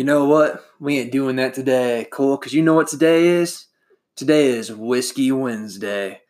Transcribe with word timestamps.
You 0.00 0.06
know 0.06 0.24
what? 0.24 0.64
We 0.80 0.98
ain't 0.98 1.12
doing 1.12 1.36
that 1.36 1.52
today, 1.52 2.06
Cole, 2.10 2.38
because 2.38 2.54
you 2.54 2.62
know 2.62 2.72
what 2.72 2.88
today 2.88 3.26
is? 3.26 3.66
Today 4.16 4.46
is 4.46 4.72
Whiskey 4.72 5.30
Wednesday. 5.30 6.22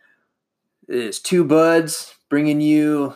It 0.88 0.96
is 0.96 1.20
two 1.20 1.44
buds 1.44 2.12
bringing 2.28 2.60
you 2.60 3.14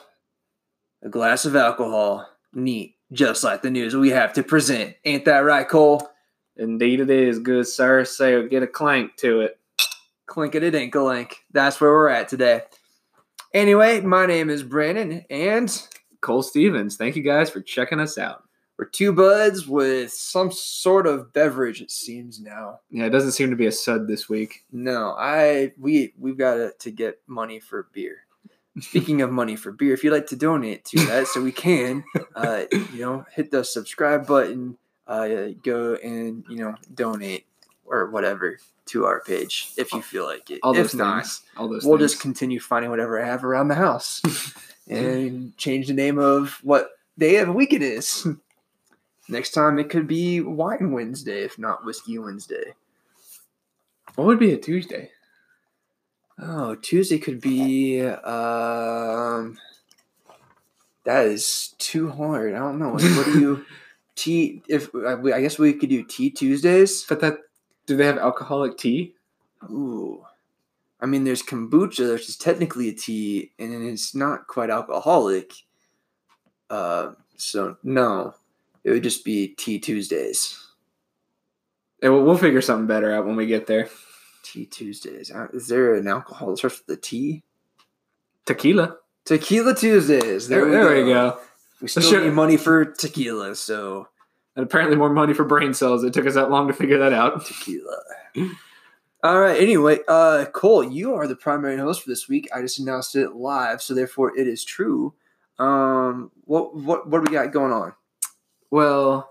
a 1.03 1.09
glass 1.09 1.45
of 1.45 1.56
alcohol. 1.56 2.28
Neat, 2.53 2.95
just 3.10 3.42
like 3.42 3.63
the 3.63 3.71
news 3.71 3.96
we 3.96 4.10
have 4.10 4.32
to 4.35 4.45
present. 4.45 4.95
Ain't 5.04 5.24
that 5.24 5.38
right, 5.38 5.69
Cole? 5.69 6.09
Indeed, 6.56 7.00
it 7.00 7.10
is, 7.10 7.41
good 7.41 7.67
sir. 7.67 8.05
So 8.05 8.46
get 8.46 8.63
a 8.63 8.68
clank 8.68 9.17
to 9.17 9.41
it. 9.41 9.59
Clink 10.27 10.55
it, 10.55 10.63
it 10.63 10.77
ain't 10.77 10.95
a 10.95 11.03
link. 11.03 11.36
That's 11.50 11.81
where 11.81 11.91
we're 11.91 12.10
at 12.10 12.28
today. 12.28 12.63
Anyway, 13.53 14.03
my 14.03 14.24
name 14.24 14.50
is 14.50 14.63
Brandon, 14.63 15.24
and 15.28 15.82
Cole 16.20 16.45
Stevens, 16.45 16.96
thank 16.96 17.16
you 17.16 17.24
guys 17.24 17.50
for 17.50 17.60
checking 17.60 17.98
us 17.98 18.18
out. 18.18 18.45
We're 18.78 18.87
two 18.87 19.12
buds 19.12 19.66
with 19.66 20.12
some 20.12 20.51
sort 20.51 21.06
of 21.06 21.32
beverage. 21.32 21.80
It 21.80 21.91
seems 21.91 22.41
now. 22.41 22.80
Yeah, 22.91 23.06
it 23.06 23.10
doesn't 23.10 23.32
seem 23.32 23.51
to 23.51 23.56
be 23.56 23.66
a 23.66 23.73
sud 23.73 24.09
this 24.09 24.28
week. 24.28 24.65
No, 24.73 25.15
I 25.19 25.73
we 25.78 26.12
we've 26.19 26.38
got 26.38 26.55
to, 26.55 26.73
to 26.80 26.91
get 26.91 27.20
money 27.27 27.60
for 27.60 27.88
beer. 27.92 28.18
Speaking 28.80 29.23
of 29.23 29.30
money 29.30 29.55
for 29.55 29.70
beer, 29.70 29.95
if 29.95 30.02
you'd 30.02 30.12
like 30.12 30.27
to 30.29 30.37
donate 30.37 30.84
to 30.87 31.06
that, 31.06 31.29
so 31.29 31.41
we 31.41 31.52
can, 31.52 32.02
uh, 32.34 32.65
you 32.73 33.01
know, 33.01 33.24
hit 33.32 33.52
the 33.52 33.62
subscribe 33.65 34.27
button, 34.27 34.77
uh, 35.06 35.48
go 35.62 35.95
and 35.95 36.45
you 36.48 36.56
know 36.56 36.74
donate 36.93 37.46
or 37.87 38.10
whatever 38.10 38.59
to 38.87 39.06
our 39.06 39.20
page 39.20 39.70
if 39.77 39.93
you 39.93 40.02
feel 40.02 40.24
like 40.24 40.51
it. 40.51 40.60
All 40.62 40.73
if 40.73 40.79
those 40.79 40.95
not, 40.95 41.23
things. 41.23 41.43
All 41.56 41.68
those 41.68 41.84
we'll 41.84 41.98
things. 41.98 42.12
just 42.12 42.23
continue 42.23 42.60
finding 42.60 42.91
whatever 42.91 43.23
I 43.23 43.27
have 43.27 43.45
around 43.45 43.68
the 43.68 43.74
house 43.74 44.20
and 44.88 45.56
change 45.56 45.87
the 45.87 45.95
name 45.95 46.18
of 46.18 46.59
what 46.62 46.91
day 47.16 47.37
of 47.37 47.46
the 47.46 47.52
week 47.52 47.73
it 47.73 47.82
is. 47.82 48.27
Next 49.28 49.51
time 49.52 49.78
it 49.78 49.88
could 49.88 50.06
be 50.06 50.40
Wine 50.40 50.93
Wednesday, 50.93 51.45
if 51.45 51.59
not 51.59 51.85
Whiskey 51.85 52.18
Wednesday. 52.18 52.74
What 54.15 54.26
would 54.26 54.38
be 54.38 54.52
a 54.52 54.59
Tuesday? 54.59 55.10
Oh, 56.38 56.74
Tuesday 56.74 57.18
could 57.18 57.40
be. 57.40 58.02
Um, 58.02 59.59
that 61.04 61.26
is 61.26 61.74
too 61.79 62.10
hard. 62.10 62.54
I 62.54 62.59
don't 62.59 62.79
know. 62.79 62.90
What, 62.90 63.02
what 63.02 63.26
do 63.26 63.40
you 63.40 63.65
tea? 64.17 64.63
If 64.69 64.95
I 64.95 65.15
I 65.15 65.41
guess 65.41 65.59
we 65.59 65.73
could 65.73 65.91
do 65.91 66.05
tea 66.05 66.31
Tuesdays. 66.31 67.05
But 67.09 67.20
that 67.20 67.39
do 67.87 67.97
they 67.97 68.07
have 68.07 68.19
alcoholic 68.19 68.77
tea? 68.77 69.15
Ooh, 69.70 70.25
I 71.01 71.07
mean, 71.07 71.25
there's 71.25 71.43
kombucha, 71.43 72.15
which 72.15 72.29
is 72.29 72.37
technically 72.37 72.89
a 72.89 72.93
tea, 72.93 73.53
and 73.59 73.73
it's 73.89 74.15
not 74.15 74.47
quite 74.47 74.70
alcoholic. 74.70 75.53
Uh, 76.70 77.13
so 77.37 77.77
no, 77.83 78.35
it 78.85 78.91
would 78.91 79.03
just 79.03 79.25
be 79.25 79.49
tea 79.49 79.79
Tuesdays. 79.79 80.61
Yeah, 82.03 82.11
we'll, 82.11 82.25
we'll 82.25 82.37
figure 82.39 82.61
something 82.61 82.87
better 82.87 83.13
out 83.15 83.27
when 83.27 83.37
we 83.37 83.47
get 83.47 83.67
there. 83.67 83.89
Tea 84.43 84.67
Tuesdays. 84.67 85.31
Uh, 85.31 85.49
Is 85.53 85.69
there 85.69 85.95
an 85.95 86.07
alcohol 86.07 86.51
that 86.51 86.59
starts 86.59 86.79
with 86.79 86.87
the 86.87 86.97
T? 86.97 87.43
Tequila. 88.47 88.97
Tequila 89.25 89.75
Tuesdays. 89.75 90.49
There, 90.49 90.61
There, 90.61 90.67
we, 90.67 90.71
there 90.95 91.05
we 91.07 91.13
go. 91.13 91.31
go. 91.31 91.41
We 91.81 91.89
still 91.89 92.03
Sure. 92.03 92.23
need 92.23 92.33
money 92.35 92.57
for 92.57 92.85
tequila, 92.85 93.55
so 93.57 94.09
And 94.57 94.65
apparently 94.65 94.97
more 94.97 95.11
money 95.11 95.33
for 95.35 95.45
brain 95.45 95.73
cells. 95.75 96.05
It 96.05 96.13
took 96.13 96.27
us 96.27 96.35
that 96.35 96.51
long 96.51 96.69
to 96.69 96.75
figure 96.75 96.98
that 96.98 97.13
out. 97.13 97.45
tequila. 97.47 97.97
All 99.23 99.41
right. 99.41 99.59
Anyway, 99.61 100.01
uh, 100.07 100.45
Cole, 100.53 100.85
you 100.85 101.15
are 101.15 101.27
the 101.27 101.35
primary 101.37 101.79
host 101.79 102.03
for 102.03 102.11
this 102.11 102.29
week. 102.29 102.48
I 102.55 102.61
just 102.61 102.79
announced 102.79 103.17
it 103.17 103.35
live, 103.35 103.81
so 103.81 103.95
therefore 103.95 104.37
it 104.39 104.47
is 104.47 104.63
true. 104.65 105.15
Um, 105.59 106.31
what 106.45 106.77
what 106.77 107.09
what 107.09 107.25
do 107.25 107.31
we 107.31 107.37
got 107.37 107.51
going 107.53 107.73
on? 107.73 107.95
Well, 108.75 109.30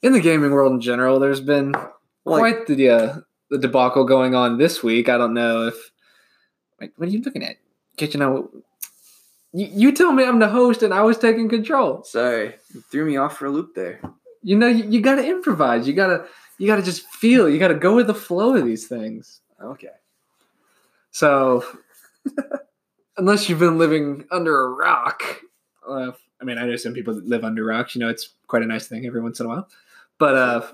in 0.00 0.14
the 0.14 0.20
gaming 0.20 0.52
world 0.52 0.72
in 0.72 0.80
general, 0.80 1.20
there's 1.20 1.42
been 1.42 1.72
Like- 2.24 2.40
quite 2.40 2.66
the 2.66 2.88
uh, 2.88 3.16
the 3.50 3.58
debacle 3.58 4.04
going 4.04 4.34
on 4.34 4.56
this 4.56 4.82
week. 4.82 5.10
I 5.10 5.18
don't 5.18 5.34
know 5.34 5.66
if. 5.66 5.90
Wait, 6.80 6.92
what 6.96 7.06
are 7.06 7.12
you 7.12 7.20
looking 7.20 7.44
at? 7.44 7.56
Catching 7.98 8.22
out. 8.22 8.50
You, 9.52 9.68
you 9.70 9.92
tell 9.92 10.12
me 10.12 10.24
I'm 10.24 10.38
the 10.38 10.48
host 10.48 10.82
and 10.82 10.94
I 10.94 11.02
was 11.02 11.18
taking 11.18 11.46
control. 11.50 12.04
Sorry, 12.04 12.54
you 12.72 12.80
threw 12.90 13.04
me 13.04 13.18
off 13.18 13.36
for 13.36 13.44
a 13.44 13.50
loop 13.50 13.74
there. 13.74 14.00
You 14.42 14.56
know, 14.56 14.68
you, 14.68 14.84
you 14.84 15.02
got 15.02 15.16
to 15.16 15.28
improvise. 15.28 15.86
You 15.86 15.92
gotta 15.92 16.24
you 16.56 16.66
gotta 16.66 16.82
just 16.82 17.06
feel. 17.08 17.50
You 17.50 17.58
gotta 17.58 17.74
go 17.74 17.94
with 17.94 18.06
the 18.06 18.14
flow 18.14 18.56
of 18.56 18.64
these 18.64 18.88
things. 18.88 19.42
Okay. 19.62 19.88
So, 21.10 21.66
unless 23.18 23.46
you've 23.46 23.58
been 23.58 23.76
living 23.76 24.24
under 24.30 24.58
a 24.58 24.70
rock, 24.70 25.22
uh, 25.86 26.12
I 26.40 26.44
mean, 26.44 26.58
I 26.58 26.66
know 26.66 26.76
some 26.76 26.94
people 26.94 27.14
that 27.14 27.26
live 27.26 27.44
under 27.44 27.64
rocks. 27.64 27.94
You 27.94 28.00
know, 28.00 28.08
it's 28.08 28.30
quite 28.46 28.62
a 28.62 28.66
nice 28.66 28.88
thing 28.88 29.06
every 29.06 29.20
once 29.20 29.40
in 29.40 29.46
a 29.46 29.48
while. 29.48 29.68
But 30.18 30.34
uh, 30.34 30.66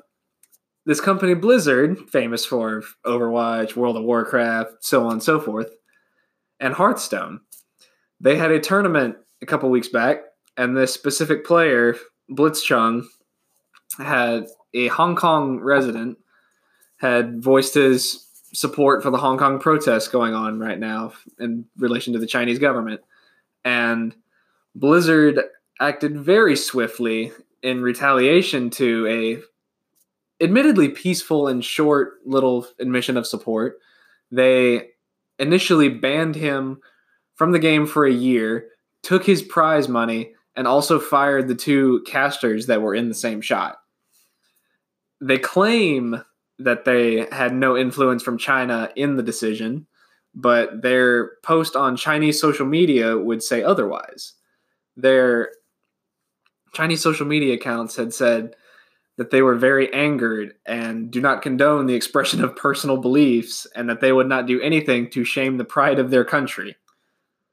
this 0.84 1.00
company, 1.00 1.34
Blizzard, 1.34 1.98
famous 2.10 2.44
for 2.44 2.82
Overwatch, 3.04 3.76
World 3.76 3.96
of 3.96 4.04
Warcraft, 4.04 4.76
so 4.80 5.06
on 5.06 5.12
and 5.12 5.22
so 5.22 5.40
forth, 5.40 5.70
and 6.60 6.72
Hearthstone, 6.72 7.40
they 8.20 8.36
had 8.36 8.50
a 8.50 8.60
tournament 8.60 9.16
a 9.42 9.46
couple 9.46 9.68
weeks 9.68 9.88
back, 9.88 10.22
and 10.56 10.76
this 10.76 10.94
specific 10.94 11.44
player, 11.44 11.96
Blitzchung, 12.30 13.04
had 13.98 14.46
a 14.74 14.88
Hong 14.88 15.16
Kong 15.16 15.60
resident 15.60 16.18
had 16.98 17.42
voiced 17.42 17.74
his 17.74 18.26
support 18.52 19.02
for 19.02 19.10
the 19.10 19.18
Hong 19.18 19.38
Kong 19.38 19.58
protests 19.58 20.08
going 20.08 20.34
on 20.34 20.58
right 20.58 20.78
now 20.78 21.12
in 21.38 21.66
relation 21.76 22.12
to 22.14 22.18
the 22.18 22.26
Chinese 22.26 22.58
government. 22.58 23.00
And 23.64 24.14
Blizzard 24.74 25.40
acted 25.80 26.18
very 26.18 26.56
swiftly 26.56 27.32
in 27.62 27.82
retaliation 27.82 28.70
to 28.70 29.06
a 29.06 30.44
admittedly 30.44 30.88
peaceful 30.88 31.48
and 31.48 31.64
short 31.64 32.18
little 32.24 32.66
admission 32.78 33.16
of 33.16 33.26
support. 33.26 33.78
They 34.30 34.90
initially 35.38 35.88
banned 35.88 36.34
him 36.34 36.80
from 37.34 37.52
the 37.52 37.58
game 37.58 37.86
for 37.86 38.06
a 38.06 38.12
year, 38.12 38.68
took 39.02 39.24
his 39.24 39.42
prize 39.42 39.88
money, 39.88 40.32
and 40.54 40.66
also 40.66 40.98
fired 40.98 41.48
the 41.48 41.54
two 41.54 42.02
casters 42.06 42.66
that 42.66 42.80
were 42.80 42.94
in 42.94 43.08
the 43.08 43.14
same 43.14 43.40
shot. 43.40 43.76
They 45.20 45.38
claim 45.38 46.22
that 46.58 46.84
they 46.84 47.26
had 47.30 47.54
no 47.54 47.76
influence 47.76 48.22
from 48.22 48.38
China 48.38 48.90
in 48.96 49.16
the 49.16 49.22
decision, 49.22 49.86
but 50.34 50.82
their 50.82 51.32
post 51.42 51.76
on 51.76 51.96
Chinese 51.96 52.40
social 52.40 52.66
media 52.66 53.16
would 53.18 53.42
say 53.42 53.62
otherwise. 53.62 54.32
Their 54.96 55.50
Chinese 56.76 57.02
social 57.02 57.26
media 57.26 57.54
accounts 57.54 57.96
had 57.96 58.12
said 58.12 58.54
that 59.16 59.30
they 59.30 59.40
were 59.40 59.54
very 59.54 59.90
angered 59.94 60.54
and 60.66 61.10
do 61.10 61.22
not 61.22 61.40
condone 61.40 61.86
the 61.86 61.94
expression 61.94 62.44
of 62.44 62.54
personal 62.54 62.98
beliefs 62.98 63.66
and 63.74 63.88
that 63.88 64.02
they 64.02 64.12
would 64.12 64.28
not 64.28 64.46
do 64.46 64.60
anything 64.60 65.08
to 65.08 65.24
shame 65.24 65.56
the 65.56 65.64
pride 65.64 65.98
of 65.98 66.10
their 66.10 66.24
country. 66.24 66.76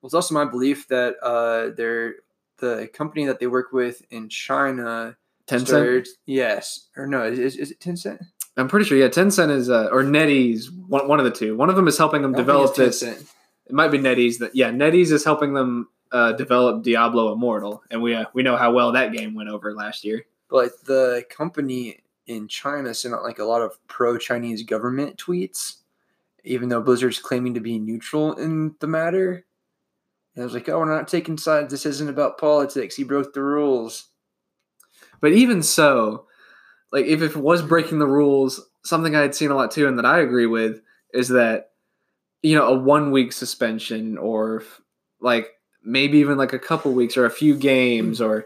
Well, 0.02 0.08
it's 0.08 0.14
also 0.14 0.34
my 0.34 0.44
belief 0.44 0.90
that 0.90 1.16
uh, 1.24 1.74
they're 1.78 2.16
the 2.58 2.90
company 2.94 3.26
that 3.28 3.40
they 3.40 3.48
work 3.48 3.72
with 3.72 4.02
in 4.12 4.28
China. 4.28 5.16
Tencent? 5.48 5.68
started- 5.68 6.08
yes, 6.26 6.88
or 6.98 7.08
no? 7.08 7.24
Is, 7.24 7.56
is 7.56 7.72
it 7.72 7.80
Tencent? 7.80 8.20
I'm 8.58 8.68
pretty 8.68 8.86
sure, 8.86 8.98
yeah, 8.98 9.08
Tencent 9.08 9.50
is, 9.50 9.70
uh, 9.70 9.88
or 9.90 10.04
NetEase, 10.04 10.66
one, 10.88 11.08
one 11.08 11.20
of 11.20 11.26
the 11.26 11.32
two. 11.32 11.56
One 11.56 11.70
of 11.70 11.78
them 11.78 11.88
is 11.88 11.98
helping 11.98 12.22
them 12.22 12.34
develop 12.34 12.76
this. 12.76 13.02
Tencent. 13.02 13.26
It 13.66 13.74
might 13.74 13.92
be 13.92 13.98
NetEase 13.98 14.40
that 14.40 14.56
yeah, 14.56 14.72
NetEase 14.72 15.12
is 15.12 15.24
helping 15.24 15.54
them 15.54 15.90
uh, 16.12 16.34
develop 16.34 16.84
Diablo 16.84 17.34
Immortal, 17.34 17.84
and 17.90 18.02
we 18.02 18.14
uh, 18.14 18.26
we 18.34 18.44
know 18.44 18.58
how 18.58 18.72
well 18.72 18.92
that 18.92 19.14
game 19.14 19.34
went 19.34 19.50
over 19.50 19.74
last 19.74 20.04
year. 20.04 20.26
But 20.50 20.72
the 20.86 21.26
company 21.30 22.04
in 22.28 22.48
China 22.48 22.94
sent 22.94 23.14
out 23.14 23.24
like 23.24 23.40
a 23.40 23.44
lot 23.44 23.62
of 23.62 23.76
pro-Chinese 23.88 24.64
government 24.64 25.18
tweets, 25.18 25.78
even 26.44 26.70
though 26.70 26.82
Blizzard's 26.82 27.20
claiming 27.20 27.56
to 27.56 27.60
be 27.60 27.80
neutral 27.80 28.34
in 28.34 28.76
the 28.80 28.88
matter. 28.88 29.46
And 30.36 30.44
I 30.44 30.46
was 30.46 30.54
like, 30.54 30.70
"Oh, 30.70 30.80
we're 30.80 30.96
not 30.96 31.08
taking 31.08 31.38
sides. 31.38 31.72
This 31.72 31.86
isn't 31.86 32.10
about 32.10 32.38
politics. 32.38 32.96
He 32.96 33.04
broke 33.04 33.34
the 33.34 33.42
rules." 33.42 34.10
But 35.20 35.32
even 35.32 35.64
so, 35.64 36.28
like 36.92 37.06
if 37.06 37.22
it 37.22 37.36
was 37.36 37.62
breaking 37.62 38.00
the 38.00 38.08
rules, 38.08 38.70
something 38.84 39.16
I 39.16 39.22
had 39.22 39.36
seen 39.36 39.52
a 39.52 39.56
lot 39.56 39.72
too, 39.72 39.88
and 39.88 39.98
that 39.98 40.06
I 40.06 40.20
agree 40.20 40.48
with 40.48 40.82
is 41.14 41.30
that 41.30 41.72
you 42.44 42.56
know 42.56 42.68
a 42.68 42.78
one 42.78 43.12
week 43.12 43.32
suspension 43.32 44.18
or 44.18 44.64
like 45.22 45.48
maybe 45.84 46.20
even 46.20 46.38
like 46.38 46.54
a 46.54 46.60
couple 46.60 46.94
weeks 46.94 47.18
or 47.18 47.26
a 47.26 47.32
few 47.32 47.56
games 47.56 48.22
or 48.22 48.46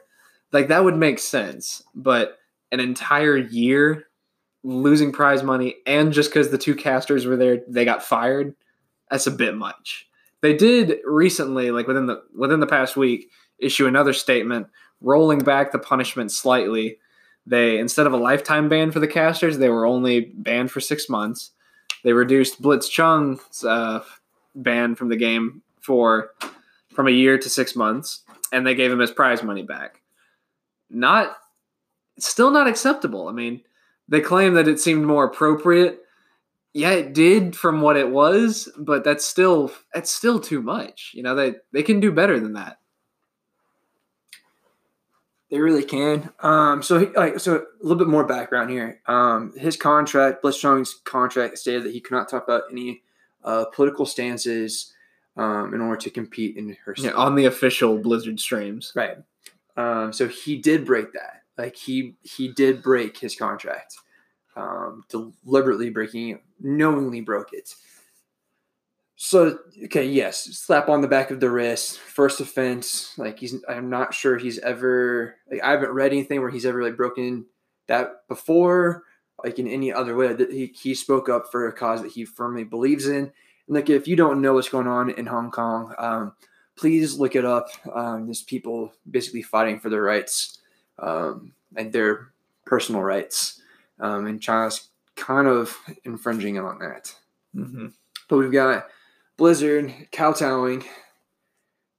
like 0.53 0.69
that 0.69 0.83
would 0.83 0.95
make 0.95 1.19
sense. 1.19 1.83
But 1.93 2.37
an 2.71 2.79
entire 2.79 3.37
year 3.37 4.05
losing 4.63 5.11
prize 5.11 5.43
money 5.43 5.75
and 5.85 6.13
just 6.13 6.29
because 6.29 6.49
the 6.49 6.57
two 6.57 6.75
casters 6.75 7.25
were 7.25 7.35
there, 7.37 7.59
they 7.67 7.85
got 7.85 8.03
fired. 8.03 8.55
That's 9.09 9.27
a 9.27 9.31
bit 9.31 9.55
much. 9.55 10.07
They 10.41 10.55
did 10.55 10.99
recently, 11.05 11.71
like 11.71 11.87
within 11.87 12.05
the 12.05 12.21
within 12.35 12.59
the 12.59 12.67
past 12.67 12.95
week, 12.95 13.29
issue 13.59 13.87
another 13.87 14.13
statement 14.13 14.67
rolling 15.01 15.39
back 15.39 15.71
the 15.71 15.79
punishment 15.79 16.31
slightly. 16.31 16.97
They 17.45 17.79
instead 17.79 18.07
of 18.07 18.13
a 18.13 18.17
lifetime 18.17 18.69
ban 18.69 18.91
for 18.91 18.99
the 18.99 19.07
casters, 19.07 19.57
they 19.57 19.69
were 19.69 19.85
only 19.85 20.31
banned 20.35 20.71
for 20.71 20.81
six 20.81 21.09
months. 21.09 21.51
They 22.03 22.13
reduced 22.13 22.61
Blitzchung's 22.61 23.63
uh, 23.63 24.03
ban 24.55 24.95
from 24.95 25.09
the 25.09 25.15
game 25.15 25.61
for 25.81 26.31
from 26.93 27.07
a 27.07 27.11
year 27.11 27.37
to 27.37 27.49
six 27.49 27.75
months, 27.75 28.23
and 28.51 28.65
they 28.65 28.75
gave 28.75 28.91
him 28.91 28.99
his 28.99 29.11
prize 29.11 29.43
money 29.43 29.63
back. 29.63 30.01
Not, 30.89 31.37
still 32.17 32.49
not 32.49 32.67
acceptable. 32.67 33.27
I 33.27 33.33
mean, 33.33 33.61
they 34.07 34.21
claim 34.21 34.55
that 34.55 34.67
it 34.67 34.79
seemed 34.79 35.05
more 35.05 35.25
appropriate. 35.25 36.01
Yeah, 36.73 36.91
it 36.91 37.13
did 37.13 37.55
from 37.55 37.81
what 37.81 37.97
it 37.97 38.09
was, 38.09 38.69
but 38.77 39.03
that's 39.03 39.25
still 39.25 39.71
that's 39.93 40.11
still 40.11 40.39
too 40.39 40.61
much. 40.61 41.11
You 41.13 41.23
know, 41.23 41.35
they 41.35 41.55
they 41.71 41.83
can 41.83 41.99
do 41.99 42.11
better 42.11 42.39
than 42.39 42.53
that. 42.53 42.77
They 45.49 45.59
really 45.59 45.83
can. 45.83 46.31
Um, 46.41 46.83
so, 46.83 46.99
he, 46.99 47.05
like, 47.07 47.39
so 47.39 47.55
a 47.55 47.63
little 47.81 47.97
bit 47.97 48.07
more 48.07 48.25
background 48.25 48.69
here. 48.69 49.01
Um, 49.05 49.53
his 49.57 49.77
contract, 49.77 50.43
Blitzstrong's 50.43 50.99
contract, 51.05 51.57
stated 51.57 51.83
that 51.83 51.93
he 51.93 52.01
could 52.01 52.15
not 52.15 52.29
talk 52.29 52.43
about 52.43 52.63
any 52.69 53.03
uh, 53.43 53.65
political 53.73 54.05
stances 54.05 54.93
um, 55.37 55.73
in 55.73 55.81
order 55.81 55.97
to 56.01 56.09
compete 56.09 56.57
in 56.57 56.75
her. 56.83 56.95
Yeah, 56.97 57.11
on 57.11 57.35
the 57.35 57.45
official 57.45 57.97
Blizzard 57.97 58.39
streams. 58.39 58.91
Right. 58.95 59.17
Um, 59.77 60.11
so 60.11 60.27
he 60.27 60.57
did 60.57 60.85
break 60.85 61.13
that. 61.13 61.43
Like 61.57 61.75
he 61.75 62.15
he 62.21 62.49
did 62.49 62.83
break 62.83 63.17
his 63.17 63.35
contract, 63.35 63.95
um, 64.55 65.03
deliberately 65.09 65.89
breaking 65.89 66.29
it, 66.29 66.43
knowingly 66.59 67.21
broke 67.21 67.53
it. 67.53 67.73
So 69.19 69.57
okay, 69.85 70.05
yes, 70.05 70.43
slap 70.43 70.89
on 70.89 71.01
the 71.01 71.07
back 71.07 71.31
of 71.31 71.39
the 71.39 71.49
wrist, 71.49 71.97
first 71.97 72.39
offense. 72.39 73.17
Like 73.17 73.39
he's, 73.39 73.55
I'm 73.67 73.89
not 73.89 74.13
sure 74.13 74.37
he's 74.37 74.59
ever. 74.59 75.35
Like 75.51 75.63
I 75.63 75.71
haven't 75.71 75.89
read 75.89 76.11
anything 76.11 76.39
where 76.39 76.51
he's 76.51 76.67
ever 76.67 76.83
like 76.83 76.95
broken 76.95 77.47
that 77.87 78.27
before. 78.27 79.03
Like 79.43 79.57
in 79.57 79.67
any 79.67 79.91
other 79.91 80.15
way, 80.15 80.33
that 80.33 80.51
he 80.51 80.67
he 80.67 80.93
spoke 80.93 81.29
up 81.29 81.51
for 81.51 81.67
a 81.67 81.73
cause 81.73 82.03
that 82.03 82.11
he 82.11 82.25
firmly 82.25 82.63
believes 82.63 83.07
in. 83.07 83.23
And 83.67 83.75
like 83.75 83.89
if 83.89 84.07
you 84.07 84.15
don't 84.15 84.39
know 84.39 84.53
what's 84.53 84.69
going 84.69 84.87
on 84.87 85.09
in 85.09 85.25
Hong 85.25 85.49
Kong, 85.49 85.95
um, 85.97 86.33
please 86.75 87.17
look 87.17 87.35
it 87.35 87.43
up. 87.43 87.69
Um, 87.91 88.27
there's 88.27 88.43
people 88.43 88.93
basically 89.09 89.41
fighting 89.41 89.79
for 89.79 89.89
their 89.89 90.03
rights 90.03 90.59
um, 90.99 91.53
and 91.75 91.91
their 91.91 92.29
personal 92.65 93.01
rights, 93.01 93.63
um, 93.99 94.27
and 94.27 94.39
China's 94.39 94.89
kind 95.15 95.47
of 95.47 95.75
infringing 96.03 96.59
on 96.59 96.77
that. 96.79 97.15
Mm-hmm. 97.55 97.87
But 98.29 98.37
we've 98.37 98.51
got 98.51 98.87
Blizzard 99.37 99.93
kowtowing 100.11 100.83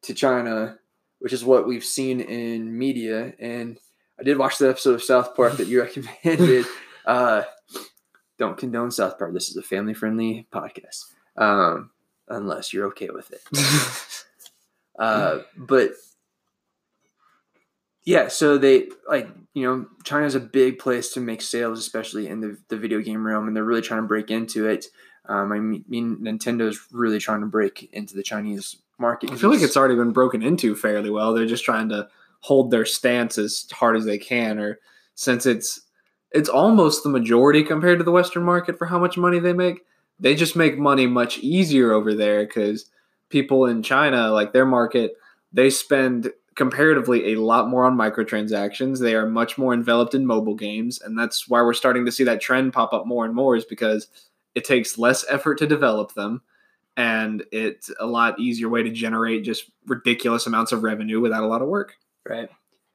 to 0.02 0.14
China, 0.14 0.78
which 1.20 1.32
is 1.32 1.44
what 1.44 1.66
we've 1.66 1.84
seen 1.84 2.20
in 2.20 2.76
media. 2.76 3.32
And 3.38 3.78
I 4.18 4.24
did 4.24 4.38
watch 4.38 4.58
the 4.58 4.68
episode 4.68 4.94
of 4.94 5.02
South 5.02 5.34
Park 5.36 5.56
that 5.56 5.68
you 5.68 5.80
recommended. 5.82 6.66
uh, 7.06 7.42
don't 8.38 8.58
condone 8.58 8.90
South 8.90 9.18
Park. 9.18 9.32
This 9.32 9.48
is 9.48 9.56
a 9.56 9.62
family 9.62 9.94
friendly 9.94 10.46
podcast, 10.52 11.04
um, 11.36 11.90
unless 12.28 12.72
you're 12.72 12.86
okay 12.86 13.08
with 13.10 13.32
it. 13.32 14.24
uh, 14.98 15.40
but 15.56 15.92
yeah, 18.04 18.28
so 18.28 18.58
they 18.58 18.88
like 19.08 19.28
you 19.54 19.64
know 19.64 19.86
China's 20.04 20.36
a 20.36 20.40
big 20.40 20.78
place 20.78 21.12
to 21.12 21.20
make 21.20 21.42
sales, 21.42 21.80
especially 21.80 22.28
in 22.28 22.40
the, 22.40 22.56
the 22.68 22.76
video 22.76 23.00
game 23.00 23.26
realm, 23.26 23.48
and 23.48 23.56
they're 23.56 23.64
really 23.64 23.82
trying 23.82 24.02
to 24.02 24.08
break 24.08 24.30
into 24.30 24.66
it. 24.68 24.86
Um, 25.28 25.52
I 25.52 25.58
mean, 25.58 26.16
Nintendo's 26.16 26.80
really 26.90 27.18
trying 27.18 27.40
to 27.40 27.46
break 27.46 27.90
into 27.92 28.16
the 28.16 28.22
Chinese 28.22 28.76
market. 28.98 29.30
I 29.30 29.36
feel 29.36 29.50
like 29.50 29.62
it's 29.62 29.76
already 29.76 29.94
been 29.94 30.12
broken 30.12 30.42
into 30.42 30.74
fairly 30.74 31.10
well. 31.10 31.32
They're 31.32 31.46
just 31.46 31.64
trying 31.64 31.88
to 31.90 32.08
hold 32.40 32.70
their 32.70 32.84
stance 32.84 33.36
as 33.38 33.66
hard 33.72 33.96
as 33.96 34.04
they 34.04 34.18
can, 34.18 34.58
or 34.58 34.78
since 35.14 35.46
it's 35.46 35.80
it's 36.32 36.48
almost 36.48 37.02
the 37.02 37.08
majority 37.08 37.62
compared 37.62 37.98
to 37.98 38.04
the 38.04 38.10
Western 38.10 38.42
market 38.42 38.78
for 38.78 38.86
how 38.86 38.98
much 38.98 39.16
money 39.16 39.38
they 39.38 39.52
make. 39.52 39.84
They 40.20 40.34
just 40.34 40.56
make 40.56 40.78
money 40.78 41.06
much 41.06 41.38
easier 41.38 41.92
over 41.92 42.14
there 42.14 42.44
because 42.44 42.86
people 43.28 43.66
in 43.66 43.82
China, 43.82 44.30
like 44.30 44.52
their 44.52 44.66
market, 44.66 45.12
they 45.52 45.70
spend 45.70 46.32
comparatively 46.54 47.32
a 47.32 47.40
lot 47.40 47.68
more 47.68 47.84
on 47.84 47.96
microtransactions. 47.96 49.00
They 49.00 49.14
are 49.14 49.26
much 49.26 49.56
more 49.56 49.72
enveloped 49.72 50.14
in 50.14 50.26
mobile 50.26 50.56
games, 50.56 51.00
and 51.00 51.18
that's 51.18 51.48
why 51.48 51.62
we're 51.62 51.72
starting 51.74 52.04
to 52.04 52.12
see 52.12 52.24
that 52.24 52.40
trend 52.40 52.72
pop 52.72 52.92
up 52.92 53.06
more 53.06 53.24
and 53.24 53.34
more. 53.34 53.56
Is 53.56 53.64
because 53.64 54.08
it 54.54 54.64
takes 54.64 54.98
less 54.98 55.24
effort 55.28 55.58
to 55.58 55.66
develop 55.66 56.14
them, 56.14 56.42
and 56.96 57.44
it's 57.52 57.90
a 58.00 58.06
lot 58.06 58.38
easier 58.40 58.68
way 58.68 58.82
to 58.82 58.90
generate 58.90 59.44
just 59.44 59.70
ridiculous 59.86 60.46
amounts 60.46 60.72
of 60.72 60.82
revenue 60.82 61.20
without 61.20 61.44
a 61.44 61.46
lot 61.46 61.62
of 61.62 61.68
work. 61.68 61.94
Right. 62.28 62.48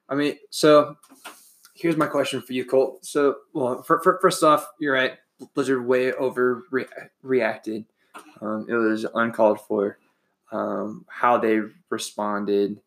I 0.09 0.15
mean, 0.15 0.37
so 0.49 0.97
here's 1.73 1.97
my 1.97 2.07
question 2.07 2.41
for 2.41 2.53
you, 2.53 2.65
Colt. 2.65 3.05
So, 3.05 3.37
well, 3.53 3.81
for, 3.81 4.01
for, 4.01 4.19
first 4.21 4.43
off, 4.43 4.67
you're 4.79 4.93
right. 4.93 5.13
Blizzard 5.53 5.85
way 5.85 6.11
overreacted. 6.11 7.85
Um, 8.41 8.65
it 8.69 8.75
was 8.75 9.05
uncalled 9.15 9.61
for. 9.61 9.97
Um, 10.51 11.05
how 11.09 11.39
they 11.39 11.61
responded. 11.89 12.79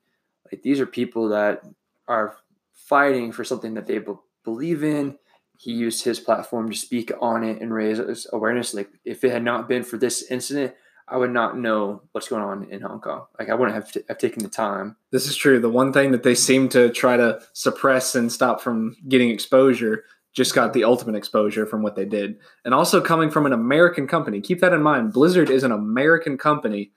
Like 0.53 0.63
these 0.63 0.79
are 0.79 0.87
people 0.87 1.29
that 1.31 1.63
are 2.07 2.37
fighting 2.73 3.33
for 3.33 3.43
something 3.43 3.75
that 3.75 3.87
they 3.87 3.99
be- 3.99 4.13
believe 4.45 4.85
in 4.85 5.19
he 5.59 5.73
used 5.73 6.05
his 6.05 6.21
platform 6.21 6.71
to 6.71 6.77
speak 6.77 7.13
on 7.21 7.45
it 7.45 7.61
and 7.61 7.73
raise 7.73 8.27
awareness. 8.33 8.75
Like 8.75 8.91
if 9.05 9.25
it 9.25 9.33
had 9.33 9.45
not 9.45 9.69
been 9.69 9.83
for 9.83 9.97
this 9.97 10.31
incident, 10.31 10.75
I 11.09 11.17
would 11.17 11.31
not 11.31 11.57
know 11.57 12.03
what's 12.13 12.29
going 12.29 12.43
on 12.43 12.65
in 12.71 12.81
Hong 12.81 13.01
Kong. 13.01 13.27
Like 13.39 13.49
I 13.49 13.55
wouldn't 13.55 13.75
have, 13.75 13.93
t- 13.93 14.03
have 14.09 14.19
taken 14.19 14.43
the 14.43 14.49
time. 14.49 14.97
This 15.13 15.27
is 15.27 15.37
true. 15.37 15.61
The 15.61 15.69
one 15.69 15.93
thing 15.93 16.13
that 16.13 16.25
they 16.25 16.35
seem 16.35 16.69
to 16.71 16.91
try 16.91 17.17
to 17.17 17.41
suppress 17.53 18.15
and 18.15 18.31
stop 18.31 18.61
from 18.61 18.97
getting 19.09 19.31
exposure 19.31 20.05
just 20.33 20.55
got 20.55 20.73
the 20.73 20.85
ultimate 20.85 21.17
exposure 21.17 21.65
from 21.65 21.83
what 21.83 21.97
they 21.97 22.05
did. 22.05 22.39
And 22.65 22.75
also 22.75 23.01
coming 23.01 23.31
from 23.31 23.47
an 23.47 23.53
American 23.53 24.07
company. 24.07 24.41
Keep 24.41 24.61
that 24.61 24.73
in 24.73 24.83
mind. 24.83 25.13
Blizzard 25.13 25.49
is 25.49 25.63
an 25.63 25.73
American 25.73 26.37
company 26.37 26.93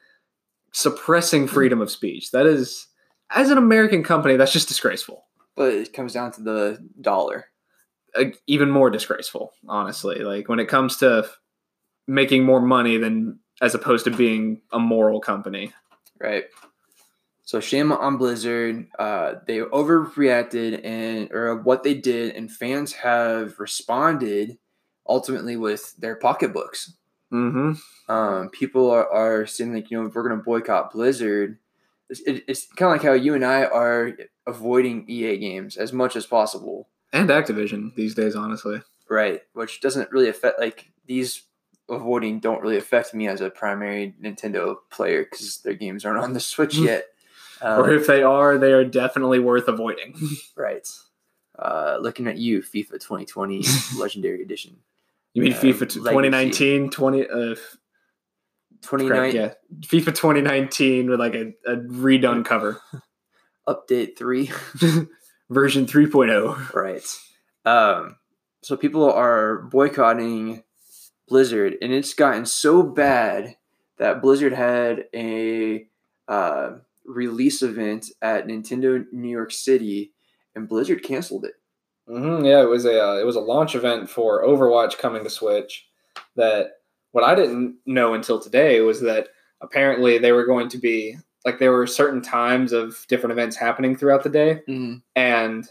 suppressing 0.74 1.48
freedom 1.48 1.80
of 1.82 1.90
speech. 1.90 2.32
That 2.32 2.46
is 2.46 2.88
as 3.32 3.50
an 3.52 3.58
American 3.58 4.04
company, 4.04 4.36
that's 4.36 4.52
just 4.52 4.68
disgraceful. 4.68 5.26
But 5.56 5.74
it 5.74 5.94
comes 5.94 6.14
down 6.14 6.32
to 6.34 6.42
the 6.42 6.90
dollar 7.00 7.46
even 8.48 8.70
more 8.70 8.90
disgraceful, 8.90 9.54
honestly. 9.68 10.20
Like 10.20 10.50
when 10.50 10.60
it 10.60 10.68
comes 10.68 10.98
to 10.98 11.30
making 12.08 12.44
more 12.44 12.62
money 12.62 12.98
than 12.98 13.40
as 13.62 13.76
opposed 13.76 14.06
to 14.06 14.12
being 14.12 14.62
a 14.72 14.80
moral 14.80 15.20
company. 15.20 15.74
Right. 16.20 16.46
So 17.44 17.60
shame 17.60 17.92
on 17.92 18.18
Blizzard. 18.18 18.88
Uh, 18.98 19.36
they 19.48 19.58
overreacted 19.60 20.86
and 20.86 21.32
or 21.32 21.56
what 21.56 21.84
they 21.84 21.96
did, 21.96 22.36
and 22.36 22.52
fans 22.52 22.94
have 22.94 23.60
responded 23.60 24.58
ultimately 25.08 25.58
with 25.58 25.96
their 25.98 26.16
pocketbooks. 26.16 26.94
Mm-hmm. 27.34 28.12
Um, 28.12 28.50
people 28.50 28.90
are, 28.92 29.08
are 29.12 29.46
saying 29.46 29.74
like, 29.74 29.90
you 29.90 30.00
know, 30.00 30.08
if 30.08 30.16
we're 30.16 30.28
going 30.28 30.38
to 30.38 30.44
boycott 30.44 30.92
Blizzard, 30.92 31.58
it's, 32.10 32.22
it, 32.22 32.44
it's 32.48 32.68
kind 32.68 32.92
of 32.92 32.98
like 32.98 33.06
how 33.06 33.14
you 33.14 33.34
and 33.34 33.46
I 33.46 33.66
are 33.66 34.14
avoiding 34.48 35.10
EA 35.10 35.38
games 35.38 35.78
as 35.78 35.94
much 35.94 36.16
as 36.16 36.26
possible 36.26 36.88
and 37.12 37.30
Activision 37.30 37.96
these 37.96 38.16
days, 38.16 38.36
honestly. 38.36 38.82
Right, 39.10 39.42
which 39.54 39.82
doesn't 39.82 40.12
really 40.12 40.30
affect 40.30 40.60
like 40.60 40.92
these 41.06 41.44
avoiding 41.90 42.40
don't 42.40 42.62
really 42.62 42.78
affect 42.78 43.14
me 43.14 43.28
as 43.28 43.42
a 43.42 43.50
primary 43.50 44.14
Nintendo 44.22 44.76
player 44.92 45.24
because 45.24 45.58
their 45.60 45.74
games 45.74 46.06
aren't 46.06 46.24
on 46.24 46.34
the 46.34 46.40
Switch 46.40 46.78
hmm. 46.78 46.86
yet. 46.86 47.06
Um, 47.62 47.82
or 47.82 47.94
if 47.94 48.08
they 48.08 48.24
are, 48.24 48.58
they 48.58 48.72
are 48.72 48.86
definitely 48.86 49.40
worth 49.40 49.68
avoiding. 49.68 50.16
right. 50.56 50.88
Uh, 51.58 51.98
looking 52.00 52.28
at 52.28 52.38
you, 52.38 52.62
FIFA 52.62 52.92
2020 52.92 53.66
Legendary 53.98 54.42
Edition. 54.42 54.78
You 55.34 55.44
mean 55.44 55.54
uh, 55.54 55.58
FIFA 55.58 55.90
2019, 55.90 56.90
20, 56.90 57.28
uh, 57.30 57.56
29? 58.82 59.36
Yeah, 59.36 59.54
FIFA 59.82 60.06
2019 60.06 61.10
with 61.10 61.20
like 61.20 61.36
a, 61.36 61.54
a 61.66 61.76
redone 61.76 62.46
cover. 62.46 62.82
Update 63.68 64.18
3 64.18 64.50
version 65.50 65.86
3.0. 65.86 66.74
Right. 66.74 67.06
Um, 67.66 68.18
so 68.62 68.76
people 68.76 69.12
are 69.12 69.64
boycotting 69.64 70.64
Blizzard, 71.28 71.76
and 71.82 71.94
it's 71.94 72.14
gotten 72.14 72.46
so 72.46 72.84
bad 72.84 73.56
that 73.98 74.22
Blizzard 74.22 74.54
had 74.54 75.06
a 75.14 75.88
uh, 76.28 76.72
release 77.06 77.62
event 77.62 78.08
at 78.22 78.48
Nintendo 78.48 79.06
New 79.12 79.30
York 79.30 79.52
City, 79.52 80.14
and 80.56 80.68
Blizzard 80.68 81.04
canceled 81.04 81.46
it. 81.46 81.54
Mm-hmm, 82.08 82.46
yeah, 82.46 82.62
it 82.62 82.70
was 82.70 82.86
a 82.86 83.04
uh, 83.04 83.16
it 83.18 83.26
was 83.26 83.36
a 83.36 83.42
launch 83.42 83.76
event 83.76 84.10
for 84.10 84.44
Overwatch 84.44 84.98
coming 84.98 85.24
to 85.24 85.30
Switch. 85.30 85.88
That 86.36 86.72
what 87.12 87.24
I 87.24 87.36
didn't 87.36 87.78
know 87.86 88.14
until 88.14 88.40
today 88.40 88.82
was 88.82 89.02
that 89.02 89.30
apparently 89.62 90.18
they 90.18 90.32
were 90.32 90.46
going 90.46 90.70
to 90.70 90.78
be 90.78 91.18
like 91.46 91.60
there 91.60 91.72
were 91.72 91.88
certain 91.88 92.22
times 92.22 92.72
of 92.74 93.06
different 93.08 93.32
events 93.32 93.56
happening 93.56 93.96
throughout 93.96 94.24
the 94.24 94.30
day 94.30 94.62
mm-hmm. 94.68 94.98
and 95.16 95.70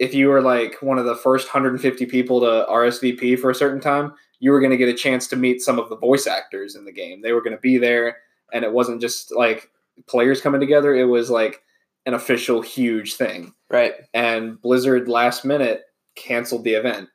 if 0.00 0.14
you 0.14 0.28
were 0.28 0.40
like 0.40 0.80
one 0.80 0.98
of 0.98 1.04
the 1.04 1.14
first 1.14 1.46
150 1.46 2.06
people 2.06 2.40
to 2.40 2.66
RSVP 2.70 3.38
for 3.38 3.50
a 3.50 3.54
certain 3.54 3.82
time, 3.82 4.14
you 4.40 4.50
were 4.50 4.58
going 4.58 4.70
to 4.70 4.78
get 4.78 4.88
a 4.88 4.94
chance 4.94 5.26
to 5.28 5.36
meet 5.36 5.60
some 5.60 5.78
of 5.78 5.90
the 5.90 5.96
voice 5.96 6.26
actors 6.26 6.74
in 6.74 6.86
the 6.86 6.92
game. 6.92 7.20
They 7.20 7.32
were 7.32 7.42
going 7.42 7.54
to 7.54 7.60
be 7.60 7.76
there, 7.76 8.16
and 8.50 8.64
it 8.64 8.72
wasn't 8.72 9.02
just 9.02 9.30
like 9.30 9.70
players 10.06 10.40
coming 10.40 10.60
together, 10.60 10.94
it 10.94 11.04
was 11.04 11.30
like 11.30 11.62
an 12.06 12.14
official 12.14 12.62
huge 12.62 13.14
thing. 13.14 13.54
Right. 13.68 13.94
And 14.14 14.60
Blizzard 14.60 15.06
last 15.06 15.44
minute 15.44 15.82
canceled 16.16 16.64
the 16.64 16.74
event. 16.74 17.08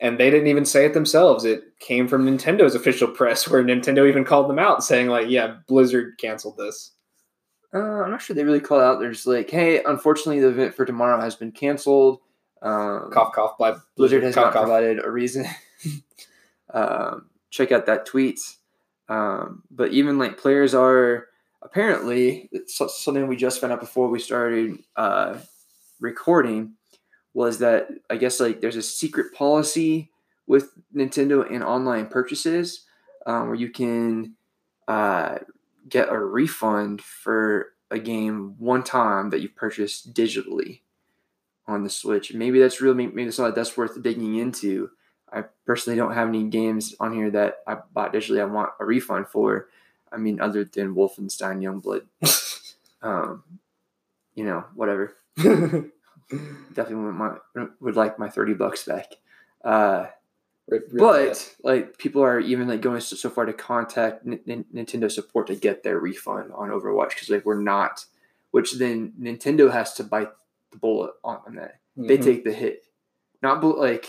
And 0.00 0.18
they 0.18 0.30
didn't 0.30 0.48
even 0.48 0.64
say 0.64 0.86
it 0.86 0.94
themselves. 0.94 1.44
It 1.44 1.62
came 1.78 2.08
from 2.08 2.26
Nintendo's 2.26 2.74
official 2.74 3.08
press 3.08 3.48
where 3.48 3.62
Nintendo 3.62 4.08
even 4.08 4.24
called 4.24 4.48
them 4.48 4.58
out 4.58 4.82
saying 4.82 5.08
like, 5.08 5.28
"Yeah, 5.28 5.56
Blizzard 5.68 6.18
canceled 6.18 6.56
this." 6.56 6.92
Uh, 7.74 8.02
I'm 8.02 8.10
not 8.10 8.20
sure 8.20 8.36
they 8.36 8.44
really 8.44 8.60
called 8.60 8.82
out. 8.82 9.00
There's 9.00 9.26
like, 9.26 9.50
hey, 9.50 9.82
unfortunately, 9.82 10.40
the 10.40 10.48
event 10.48 10.74
for 10.74 10.84
tomorrow 10.84 11.20
has 11.20 11.34
been 11.34 11.52
canceled. 11.52 12.20
Um, 12.60 13.10
Cough 13.12 13.32
cough. 13.32 13.58
Blind 13.58 13.78
Blizzard 13.96 14.22
has 14.22 14.34
cough, 14.34 14.46
not 14.46 14.52
cough. 14.52 14.62
provided 14.64 15.04
a 15.04 15.10
reason. 15.10 15.46
um, 16.74 17.26
check 17.50 17.72
out 17.72 17.86
that 17.86 18.06
tweet. 18.06 18.40
Um, 19.08 19.62
but 19.70 19.92
even 19.92 20.18
like 20.18 20.38
players 20.38 20.74
are 20.74 21.26
apparently 21.62 22.50
something 22.66 23.26
we 23.26 23.36
just 23.36 23.60
found 23.60 23.72
out 23.72 23.80
before 23.80 24.08
we 24.08 24.18
started 24.18 24.78
uh, 24.96 25.38
recording 26.00 26.74
was 27.34 27.58
that 27.58 27.88
I 28.10 28.16
guess 28.16 28.40
like 28.40 28.60
there's 28.60 28.76
a 28.76 28.82
secret 28.82 29.34
policy 29.34 30.10
with 30.46 30.70
Nintendo 30.94 31.48
in 31.48 31.62
online 31.62 32.06
purchases 32.06 32.84
um, 33.26 33.46
where 33.46 33.54
you 33.54 33.70
can 33.70 34.34
uh, 34.88 35.38
get 35.88 36.08
a 36.08 36.18
refund 36.18 37.00
for 37.02 37.68
a 37.90 37.98
game 37.98 38.54
one 38.58 38.82
time 38.82 39.30
that 39.30 39.40
you've 39.40 39.56
purchased 39.56 40.14
digitally 40.14 40.80
on 41.66 41.82
the 41.84 41.90
Switch. 41.90 42.32
Maybe 42.34 42.58
that's 42.58 42.80
real. 42.80 42.94
Maybe 42.94 43.22
it's 43.22 43.38
not. 43.38 43.54
That's 43.54 43.76
worth 43.76 44.02
digging 44.02 44.36
into. 44.36 44.90
I 45.32 45.44
personally 45.64 45.96
don't 45.96 46.14
have 46.14 46.28
any 46.28 46.44
games 46.44 46.94
on 47.00 47.14
here 47.14 47.30
that 47.30 47.58
I 47.66 47.78
bought 47.92 48.12
digitally. 48.12 48.40
I 48.40 48.44
want 48.44 48.70
a 48.80 48.84
refund 48.84 49.28
for. 49.28 49.68
I 50.10 50.18
mean, 50.18 50.40
other 50.40 50.64
than 50.64 50.94
Wolfenstein 50.94 51.60
Youngblood. 51.62 52.06
Um, 53.02 53.42
you 54.34 54.44
know, 54.44 54.64
whatever. 54.74 55.14
Definitely 55.36 56.94
want 56.94 57.16
my 57.54 57.66
would 57.80 57.96
like 57.96 58.18
my 58.18 58.28
thirty 58.28 58.54
bucks 58.54 58.84
back. 58.84 59.06
Uh, 59.64 60.06
but 60.92 61.54
like 61.62 61.98
people 61.98 62.22
are 62.22 62.40
even 62.40 62.68
like 62.68 62.80
going 62.80 63.00
so, 63.00 63.16
so 63.16 63.30
far 63.30 63.44
to 63.46 63.52
contact 63.52 64.26
N- 64.26 64.40
N- 64.48 64.64
Nintendo 64.74 65.10
support 65.10 65.46
to 65.48 65.54
get 65.54 65.82
their 65.82 65.98
refund 65.98 66.52
on 66.52 66.70
Overwatch 66.70 67.10
because 67.10 67.30
like 67.30 67.44
we're 67.44 67.60
not, 67.60 68.04
which 68.50 68.74
then 68.78 69.12
Nintendo 69.20 69.70
has 69.72 69.94
to 69.94 70.04
bite 70.04 70.30
the 70.70 70.78
bullet 70.78 71.12
on, 71.24 71.40
that. 71.56 71.80
They 71.96 72.16
Mhm. 72.18 72.24
take 72.24 72.44
the 72.44 72.52
hit, 72.52 72.86
not 73.42 73.62
like 73.64 74.06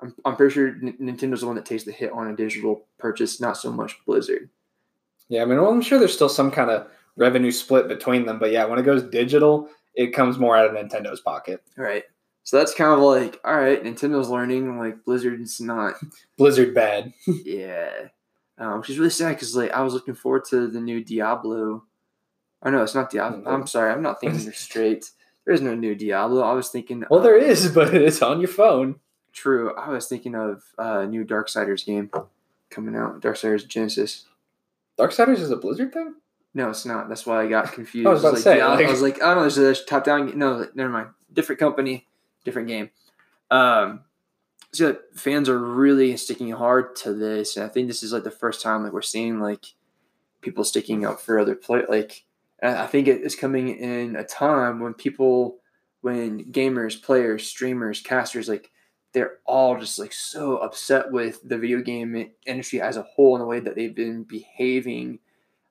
I'm. 0.00 0.14
I'm 0.24 0.36
pretty 0.36 0.52
sure 0.52 0.68
N- 0.68 0.96
Nintendo's 1.00 1.40
the 1.40 1.46
one 1.46 1.56
that 1.56 1.64
takes 1.64 1.84
the 1.84 1.92
hit 1.92 2.10
on 2.12 2.28
a 2.28 2.36
digital 2.36 2.86
purchase, 2.98 3.40
not 3.40 3.56
so 3.56 3.70
much 3.72 4.04
Blizzard. 4.04 4.50
Yeah, 5.28 5.42
I 5.42 5.44
mean, 5.46 5.60
well, 5.60 5.70
I'm 5.70 5.80
sure 5.80 5.98
there's 5.98 6.12
still 6.14 6.28
some 6.28 6.50
kind 6.50 6.70
of 6.70 6.88
revenue 7.16 7.52
split 7.52 7.88
between 7.88 8.26
them, 8.26 8.38
but 8.38 8.50
yeah, 8.50 8.64
when 8.66 8.78
it 8.78 8.82
goes 8.82 9.02
digital, 9.04 9.68
it 9.94 10.08
comes 10.08 10.38
more 10.38 10.56
out 10.56 10.66
of 10.66 10.72
Nintendo's 10.72 11.20
pocket. 11.20 11.62
Right. 11.76 12.04
So 12.44 12.58
that's 12.58 12.74
kind 12.74 12.92
of 12.92 12.98
like 13.00 13.40
all 13.44 13.56
right. 13.56 13.82
Nintendo's 13.82 14.28
learning. 14.28 14.78
Like 14.78 15.04
Blizzard's 15.04 15.60
not. 15.60 15.94
Blizzard 16.36 16.74
bad. 16.74 17.12
Yeah. 17.44 17.90
Um, 18.58 18.78
which 18.78 18.90
is 18.90 18.98
really 18.98 19.10
sad 19.10 19.30
because 19.30 19.56
like 19.56 19.70
I 19.72 19.82
was 19.82 19.94
looking 19.94 20.14
forward 20.14 20.44
to 20.50 20.66
the 20.68 20.80
new 20.80 21.02
Diablo. 21.02 21.84
Oh 22.62 22.70
no, 22.70 22.82
it's 22.82 22.94
not 22.94 23.10
Diablo. 23.10 23.42
I'm 23.50 23.66
sorry, 23.66 23.90
I'm 23.90 24.02
not 24.02 24.20
thinking 24.20 24.44
this 24.44 24.58
straight. 24.58 25.10
There 25.44 25.54
is 25.54 25.60
no 25.60 25.74
new 25.74 25.94
Diablo. 25.94 26.42
I 26.42 26.52
was 26.52 26.68
thinking. 26.68 27.04
Well, 27.10 27.20
there 27.20 27.36
is, 27.38 27.68
but 27.74 27.92
it's 27.94 28.22
on 28.22 28.40
your 28.40 28.48
phone. 28.48 29.00
True. 29.32 29.74
I 29.74 29.88
was 29.88 30.06
thinking 30.06 30.34
of 30.34 30.62
uh, 30.78 31.04
new 31.06 31.24
Darksiders 31.24 31.84
game 31.86 32.10
coming 32.70 32.94
out. 32.94 33.20
Darksiders 33.20 33.66
Genesis. 33.66 34.26
Darksiders 34.98 35.38
is 35.38 35.50
a 35.50 35.56
Blizzard 35.56 35.92
thing. 35.92 36.14
No, 36.54 36.68
it's 36.70 36.84
not. 36.84 37.08
That's 37.08 37.24
why 37.24 37.42
I 37.42 37.48
got 37.48 37.72
confused. 37.72 38.06
I 38.06 38.10
was 38.10 38.20
about 38.20 38.28
to 38.30 38.34
like, 38.34 38.42
say, 38.44 38.56
Diablo- 38.56 38.76
like- 38.76 38.86
I 38.86 38.90
was 38.90 39.02
like, 39.02 39.18
oh 39.22 39.34
no, 39.34 39.48
there's 39.48 39.80
a 39.80 39.84
top 39.84 40.04
down. 40.04 40.38
No, 40.38 40.66
never 40.74 40.90
mind. 40.90 41.08
Different 41.32 41.58
company, 41.58 42.06
different 42.44 42.68
game. 42.68 42.90
Um, 43.50 44.00
so 44.72 44.88
like, 44.88 45.00
fans 45.14 45.48
are 45.48 45.58
really 45.58 46.16
sticking 46.16 46.50
hard 46.50 46.96
to 46.96 47.12
this, 47.12 47.56
and 47.56 47.64
I 47.64 47.68
think 47.68 47.88
this 47.88 48.02
is 48.02 48.12
like 48.12 48.24
the 48.24 48.30
first 48.30 48.62
time 48.62 48.82
like 48.82 48.92
we're 48.92 49.02
seeing 49.02 49.40
like 49.40 49.66
people 50.40 50.64
sticking 50.64 51.04
up 51.04 51.20
for 51.20 51.38
other 51.38 51.54
play. 51.54 51.82
Like, 51.88 52.24
I 52.62 52.86
think 52.86 53.08
it 53.08 53.22
is 53.22 53.34
coming 53.34 53.68
in 53.68 54.16
a 54.16 54.24
time 54.24 54.80
when 54.80 54.94
people, 54.94 55.58
when 56.00 56.52
gamers, 56.52 57.00
players, 57.00 57.46
streamers, 57.46 58.00
casters, 58.00 58.48
like 58.48 58.70
they're 59.12 59.38
all 59.44 59.78
just 59.78 59.98
like 59.98 60.12
so 60.12 60.56
upset 60.56 61.12
with 61.12 61.46
the 61.46 61.58
video 61.58 61.80
game 61.80 62.30
industry 62.46 62.80
as 62.80 62.96
a 62.96 63.02
whole 63.02 63.34
and 63.34 63.42
the 63.42 63.46
way 63.46 63.60
that 63.60 63.74
they've 63.74 63.94
been 63.94 64.22
behaving. 64.22 65.18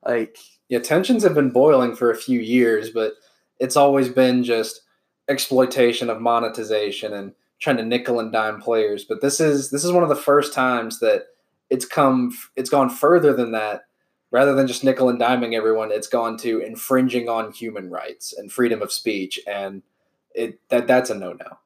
Like, 0.06 0.38
Yeah, 0.70 0.80
tensions 0.80 1.24
have 1.24 1.34
been 1.34 1.52
boiling 1.52 1.96
for 1.96 2.12
a 2.12 2.18
few 2.18 2.40
years, 2.40 2.92
but 2.92 3.14
it's 3.60 3.76
always 3.76 4.10
been 4.10 4.44
just 4.44 4.82
exploitation 5.32 6.10
of 6.10 6.22
monetization 6.22 7.14
and 7.14 7.34
trying 7.60 7.78
to 7.78 7.86
nickel 7.86 8.20
and 8.20 8.32
dime 8.32 8.62
players. 8.62 9.04
But 9.06 9.22
this 9.22 9.40
is 9.40 9.70
this 9.72 9.84
is 9.84 9.92
one 9.92 10.04
of 10.04 10.10
the 10.10 10.16
first 10.16 10.54
times 10.54 11.00
that 11.00 11.28
it's 11.70 11.86
come 11.86 12.32
it's 12.56 12.70
gone 12.70 12.90
further 12.90 13.34
than 13.34 13.52
that. 13.54 13.86
Rather 14.30 14.56
than 14.56 14.68
just 14.68 14.84
nickel 14.84 15.10
and 15.10 15.20
diming 15.20 15.56
everyone, 15.56 15.92
it's 15.92 16.08
gone 16.08 16.38
to 16.38 16.62
infringing 16.62 17.28
on 17.28 17.52
human 17.52 17.90
rights 17.90 18.34
and 18.38 18.50
freedom 18.50 18.82
of 18.82 18.92
speech, 18.92 19.40
and 19.46 19.82
it 20.34 20.60
that 20.70 20.88
that's 20.88 21.10
a 21.10 21.16
no 21.16 21.34
no. 21.34 21.58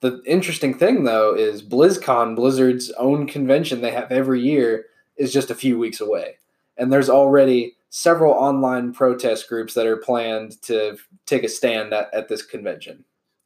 The 0.00 0.22
interesting 0.26 0.74
thing 0.74 1.04
though 1.04 1.34
is 1.34 1.62
BlizzCon, 1.62 2.36
Blizzard's 2.36 2.90
own 2.92 3.26
convention 3.26 3.80
they 3.80 3.90
have 3.90 4.10
every 4.10 4.40
year, 4.40 4.86
is 5.16 5.32
just 5.32 5.50
a 5.50 5.54
few 5.54 5.78
weeks 5.78 6.00
away 6.00 6.36
and 6.76 6.92
there's 6.92 7.10
already 7.10 7.76
several 7.90 8.32
online 8.32 8.92
protest 8.92 9.48
groups 9.48 9.74
that 9.74 9.86
are 9.86 9.96
planned 9.96 10.60
to 10.62 10.96
take 11.26 11.44
a 11.44 11.48
stand 11.48 11.92
at, 11.92 12.12
at 12.12 12.28
this 12.28 12.42
convention. 12.42 13.04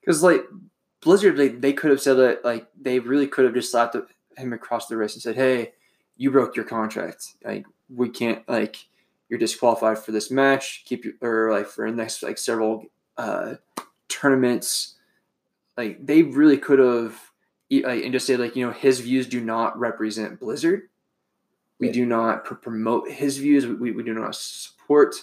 Because 0.09 0.23
like 0.23 0.47
Blizzard, 1.03 1.37
they, 1.37 1.49
they 1.49 1.75
could 1.75 1.91
have 1.91 2.01
said 2.01 2.15
that 2.15 2.43
like 2.43 2.67
they 2.81 2.99
really 2.99 3.27
could 3.27 3.45
have 3.45 3.53
just 3.53 3.71
slapped 3.71 3.95
him 4.39 4.55
across 4.55 4.87
the 4.87 4.97
wrist 4.97 5.17
and 5.17 5.23
said, 5.23 5.37
"Hey, 5.37 5.73
you 6.17 6.31
broke 6.31 6.57
your 6.57 6.65
contract. 6.65 7.35
Like 7.45 7.67
we 7.95 8.09
can't 8.09 8.43
like 8.49 8.87
you're 9.29 9.39
disqualified 9.39 9.99
for 9.99 10.13
this 10.13 10.31
match. 10.31 10.85
Keep 10.87 11.05
your 11.05 11.15
or 11.21 11.53
like 11.53 11.67
for 11.67 11.91
the 11.91 11.95
next 11.95 12.23
like 12.23 12.39
several 12.39 12.87
uh, 13.19 13.57
tournaments. 14.09 14.95
Like 15.77 16.07
they 16.07 16.23
really 16.23 16.57
could 16.57 16.79
have 16.79 17.21
like, 17.71 18.03
and 18.03 18.13
just 18.15 18.27
say 18.27 18.39
like 18.39 18.57
you 18.57 18.65
know 18.65 18.73
his 18.73 19.01
views 19.01 19.27
do 19.27 19.43
not 19.43 19.79
represent 19.79 20.41
Blizzard. 20.41 20.89
We 21.81 21.93
do 21.93 22.07
not 22.07 22.47
pr- 22.47 22.55
promote 22.55 23.11
his 23.11 23.37
views. 23.37 23.67
We, 23.67 23.93
we 23.93 24.03
do 24.03 24.15
not 24.15 24.35
support." 24.35 25.17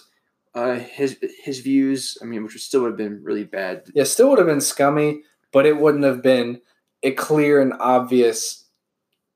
Uh, 0.56 0.78
his 0.78 1.18
his 1.44 1.60
views, 1.60 2.16
I 2.22 2.24
mean, 2.24 2.42
which 2.42 2.54
would 2.54 2.62
still 2.62 2.80
would 2.82 2.92
have 2.92 2.96
been 2.96 3.22
really 3.22 3.44
bad 3.44 3.82
Yeah, 3.94 4.04
still 4.04 4.30
would 4.30 4.38
have 4.38 4.48
been 4.48 4.62
scummy, 4.62 5.22
but 5.52 5.66
it 5.66 5.76
wouldn't 5.76 6.04
have 6.04 6.22
been 6.22 6.62
a 7.02 7.12
clear 7.12 7.60
and 7.60 7.74
obvious 7.78 8.64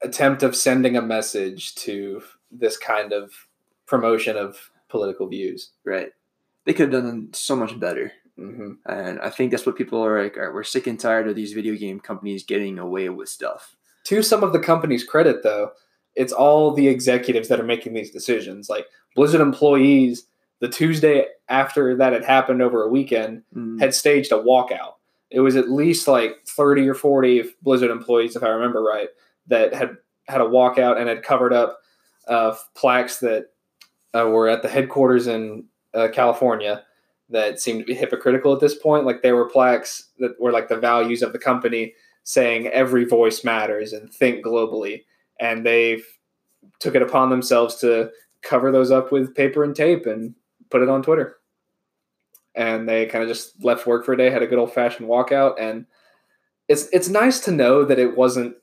attempt 0.02 0.42
of 0.42 0.56
sending 0.56 0.96
a 0.96 1.02
message 1.02 1.74
to 1.74 2.22
this 2.50 2.78
kind 2.78 3.12
of 3.12 3.32
promotion 3.86 4.38
of 4.38 4.70
political 4.88 5.28
views. 5.28 5.72
Right. 5.84 6.10
They 6.64 6.72
could 6.72 6.92
have 6.92 7.02
done 7.04 7.28
so 7.32 7.54
much 7.54 7.78
better. 7.78 8.12
hmm 8.36 8.72
And 8.86 9.20
I 9.20 9.28
think 9.28 9.50
that's 9.50 9.66
what 9.66 9.76
people 9.76 10.02
are 10.02 10.22
like, 10.22 10.38
all 10.38 10.44
right, 10.44 10.54
we're 10.54 10.64
sick 10.64 10.86
and 10.86 10.98
tired 10.98 11.28
of 11.28 11.36
these 11.36 11.52
video 11.52 11.74
game 11.74 12.00
companies 12.00 12.44
getting 12.44 12.78
away 12.78 13.10
with 13.10 13.28
stuff. 13.28 13.76
To 14.04 14.22
some 14.22 14.42
of 14.42 14.54
the 14.54 14.58
company's 14.58 15.04
credit, 15.04 15.42
though, 15.42 15.72
it's 16.14 16.32
all 16.32 16.72
the 16.72 16.88
executives 16.88 17.48
that 17.48 17.60
are 17.60 17.64
making 17.64 17.92
these 17.92 18.10
decisions. 18.10 18.70
Like 18.70 18.86
Blizzard 19.14 19.42
employees, 19.42 20.24
the 20.60 20.68
Tuesday 20.68 21.26
after 21.48 21.96
that 21.96 22.12
had 22.12 22.24
happened 22.24 22.62
over 22.62 22.82
a 22.82 22.88
weekend, 22.88 23.42
Mm, 23.54 23.80
had 23.80 23.94
staged 23.94 24.32
a 24.32 24.36
walkout. 24.36 24.94
It 25.30 25.40
was 25.40 25.56
at 25.56 25.70
least 25.70 26.08
like 26.08 26.36
30 26.46 26.88
or 26.88 26.94
40 26.94 27.44
Blizzard 27.62 27.90
employees, 27.90 28.36
if 28.36 28.42
I 28.42 28.48
remember 28.48 28.82
right, 28.82 29.08
that 29.46 29.74
had 29.74 29.96
had 30.28 30.40
a 30.40 30.44
walkout 30.44 30.98
and 30.98 31.08
had 31.08 31.22
covered 31.22 31.52
up 31.52 31.78
uh, 32.28 32.54
plaques 32.74 33.18
that 33.18 33.46
uh, 34.14 34.28
were 34.28 34.48
at 34.48 34.62
the 34.62 34.68
headquarters 34.68 35.26
in 35.26 35.64
uh, 35.94 36.08
California 36.12 36.84
that 37.30 37.60
seemed 37.60 37.80
to 37.80 37.84
be 37.86 37.94
hypocritical 37.94 38.52
at 38.52 38.60
this 38.60 38.74
point. 38.74 39.06
Like 39.06 39.22
there 39.22 39.36
were 39.36 39.48
plaques 39.48 40.08
that 40.18 40.40
were 40.40 40.52
like 40.52 40.68
the 40.68 40.76
values 40.76 41.22
of 41.22 41.32
the 41.32 41.38
company 41.38 41.94
saying 42.24 42.66
every 42.68 43.04
voice 43.04 43.44
matters 43.44 43.92
and 43.92 44.12
think 44.12 44.44
globally. 44.44 45.04
And 45.40 45.64
they 45.64 46.02
took 46.80 46.94
it 46.94 47.02
upon 47.02 47.30
themselves 47.30 47.76
to 47.76 48.10
cover 48.42 48.70
those 48.70 48.90
up 48.90 49.12
with 49.12 49.34
paper 49.34 49.64
and 49.64 49.74
tape 49.74 50.06
and 50.06 50.34
put 50.70 50.82
it 50.82 50.88
on 50.88 51.02
Twitter 51.02 51.40
and 52.54 52.88
they 52.88 53.06
kind 53.06 53.22
of 53.22 53.28
just 53.28 53.62
left 53.62 53.86
work 53.86 54.04
for 54.04 54.12
a 54.12 54.16
day, 54.16 54.30
had 54.30 54.42
a 54.42 54.46
good 54.46 54.58
old 54.58 54.72
fashioned 54.72 55.08
walkout, 55.08 55.54
and 55.60 55.86
it's 56.68 56.88
it's 56.92 57.08
nice 57.08 57.40
to 57.40 57.52
know 57.52 57.84
that 57.84 57.98
it 57.98 58.16
wasn't 58.16 58.56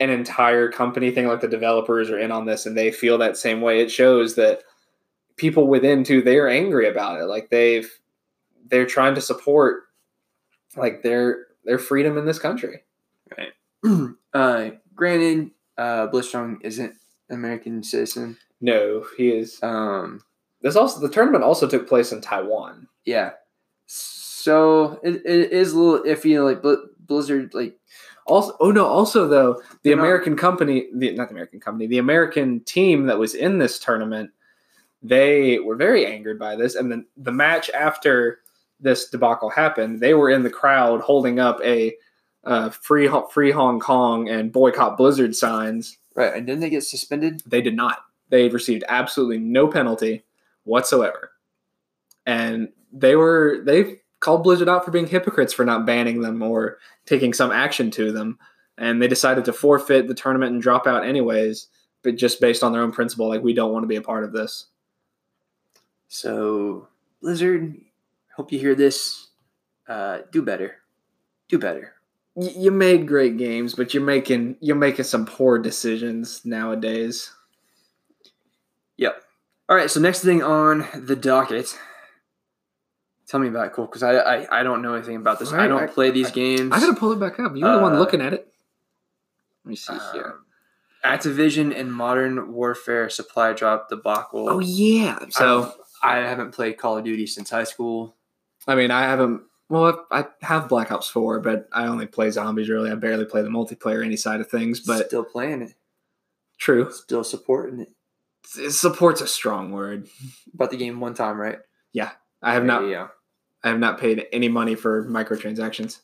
an 0.00 0.10
entire 0.10 0.70
company 0.70 1.10
thing. 1.10 1.26
Like 1.26 1.40
the 1.40 1.48
developers 1.48 2.10
are 2.10 2.18
in 2.18 2.32
on 2.32 2.46
this, 2.46 2.66
and 2.66 2.76
they 2.76 2.90
feel 2.90 3.18
that 3.18 3.36
same 3.36 3.60
way. 3.60 3.80
It 3.80 3.90
shows 3.90 4.34
that 4.36 4.62
people 5.36 5.66
within 5.66 6.02
too 6.02 6.22
they're 6.22 6.48
angry 6.48 6.88
about 6.88 7.20
it. 7.20 7.26
Like 7.26 7.50
they've 7.50 7.90
they're 8.68 8.86
trying 8.86 9.14
to 9.14 9.20
support 9.20 9.84
like 10.76 11.02
their 11.02 11.46
their 11.64 11.78
freedom 11.78 12.16
in 12.16 12.24
this 12.24 12.38
country. 12.38 12.84
Right. 13.36 13.52
uh, 14.34 14.70
granted, 14.94 15.50
uh, 15.76 16.08
Blitzstrong 16.08 16.58
isn't 16.62 16.94
American 17.28 17.82
citizen. 17.82 18.38
No, 18.60 19.04
he 19.16 19.28
is. 19.28 19.62
Um, 19.62 20.22
This 20.66 20.74
also 20.76 20.98
the 21.00 21.08
tournament 21.08 21.44
also 21.44 21.68
took 21.68 21.88
place 21.88 22.10
in 22.10 22.20
Taiwan. 22.20 22.88
yeah. 23.04 23.30
So 23.86 25.00
it, 25.02 25.22
it 25.24 25.52
is 25.52 25.72
a 25.72 25.78
little 25.78 26.04
iffy. 26.04 26.42
Like 26.44 26.62
Blizzard, 27.06 27.54
like 27.54 27.78
Also, 28.26 28.56
oh 28.60 28.70
no! 28.72 28.84
Also, 28.86 29.28
though, 29.28 29.54
the 29.54 29.62
They're 29.84 29.96
not- 29.96 30.02
American 30.02 30.36
company, 30.36 30.88
the 30.94 31.12
not 31.14 31.28
the 31.28 31.34
American 31.34 31.60
company, 31.60 31.86
the 31.86 31.98
American 31.98 32.60
team 32.60 33.06
that 33.06 33.18
was 33.18 33.34
in 33.34 33.58
this 33.58 33.78
tournament, 33.78 34.30
they 35.02 35.58
were 35.60 35.76
very 35.76 36.04
angered 36.06 36.38
by 36.38 36.56
this. 36.56 36.74
And 36.74 36.90
then 36.90 37.06
the 37.16 37.32
match 37.32 37.70
after 37.70 38.40
this 38.80 39.08
debacle 39.08 39.50
happened, 39.50 40.00
they 40.00 40.14
were 40.14 40.30
in 40.30 40.42
the 40.42 40.50
crowd 40.50 41.00
holding 41.00 41.38
up 41.38 41.60
a 41.64 41.94
uh, 42.44 42.70
free 42.70 43.08
free 43.32 43.50
Hong 43.52 43.78
Kong 43.80 44.28
and 44.28 44.52
boycott 44.52 44.96
Blizzard 44.96 45.34
signs. 45.36 45.96
Right, 46.14 46.34
and 46.34 46.46
didn't 46.46 46.60
they 46.60 46.70
get 46.70 46.82
suspended? 46.84 47.42
They 47.46 47.60
did 47.62 47.76
not. 47.76 47.98
They 48.30 48.48
received 48.48 48.84
absolutely 48.88 49.38
no 49.38 49.68
penalty 49.68 50.24
whatsoever, 50.66 51.30
and 52.26 52.68
they 52.92 53.16
were 53.16 53.62
they 53.64 53.96
called 54.20 54.42
Blizzard 54.42 54.68
out 54.68 54.84
for 54.84 54.90
being 54.90 55.06
hypocrites 55.06 55.52
for 55.52 55.64
not 55.64 55.86
banning 55.86 56.20
them 56.20 56.42
or 56.42 56.78
taking 57.06 57.32
some 57.32 57.50
action 57.52 57.90
to 57.92 58.12
them, 58.12 58.38
and 58.78 59.00
they 59.00 59.08
decided 59.08 59.44
to 59.46 59.52
forfeit 59.52 60.08
the 60.08 60.14
tournament 60.14 60.52
and 60.52 60.60
drop 60.62 60.86
out 60.86 61.04
anyways, 61.06 61.68
but 62.02 62.16
just 62.16 62.40
based 62.40 62.62
on 62.62 62.72
their 62.72 62.82
own 62.82 62.92
principle, 62.92 63.28
like 63.28 63.42
we 63.42 63.54
don't 63.54 63.72
want 63.72 63.82
to 63.84 63.88
be 63.88 63.96
a 63.96 64.02
part 64.02 64.24
of 64.24 64.32
this. 64.32 64.66
So 66.08 66.88
Blizzard, 67.20 67.76
hope 68.36 68.52
you 68.52 68.58
hear 68.58 68.74
this. 68.74 69.28
Uh, 69.88 70.18
do 70.32 70.42
better. 70.42 70.76
Do 71.48 71.58
better. 71.58 71.92
Y- 72.34 72.52
You 72.56 72.70
made 72.70 73.06
great 73.08 73.36
games, 73.36 73.74
but 73.74 73.94
you're 73.94 74.02
making 74.04 74.56
you're 74.60 74.76
making 74.76 75.04
some 75.04 75.26
poor 75.26 75.58
decisions 75.58 76.44
nowadays. 76.44 77.30
All 79.68 79.76
right. 79.76 79.90
So 79.90 80.00
next 80.00 80.22
thing 80.22 80.42
on 80.42 80.86
the 80.94 81.16
docket. 81.16 81.76
Tell 83.28 83.40
me 83.40 83.48
about 83.48 83.66
it, 83.66 83.72
Cole, 83.72 83.86
because 83.86 84.04
I, 84.04 84.14
I 84.18 84.60
I 84.60 84.62
don't 84.62 84.82
know 84.82 84.94
anything 84.94 85.16
about 85.16 85.40
this. 85.40 85.52
I 85.52 85.66
don't 85.66 85.82
I- 85.82 85.86
play 85.88 86.10
these 86.10 86.30
games. 86.30 86.72
I 86.72 86.78
gotta 86.80 86.94
pull 86.94 87.12
it 87.12 87.18
back 87.20 87.40
up. 87.40 87.56
You're 87.56 87.72
the 87.76 87.82
one 87.82 87.94
Uh, 87.94 87.98
looking 87.98 88.20
at 88.20 88.32
it. 88.32 88.52
Let 89.64 89.70
me 89.70 89.76
see 89.76 89.92
Um, 89.94 90.00
here. 90.12 90.34
Activision 91.04 91.76
and 91.76 91.92
Modern 91.92 92.52
Warfare 92.52 93.08
supply 93.10 93.52
drop 93.52 93.88
debacle. 93.88 94.48
Oh 94.48 94.60
yeah. 94.60 95.18
So 95.30 95.72
I 96.02 96.18
haven't 96.18 96.52
played 96.52 96.78
Call 96.78 96.98
of 96.98 97.04
Duty 97.04 97.26
since 97.26 97.50
high 97.50 97.64
school. 97.64 98.14
I 98.68 98.74
mean, 98.76 98.90
I 98.92 99.02
haven't. 99.02 99.42
Well, 99.68 100.06
I 100.12 100.26
have 100.42 100.68
Black 100.68 100.92
Ops 100.92 101.08
Four, 101.08 101.40
but 101.40 101.68
I 101.72 101.86
only 101.88 102.06
play 102.06 102.30
zombies. 102.30 102.68
Really, 102.68 102.90
I 102.92 102.94
barely 102.94 103.24
play 103.24 103.42
the 103.42 103.48
multiplayer 103.48 104.04
any 104.04 104.16
side 104.16 104.40
of 104.40 104.48
things. 104.48 104.78
But 104.80 105.06
still 105.08 105.24
playing 105.24 105.62
it, 105.62 105.74
true, 106.58 106.92
still 106.92 107.24
supporting 107.24 107.80
it. 107.80 107.90
It 108.58 108.70
support's 108.72 109.20
a 109.20 109.26
strong 109.26 109.72
word. 109.72 110.08
Bought 110.54 110.70
the 110.70 110.76
game 110.76 111.00
one 111.00 111.14
time, 111.14 111.38
right? 111.40 111.58
Yeah, 111.92 112.10
I 112.42 112.54
have 112.54 112.64
not. 112.64 112.88
Yeah. 112.88 113.08
I 113.64 113.68
have 113.70 113.78
not 113.78 113.98
paid 113.98 114.26
any 114.32 114.48
money 114.48 114.74
for 114.74 115.04
microtransactions. 115.06 116.00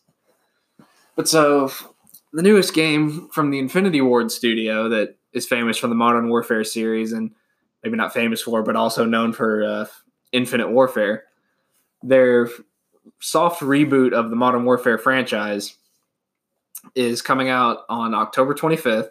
But 1.15 1.29
so 1.29 1.71
the 2.33 2.43
newest 2.43 2.75
game 2.75 3.29
from 3.29 3.51
the 3.51 3.59
Infinity 3.59 4.01
Ward 4.01 4.33
studio 4.33 4.89
that 4.89 5.17
is 5.33 5.47
famous 5.47 5.79
for 5.79 5.87
the 5.87 5.95
Modern 5.95 6.29
Warfare 6.29 6.65
series 6.65 7.13
and 7.13 7.31
maybe 7.83 7.97
not 7.97 8.15
famous 8.15 8.43
for, 8.43 8.63
but 8.63 8.77
also 8.77 9.05
known 9.05 9.33
for 9.33 9.65
uh, 9.65 9.87
Infinite 10.33 10.71
Warfare. 10.71 11.25
Their 12.03 12.49
soft 13.21 13.61
reboot 13.61 14.13
of 14.13 14.31
the 14.31 14.37
Modern 14.37 14.65
Warfare 14.65 14.99
franchise 14.99 15.77
is 16.95 17.23
coming 17.23 17.49
out 17.49 17.85
on 17.89 18.15
October 18.15 18.55
25th, 18.55 19.11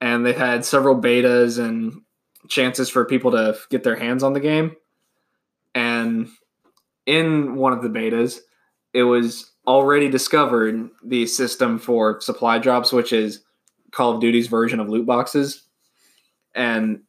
and 0.00 0.24
they've 0.24 0.36
had 0.36 0.64
several 0.64 1.00
betas 1.00 1.58
and 1.58 2.02
chances 2.48 2.88
for 2.90 3.04
people 3.04 3.30
to 3.32 3.56
get 3.70 3.84
their 3.84 3.96
hands 3.96 4.22
on 4.22 4.32
the 4.32 4.40
game. 4.40 4.76
And 5.74 6.28
in 7.06 7.56
one 7.56 7.72
of 7.72 7.82
the 7.82 7.88
betas, 7.88 8.40
it 8.92 9.02
was 9.02 9.52
already 9.66 10.08
discovered 10.08 10.88
the 11.02 11.26
system 11.26 11.78
for 11.78 12.20
supply 12.20 12.58
drops, 12.58 12.92
which 12.92 13.12
is 13.12 13.40
Call 13.90 14.14
of 14.14 14.20
Duty's 14.20 14.46
version 14.46 14.80
of 14.80 14.88
loot 14.88 15.06
boxes. 15.06 15.62
And 16.54 17.00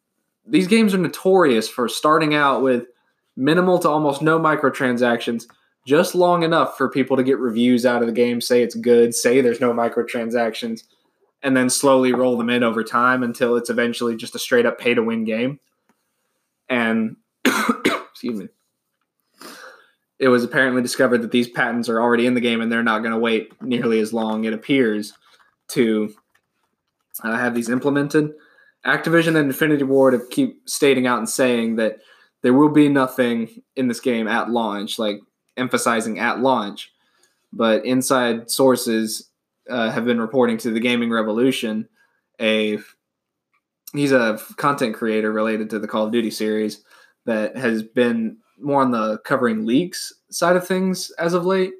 these 0.45 0.67
games 0.67 0.93
are 0.93 0.99
notorious 0.99 1.67
for 1.67 1.87
starting 1.87 2.33
out 2.33 2.61
with 2.61 2.85
minimal 3.35 3.79
to 3.79 3.89
almost 3.89 4.21
no 4.21 4.39
microtransactions, 4.39 5.45
just 5.85 6.15
long 6.15 6.43
enough 6.43 6.77
for 6.77 6.89
people 6.89 7.17
to 7.17 7.23
get 7.23 7.37
reviews 7.37 7.85
out 7.85 8.01
of 8.01 8.07
the 8.07 8.13
game, 8.13 8.41
say 8.41 8.63
it's 8.63 8.75
good, 8.75 9.13
say 9.13 9.41
there's 9.41 9.61
no 9.61 9.73
microtransactions, 9.73 10.83
and 11.45 11.55
then 11.55 11.69
slowly 11.69 12.11
roll 12.11 12.37
them 12.37 12.49
in 12.49 12.63
over 12.63 12.83
time 12.83 13.23
until 13.23 13.55
it's 13.55 13.69
eventually 13.69 14.17
just 14.17 14.35
a 14.35 14.39
straight 14.39 14.65
up 14.65 14.77
pay 14.77 14.93
to 14.93 15.01
win 15.01 15.23
game. 15.23 15.61
And 16.67 17.15
excuse 17.45 18.39
me 18.39 18.49
it 20.19 20.29
was 20.29 20.43
apparently 20.43 20.81
discovered 20.81 21.21
that 21.21 21.31
these 21.31 21.49
patents 21.49 21.89
are 21.89 22.01
already 22.01 22.25
in 22.25 22.33
the 22.33 22.41
game 22.41 22.61
and 22.61 22.71
they're 22.71 22.83
not 22.83 22.99
going 22.99 23.11
to 23.11 23.19
wait 23.19 23.51
nearly 23.61 23.99
as 23.99 24.13
long, 24.13 24.45
it 24.45 24.53
appears, 24.53 25.13
to 25.69 26.13
uh, 27.23 27.35
have 27.35 27.53
these 27.53 27.69
implemented. 27.69 28.31
Activision 28.85 29.35
and 29.35 29.49
Infinity 29.49 29.83
Ward 29.83 30.13
have 30.13 30.29
keep 30.29 30.69
stating 30.69 31.07
out 31.07 31.17
and 31.17 31.29
saying 31.29 31.75
that 31.77 31.99
there 32.43 32.53
will 32.53 32.69
be 32.69 32.87
nothing 32.87 33.61
in 33.75 33.87
this 33.87 33.99
game 33.99 34.27
at 34.27 34.49
launch, 34.49 34.99
like 34.99 35.19
emphasizing 35.57 36.19
at 36.19 36.39
launch. 36.39 36.93
But 37.51 37.85
inside 37.85 38.49
sources 38.49 39.29
uh, 39.69 39.89
have 39.91 40.05
been 40.05 40.21
reporting 40.21 40.57
to 40.59 40.71
the 40.71 40.79
Gaming 40.79 41.11
Revolution, 41.11 41.87
a 42.39 42.79
he's 43.93 44.11
a 44.11 44.39
content 44.57 44.95
creator 44.95 45.31
related 45.31 45.69
to 45.69 45.79
the 45.79 45.87
Call 45.87 46.05
of 46.05 46.11
Duty 46.11 46.31
series 46.31 46.83
that 47.25 47.55
has 47.57 47.81
been 47.81 48.37
more 48.59 48.81
on 48.81 48.91
the 48.91 49.17
covering 49.19 49.65
leaks 49.65 50.13
side 50.29 50.55
of 50.55 50.67
things 50.67 51.11
as 51.11 51.33
of 51.33 51.45
late, 51.45 51.73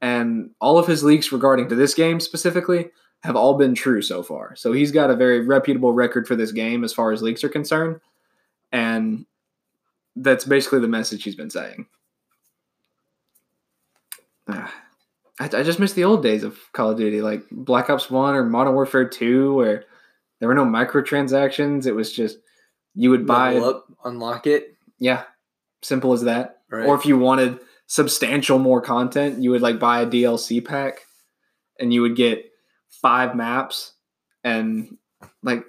and 0.00 0.50
all 0.60 0.78
of 0.78 0.86
his 0.86 1.04
leaks 1.04 1.32
regarding 1.32 1.68
to 1.68 1.74
this 1.74 1.94
game 1.94 2.20
specifically 2.20 2.90
have 3.22 3.36
all 3.36 3.54
been 3.54 3.74
true 3.74 4.02
so 4.02 4.22
far. 4.22 4.54
So 4.56 4.72
he's 4.72 4.92
got 4.92 5.10
a 5.10 5.16
very 5.16 5.40
reputable 5.40 5.92
record 5.92 6.28
for 6.28 6.36
this 6.36 6.52
game 6.52 6.84
as 6.84 6.92
far 6.92 7.12
as 7.12 7.22
leaks 7.22 7.44
are 7.44 7.48
concerned, 7.48 8.00
and 8.72 9.26
that's 10.16 10.44
basically 10.44 10.80
the 10.80 10.88
message 10.88 11.24
he's 11.24 11.36
been 11.36 11.50
saying. 11.50 11.86
Ah, 14.48 14.72
I, 15.38 15.44
I 15.44 15.62
just 15.62 15.78
miss 15.78 15.92
the 15.92 16.04
old 16.04 16.22
days 16.22 16.42
of 16.42 16.58
Call 16.72 16.90
of 16.90 16.98
Duty, 16.98 17.20
like 17.20 17.42
Black 17.50 17.90
Ops 17.90 18.10
One 18.10 18.34
or 18.34 18.44
Modern 18.44 18.74
Warfare 18.74 19.08
Two, 19.08 19.54
where 19.54 19.84
there 20.40 20.48
were 20.48 20.54
no 20.54 20.64
microtransactions. 20.64 21.86
It 21.86 21.92
was 21.92 22.12
just 22.12 22.38
you 22.94 23.10
would 23.10 23.26
buy, 23.26 23.54
Level 23.54 23.68
up, 23.68 23.86
unlock 24.04 24.46
it. 24.46 24.76
yeah, 24.98 25.24
simple 25.82 26.12
as 26.12 26.22
that. 26.22 26.60
Right. 26.70 26.86
Or 26.86 26.94
if 26.94 27.06
you 27.06 27.18
wanted 27.18 27.60
substantial 27.86 28.58
more 28.58 28.80
content, 28.80 29.42
you 29.42 29.50
would 29.50 29.62
like 29.62 29.78
buy 29.78 30.00
a 30.00 30.06
DLC 30.06 30.64
pack 30.64 31.00
and 31.78 31.92
you 31.92 32.02
would 32.02 32.16
get 32.16 32.44
five 32.88 33.36
maps 33.36 33.92
and 34.42 34.96
like 35.42 35.64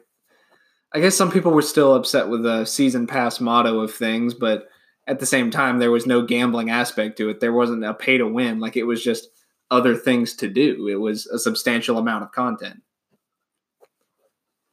I 0.94 1.00
guess 1.00 1.16
some 1.16 1.32
people 1.32 1.52
were 1.52 1.62
still 1.62 1.94
upset 1.94 2.30
with 2.30 2.44
the 2.44 2.66
season 2.66 3.08
pass 3.08 3.40
motto 3.42 3.82
of 3.82 3.94
things, 3.94 4.34
but 4.34 4.68
at 5.06 5.20
the 5.20 5.26
same 5.26 5.52
time 5.52 5.80
there 5.80 5.92
was 5.92 6.06
no 6.06 6.22
gambling 6.22 6.70
aspect 6.70 7.18
to 7.18 7.30
it. 7.30 7.40
There 7.40 7.54
wasn't 7.54 7.84
a 7.84 7.94
pay 7.94 8.18
to 8.18 8.28
win, 8.28 8.60
like 8.60 8.78
it 8.78 8.84
was 8.84 9.04
just 9.04 9.28
other 9.70 9.96
things 9.96 10.36
to 10.36 10.48
do. 10.48 10.88
It 10.88 10.96
was 10.96 11.26
a 11.28 11.40
substantial 11.40 11.98
amount 11.98 12.24
of 12.24 12.32
content. 12.32 12.82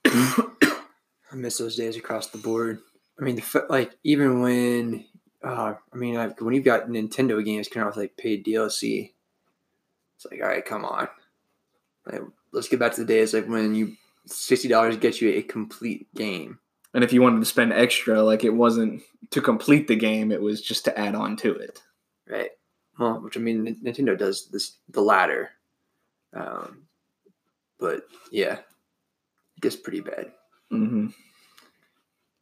I 0.07 1.37
miss 1.37 1.59
those 1.59 1.77
days 1.77 1.97
across 1.97 2.29
the 2.29 2.39
board. 2.39 2.81
I 3.19 3.25
mean, 3.25 3.37
the 3.37 3.67
like 3.69 3.97
even 4.05 4.41
when, 4.41 5.05
uh, 5.43 5.75
I 5.93 5.97
mean, 5.97 6.15
like, 6.15 6.41
when 6.41 6.55
you've 6.55 6.65
got 6.65 6.89
Nintendo 6.89 7.45
games 7.45 7.69
coming 7.69 7.85
out 7.85 7.91
with 7.91 7.97
like 7.97 8.17
paid 8.17 8.45
DLC, 8.45 9.13
it's 10.17 10.27
like, 10.31 10.41
all 10.41 10.49
right, 10.49 10.65
come 10.65 10.85
on, 10.85 11.09
like, 12.07 12.23
let's 12.53 12.69
get 12.69 12.79
back 12.79 12.93
to 12.95 13.01
the 13.01 13.07
days 13.07 13.35
like 13.35 13.49
when 13.49 13.75
you 13.75 13.97
sixty 14.27 14.69
dollars 14.69 14.97
gets 14.97 15.21
you 15.21 15.31
a 15.31 15.43
complete 15.43 16.13
game. 16.15 16.59
And 16.93 17.03
if 17.03 17.13
you 17.13 17.23
wanted 17.23 17.41
to 17.41 17.47
spend 17.47 17.73
extra, 17.73 18.23
like 18.23 18.45
it 18.45 18.55
wasn't 18.55 19.03
to 19.31 19.41
complete 19.41 19.89
the 19.89 19.97
game, 19.97 20.31
it 20.31 20.41
was 20.41 20.61
just 20.61 20.85
to 20.85 20.99
add 20.99 21.15
on 21.15 21.37
to 21.39 21.53
it. 21.53 21.83
Right. 22.29 22.51
Well, 22.99 23.21
which 23.21 23.37
I 23.37 23.41
mean, 23.41 23.77
Nintendo 23.83 24.17
does 24.17 24.49
this 24.49 24.79
the 24.91 25.01
latter. 25.01 25.51
Um, 26.33 26.85
but 27.79 28.07
yeah, 28.31 28.59
it 29.57 29.61
gets 29.61 29.77
pretty 29.77 30.01
bad. 30.01 30.33
Mm-hmm. 30.73 31.09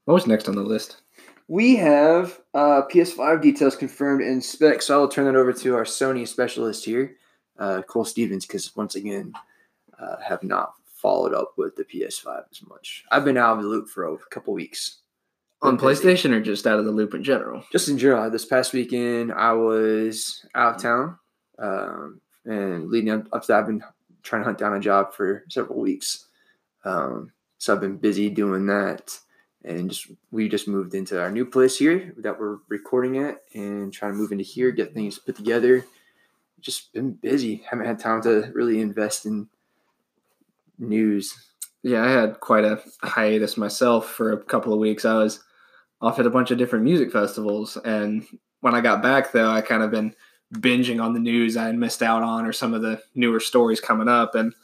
What 0.04 0.14
was 0.14 0.26
next 0.26 0.48
on 0.48 0.54
the 0.54 0.62
list? 0.62 1.02
We 1.48 1.76
have 1.76 2.40
uh, 2.54 2.82
PS5 2.90 3.42
details 3.42 3.76
confirmed 3.76 4.22
in 4.22 4.40
specs, 4.40 4.86
so 4.86 4.96
I 4.96 5.00
will 5.00 5.08
turn 5.08 5.26
that 5.26 5.36
over 5.36 5.52
to 5.52 5.74
our 5.74 5.84
Sony 5.84 6.26
specialist 6.26 6.84
here, 6.84 7.16
uh, 7.58 7.82
Cole 7.82 8.04
Stevens, 8.04 8.46
because 8.46 8.74
once 8.74 8.94
again, 8.94 9.32
uh, 9.98 10.16
have 10.26 10.42
not 10.42 10.74
followed 10.94 11.34
up 11.34 11.52
with 11.56 11.76
the 11.76 11.84
PS5 11.84 12.44
as 12.50 12.62
much. 12.68 13.04
I've 13.10 13.24
been 13.24 13.36
out 13.36 13.56
of 13.56 13.62
the 13.62 13.68
loop 13.68 13.88
for 13.88 14.14
a 14.14 14.16
couple 14.30 14.54
weeks. 14.54 15.01
On. 15.62 15.78
PlayStation 15.78 16.32
or 16.32 16.40
just 16.40 16.66
out 16.66 16.78
of 16.78 16.84
the 16.84 16.90
loop 16.90 17.14
in 17.14 17.22
general? 17.22 17.64
Just 17.70 17.88
in 17.88 17.96
general, 17.96 18.28
this 18.30 18.44
past 18.44 18.72
weekend 18.72 19.32
I 19.32 19.52
was 19.52 20.44
out 20.54 20.76
of 20.76 20.82
town, 20.82 21.18
um, 21.58 22.20
and 22.44 22.90
leading 22.90 23.10
up 23.10 23.28
up 23.32 23.42
to 23.42 23.48
that, 23.48 23.60
I've 23.60 23.66
been 23.66 23.82
trying 24.24 24.42
to 24.42 24.46
hunt 24.46 24.58
down 24.58 24.74
a 24.74 24.80
job 24.80 25.14
for 25.14 25.44
several 25.48 25.78
weeks. 25.80 26.26
Um, 26.84 27.30
so 27.58 27.72
I've 27.72 27.80
been 27.80 27.96
busy 27.96 28.28
doing 28.28 28.66
that, 28.66 29.16
and 29.64 29.88
just 29.88 30.10
we 30.32 30.48
just 30.48 30.66
moved 30.66 30.94
into 30.94 31.20
our 31.20 31.30
new 31.30 31.46
place 31.46 31.78
here 31.78 32.12
that 32.18 32.40
we're 32.40 32.58
recording 32.68 33.18
at, 33.18 33.38
and 33.54 33.92
trying 33.92 34.12
to 34.12 34.18
move 34.18 34.32
into 34.32 34.44
here, 34.44 34.72
get 34.72 34.94
things 34.94 35.18
put 35.18 35.36
together. 35.36 35.86
Just 36.60 36.92
been 36.92 37.12
busy. 37.12 37.62
Haven't 37.70 37.86
had 37.86 38.00
time 38.00 38.20
to 38.22 38.50
really 38.52 38.80
invest 38.80 39.26
in 39.26 39.48
news. 40.78 41.34
Yeah, 41.84 42.04
I 42.04 42.10
had 42.10 42.40
quite 42.40 42.64
a 42.64 42.80
hiatus 43.02 43.56
myself 43.56 44.08
for 44.08 44.32
a 44.32 44.42
couple 44.42 44.72
of 44.72 44.78
weeks. 44.80 45.04
I 45.04 45.14
was 45.14 45.40
off 46.02 46.18
at 46.18 46.26
a 46.26 46.30
bunch 46.30 46.50
of 46.50 46.58
different 46.58 46.84
music 46.84 47.10
festivals, 47.10 47.78
and 47.78 48.26
when 48.62 48.74
I 48.74 48.80
got 48.80 49.02
back, 49.02 49.32
though, 49.32 49.50
I 49.50 49.60
kind 49.60 49.82
of 49.82 49.90
been 49.90 50.14
binging 50.54 51.02
on 51.02 51.12
the 51.12 51.20
news 51.20 51.56
I 51.56 51.66
had 51.66 51.76
missed 51.76 52.02
out 52.02 52.22
on 52.22 52.46
or 52.46 52.52
some 52.52 52.74
of 52.74 52.82
the 52.82 53.02
newer 53.14 53.40
stories 53.40 53.80
coming 53.80 54.08
up. 54.08 54.34
And 54.34 54.54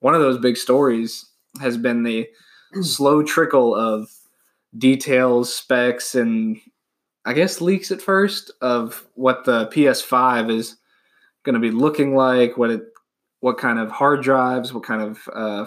one 0.00 0.14
of 0.14 0.20
those 0.20 0.38
big 0.38 0.56
stories 0.56 1.26
has 1.60 1.76
been 1.76 2.02
the 2.02 2.28
slow 2.80 3.22
trickle 3.22 3.74
of 3.74 4.08
details, 4.78 5.54
specs, 5.54 6.14
and 6.14 6.58
I 7.24 7.32
guess 7.32 7.60
leaks 7.60 7.90
at 7.90 8.02
first 8.02 8.50
of 8.60 9.06
what 9.14 9.44
the 9.44 9.66
PS5 9.68 10.50
is 10.50 10.76
going 11.44 11.54
to 11.54 11.60
be 11.60 11.70
looking 11.70 12.16
like, 12.16 12.56
what 12.56 12.70
it, 12.70 12.82
what 13.40 13.58
kind 13.58 13.78
of 13.78 13.90
hard 13.90 14.22
drives, 14.22 14.72
what 14.72 14.84
kind 14.84 15.02
of 15.02 15.28
uh, 15.34 15.66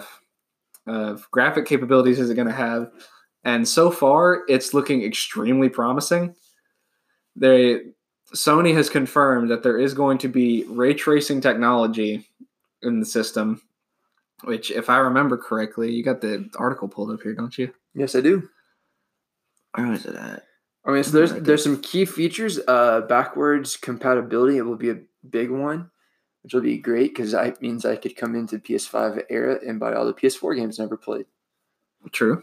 of 0.86 1.30
graphic 1.30 1.66
capabilities 1.66 2.18
is 2.18 2.30
it 2.30 2.34
going 2.34 2.48
to 2.48 2.54
have, 2.54 2.90
and 3.48 3.66
so 3.66 3.90
far 3.90 4.42
it's 4.46 4.74
looking 4.74 5.02
extremely 5.02 5.70
promising. 5.70 6.34
They 7.34 7.80
Sony 8.34 8.74
has 8.74 8.90
confirmed 8.90 9.50
that 9.50 9.62
there 9.62 9.78
is 9.78 9.94
going 9.94 10.18
to 10.18 10.28
be 10.28 10.64
ray 10.68 10.92
tracing 10.92 11.40
technology 11.40 12.28
in 12.82 13.00
the 13.00 13.06
system, 13.06 13.62
which, 14.44 14.70
if 14.70 14.90
I 14.90 14.98
remember 14.98 15.38
correctly, 15.38 15.90
you 15.90 16.04
got 16.04 16.20
the 16.20 16.50
article 16.58 16.88
pulled 16.88 17.10
up 17.10 17.22
here, 17.22 17.34
don't 17.34 17.56
you? 17.56 17.72
Yes, 17.94 18.14
I 18.14 18.20
do. 18.20 18.50
Where 19.74 19.94
is 19.94 20.04
it 20.04 20.14
at? 20.14 20.42
I 20.84 20.90
mean, 20.90 21.02
so 21.02 21.12
there's 21.12 21.32
there's 21.32 21.64
some 21.64 21.80
key 21.80 22.04
features. 22.04 22.60
Uh, 22.68 23.00
backwards 23.00 23.78
compatibility 23.78 24.58
it 24.58 24.66
will 24.66 24.76
be 24.76 24.90
a 24.90 25.00
big 25.28 25.50
one, 25.50 25.90
which 26.42 26.52
will 26.52 26.60
be 26.60 26.76
great 26.76 27.14
because 27.14 27.32
that 27.32 27.62
means 27.62 27.86
I 27.86 27.96
could 27.96 28.14
come 28.14 28.34
into 28.34 28.58
PS5 28.58 29.22
era 29.30 29.58
and 29.66 29.80
buy 29.80 29.94
all 29.94 30.04
the 30.04 30.12
PS4 30.12 30.54
games 30.54 30.78
I 30.78 30.82
never 30.82 30.98
played. 30.98 31.24
True. 32.12 32.42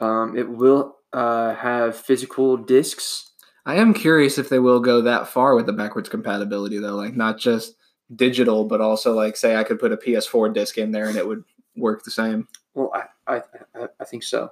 Um, 0.00 0.36
it 0.36 0.48
will 0.48 0.96
uh, 1.12 1.54
have 1.54 1.96
physical 1.96 2.56
discs. 2.56 3.32
I 3.66 3.76
am 3.76 3.92
curious 3.92 4.38
if 4.38 4.48
they 4.48 4.58
will 4.58 4.80
go 4.80 5.02
that 5.02 5.28
far 5.28 5.54
with 5.54 5.66
the 5.66 5.72
backwards 5.72 6.08
compatibility, 6.08 6.78
though. 6.78 6.94
Like 6.94 7.16
not 7.16 7.38
just 7.38 7.74
digital, 8.14 8.64
but 8.64 8.80
also 8.80 9.12
like 9.12 9.36
say 9.36 9.56
I 9.56 9.64
could 9.64 9.78
put 9.78 9.92
a 9.92 9.96
PS4 9.96 10.54
disc 10.54 10.78
in 10.78 10.92
there 10.92 11.08
and 11.08 11.16
it 11.16 11.26
would 11.26 11.44
work 11.76 12.04
the 12.04 12.10
same. 12.10 12.48
Well, 12.74 12.92
I 12.94 13.36
I, 13.36 13.42
I, 13.74 13.88
I 14.00 14.04
think 14.04 14.22
so. 14.22 14.50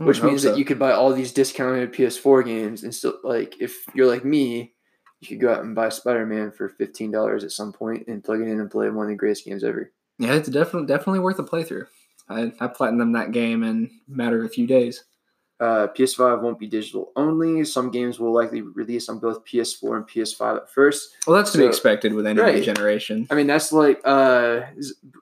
I 0.00 0.04
Which 0.04 0.22
means 0.22 0.42
so. 0.42 0.50
that 0.50 0.58
you 0.58 0.64
could 0.64 0.78
buy 0.78 0.92
all 0.92 1.12
these 1.12 1.32
discounted 1.32 1.92
PS4 1.92 2.44
games 2.44 2.84
and 2.84 2.94
still 2.94 3.18
like 3.24 3.60
if 3.60 3.76
you're 3.94 4.06
like 4.06 4.24
me, 4.24 4.74
you 5.20 5.28
could 5.28 5.40
go 5.40 5.52
out 5.52 5.64
and 5.64 5.74
buy 5.74 5.88
Spider 5.88 6.26
Man 6.26 6.52
for 6.52 6.68
fifteen 6.68 7.10
dollars 7.10 7.42
at 7.44 7.52
some 7.52 7.72
point 7.72 8.06
and 8.06 8.22
plug 8.22 8.40
it 8.40 8.48
in 8.48 8.60
and 8.60 8.70
play 8.70 8.88
one 8.90 9.06
of 9.06 9.10
the 9.10 9.16
greatest 9.16 9.44
games 9.44 9.64
ever. 9.64 9.92
Yeah, 10.18 10.34
it's 10.34 10.48
definitely 10.48 10.86
definitely 10.86 11.20
worth 11.20 11.38
a 11.38 11.44
playthrough. 11.44 11.86
I 12.28 12.52
I 12.60 12.66
platinumed 12.68 13.14
that 13.14 13.32
game 13.32 13.62
in 13.62 13.90
a 14.08 14.10
matter 14.16 14.40
of 14.40 14.46
a 14.46 14.48
few 14.48 14.66
days. 14.66 15.04
Uh, 15.60 15.88
PS5 15.88 16.40
won't 16.40 16.58
be 16.60 16.68
digital 16.68 17.10
only. 17.16 17.64
Some 17.64 17.90
games 17.90 18.20
will 18.20 18.32
likely 18.32 18.60
release 18.62 19.08
on 19.08 19.18
both 19.18 19.44
PS4 19.44 19.96
and 19.96 20.06
PS5 20.06 20.56
at 20.58 20.70
first. 20.70 21.16
Well, 21.26 21.36
that's 21.36 21.50
to 21.50 21.58
be 21.58 21.64
expected 21.66 22.12
with 22.14 22.26
any 22.28 22.36
new 22.40 22.42
Right. 22.46 22.62
generation. 22.62 23.26
I 23.28 23.34
mean, 23.34 23.48
that's 23.48 23.72
like 23.72 24.00
uh, 24.04 24.60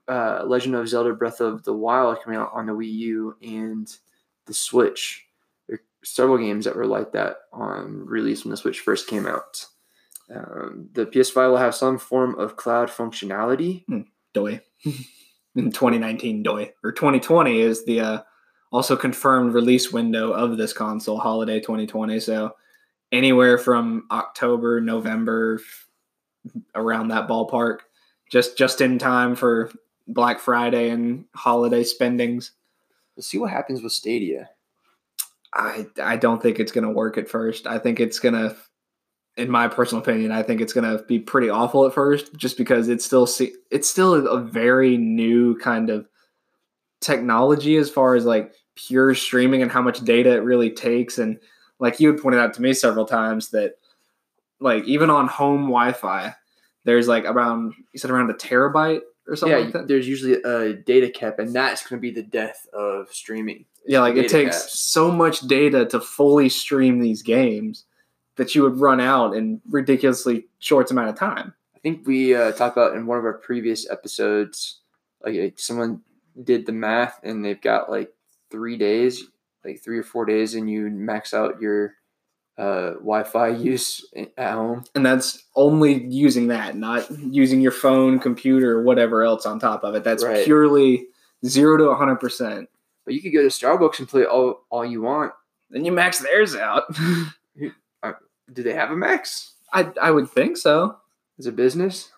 uh, 0.06 0.42
Legend 0.46 0.74
of 0.74 0.88
Zelda: 0.88 1.14
Breath 1.14 1.40
of 1.40 1.62
the 1.64 1.72
Wild 1.72 2.18
coming 2.22 2.38
out 2.38 2.50
on 2.52 2.66
the 2.66 2.74
Wii 2.74 2.92
U 2.92 3.36
and 3.40 3.90
the 4.44 4.52
Switch. 4.52 5.24
There 5.68 5.76
are 5.78 5.82
several 6.04 6.36
games 6.36 6.66
that 6.66 6.76
were 6.76 6.86
like 6.86 7.12
that 7.12 7.36
on 7.52 8.04
release 8.04 8.44
when 8.44 8.50
the 8.50 8.58
Switch 8.58 8.80
first 8.80 9.06
came 9.08 9.26
out. 9.26 9.64
Um, 10.28 10.90
the 10.92 11.06
PS5 11.06 11.50
will 11.50 11.56
have 11.56 11.74
some 11.74 11.96
form 11.98 12.34
of 12.38 12.56
cloud 12.56 12.90
functionality. 12.90 13.84
Doi. 14.34 14.60
in 15.56 15.72
2019 15.72 16.42
Doi 16.42 16.72
or 16.84 16.92
2020 16.92 17.60
is 17.60 17.84
the 17.84 18.00
uh, 18.00 18.22
also 18.72 18.96
confirmed 18.96 19.54
release 19.54 19.92
window 19.92 20.32
of 20.32 20.56
this 20.56 20.72
console, 20.72 21.18
holiday 21.18 21.60
2020. 21.60 22.20
So 22.20 22.54
anywhere 23.10 23.58
from 23.58 24.06
October, 24.10 24.80
November, 24.80 25.60
around 26.74 27.08
that 27.08 27.28
ballpark, 27.28 27.78
just 28.30 28.56
just 28.58 28.80
in 28.80 28.98
time 28.98 29.34
for 29.34 29.70
Black 30.06 30.38
Friday 30.38 30.90
and 30.90 31.24
holiday 31.34 31.82
spendings. 31.82 32.52
We'll 33.16 33.24
see 33.24 33.38
what 33.38 33.50
happens 33.50 33.82
with 33.82 33.92
Stadia. 33.92 34.50
I 35.54 35.86
I 36.02 36.16
don't 36.16 36.42
think 36.42 36.60
it's 36.60 36.72
going 36.72 36.86
to 36.86 36.92
work 36.92 37.18
at 37.18 37.28
first. 37.28 37.66
I 37.66 37.78
think 37.78 37.98
it's 37.98 38.18
going 38.18 38.34
to 38.34 38.56
in 39.36 39.50
my 39.50 39.68
personal 39.68 40.02
opinion, 40.02 40.32
I 40.32 40.42
think 40.42 40.60
it's 40.60 40.72
going 40.72 40.90
to 40.90 41.04
be 41.04 41.18
pretty 41.18 41.48
awful 41.48 41.86
at 41.86 41.92
first 41.92 42.34
just 42.36 42.56
because 42.56 42.88
it's 42.88 43.04
still 43.04 43.26
se- 43.26 43.54
it's 43.70 43.88
still 43.88 44.14
a 44.26 44.40
very 44.40 44.96
new 44.96 45.58
kind 45.58 45.90
of 45.90 46.08
technology 47.00 47.76
as 47.76 47.90
far 47.90 48.14
as 48.14 48.24
like 48.24 48.54
pure 48.74 49.14
streaming 49.14 49.62
and 49.62 49.70
how 49.70 49.82
much 49.82 50.00
data 50.04 50.32
it 50.32 50.42
really 50.42 50.70
takes 50.70 51.18
and 51.18 51.38
like 51.78 52.00
you 52.00 52.10
had 52.10 52.20
pointed 52.20 52.40
out 52.40 52.54
to 52.54 52.62
me 52.62 52.72
several 52.72 53.04
times 53.04 53.50
that 53.50 53.74
like 54.60 54.82
even 54.84 55.10
on 55.10 55.28
home 55.28 55.62
Wi-Fi 55.62 56.34
there's 56.84 57.06
like 57.06 57.24
around 57.24 57.74
you 57.92 57.98
said 57.98 58.10
around 58.10 58.30
a 58.30 58.34
terabyte 58.34 59.02
or 59.28 59.36
something 59.36 59.58
yeah, 59.58 59.64
like 59.64 59.72
that. 59.72 59.88
there's 59.88 60.08
usually 60.08 60.34
a 60.34 60.72
data 60.72 61.10
cap, 61.10 61.38
and 61.38 61.52
that's 61.52 61.86
going 61.86 61.98
to 61.98 62.00
be 62.00 62.12
the 62.12 62.22
death 62.22 62.66
of 62.72 63.12
streaming. 63.12 63.64
Yeah, 63.84 64.00
like 64.00 64.16
it 64.16 64.30
takes 64.30 64.56
caps. 64.56 64.78
so 64.78 65.10
much 65.10 65.40
data 65.40 65.84
to 65.86 66.00
fully 66.00 66.48
stream 66.48 67.00
these 67.00 67.22
games 67.22 67.84
that 68.36 68.54
you 68.54 68.62
would 68.62 68.78
run 68.80 69.00
out 69.00 69.34
in 69.34 69.60
ridiculously 69.70 70.46
short 70.58 70.90
amount 70.90 71.08
of 71.08 71.16
time. 71.18 71.54
I 71.74 71.78
think 71.80 72.06
we 72.06 72.34
uh, 72.34 72.52
talked 72.52 72.76
about 72.76 72.96
in 72.96 73.06
one 73.06 73.18
of 73.18 73.24
our 73.24 73.34
previous 73.38 73.88
episodes, 73.90 74.80
like, 75.24 75.54
someone 75.58 76.02
did 76.44 76.66
the 76.66 76.72
math 76.72 77.18
and 77.22 77.44
they've 77.44 77.60
got 77.60 77.90
like 77.90 78.12
three 78.50 78.76
days, 78.76 79.24
like 79.64 79.82
three 79.82 79.98
or 79.98 80.02
four 80.02 80.24
days, 80.26 80.54
and 80.54 80.68
you 80.70 80.88
max 80.90 81.32
out 81.32 81.60
your 81.60 81.94
uh, 82.58 82.90
Wi-Fi 82.94 83.48
use 83.56 84.04
at 84.36 84.52
home. 84.52 84.84
And 84.94 85.04
that's 85.04 85.44
only 85.54 86.04
using 86.04 86.48
that, 86.48 86.76
not 86.76 87.10
using 87.10 87.60
your 87.60 87.72
phone, 87.72 88.18
computer, 88.18 88.82
whatever 88.82 89.22
else 89.24 89.46
on 89.46 89.58
top 89.58 89.82
of 89.84 89.94
it. 89.94 90.04
That's 90.04 90.24
Right. 90.24 90.44
purely 90.44 91.06
zero 91.44 91.76
to 91.78 91.94
hundred 91.94 92.16
percent. 92.16 92.68
But 93.04 93.14
you 93.14 93.22
could 93.22 93.32
go 93.32 93.42
to 93.42 93.48
Starbucks 93.48 93.98
and 94.00 94.08
play 94.08 94.24
all 94.24 94.64
all 94.70 94.84
you 94.84 95.00
want. 95.02 95.32
Then 95.70 95.84
you 95.84 95.92
max 95.92 96.18
theirs 96.18 96.54
out. 96.56 96.84
Do 98.52 98.62
they 98.62 98.74
have 98.74 98.90
a 98.90 98.96
max 98.96 99.54
I 99.72 99.90
I 100.00 100.10
would 100.10 100.30
think 100.30 100.56
so. 100.56 100.96
as 101.38 101.46
a 101.46 101.52
business? 101.52 102.10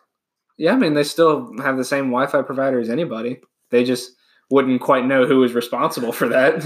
Yeah, 0.56 0.72
I 0.72 0.76
mean 0.76 0.94
they 0.94 1.04
still 1.04 1.56
have 1.62 1.76
the 1.76 1.84
same 1.84 2.06
Wi-Fi 2.10 2.42
provider 2.42 2.78
as 2.80 2.90
anybody. 2.90 3.40
They 3.70 3.84
just 3.84 4.12
wouldn't 4.50 4.80
quite 4.80 5.06
know 5.06 5.26
who 5.26 5.38
was 5.38 5.52
responsible 5.54 6.12
for 6.12 6.28
that. 6.28 6.64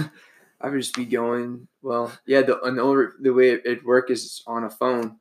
I 0.61 0.69
would 0.69 0.81
just 0.81 0.95
be 0.95 1.05
going. 1.05 1.67
Well, 1.83 2.13
yeah. 2.27 2.43
The 2.43 2.61
and 2.63 2.79
the, 2.79 2.83
only, 2.83 3.07
the 3.21 3.33
way 3.33 3.51
it, 3.51 3.63
it'd 3.65 3.85
work 3.85 4.11
is 4.11 4.43
on 4.47 4.65
a 4.65 4.71
phone. 4.71 5.17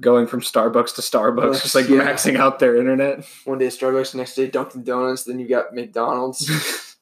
Going 0.00 0.26
from 0.26 0.40
Starbucks 0.42 0.94
to 0.96 1.02
Starbucks, 1.02 1.62
just 1.62 1.74
like 1.74 1.88
Yeah. 1.88 2.00
maxing 2.00 2.36
out 2.36 2.58
their 2.58 2.76
internet. 2.76 3.24
One 3.44 3.58
day 3.58 3.68
Starbucks, 3.68 4.14
next 4.14 4.34
day 4.34 4.46
Dunkin' 4.46 4.84
Donuts, 4.84 5.24
then 5.24 5.38
you 5.38 5.48
got 5.48 5.74
McDonald's. 5.74 6.46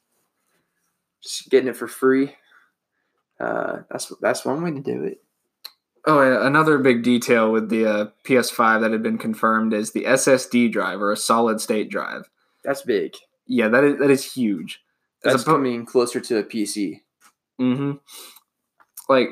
just 1.23 1.51
getting 1.51 1.69
it 1.69 1.77
for 1.77 1.89
free. 1.89 2.35
Uh, 3.41 3.79
that's 3.91 4.13
that's 4.21 4.45
one 4.45 4.63
way 4.63 4.71
to 4.73 4.81
do 4.81 5.03
it. 5.05 5.23
Oh, 6.07 6.23
yeah. 6.23 6.47
Another 6.47 6.79
big 6.79 7.03
detail 7.03 7.51
with 7.51 7.69
the 7.69 7.85
uh, 7.87 8.07
PS5 8.25 8.81
that 8.81 8.93
had 8.93 9.03
been 9.03 9.19
confirmed 9.19 9.73
is 9.73 9.91
the 9.91 10.05
SSD 10.05 10.71
drive 10.71 11.03
or 11.03 11.11
a 11.11 11.17
solid 11.17 11.61
state 11.61 11.91
drive. 11.91 12.31
That's 12.63 12.83
big. 12.83 13.17
Yeah, 13.47 13.69
that 13.69 13.85
is 13.85 13.99
that 13.99 14.11
is 14.11 14.33
huge. 14.33 14.83
As 15.25 15.33
That's 15.33 15.45
oppo- 15.45 15.55
coming 15.55 15.87
closer 15.87 16.21
to 16.21 16.39
a 16.39 16.45
PC. 16.45 17.01
Mm-hmm. 17.61 17.93
Like 19.09 19.29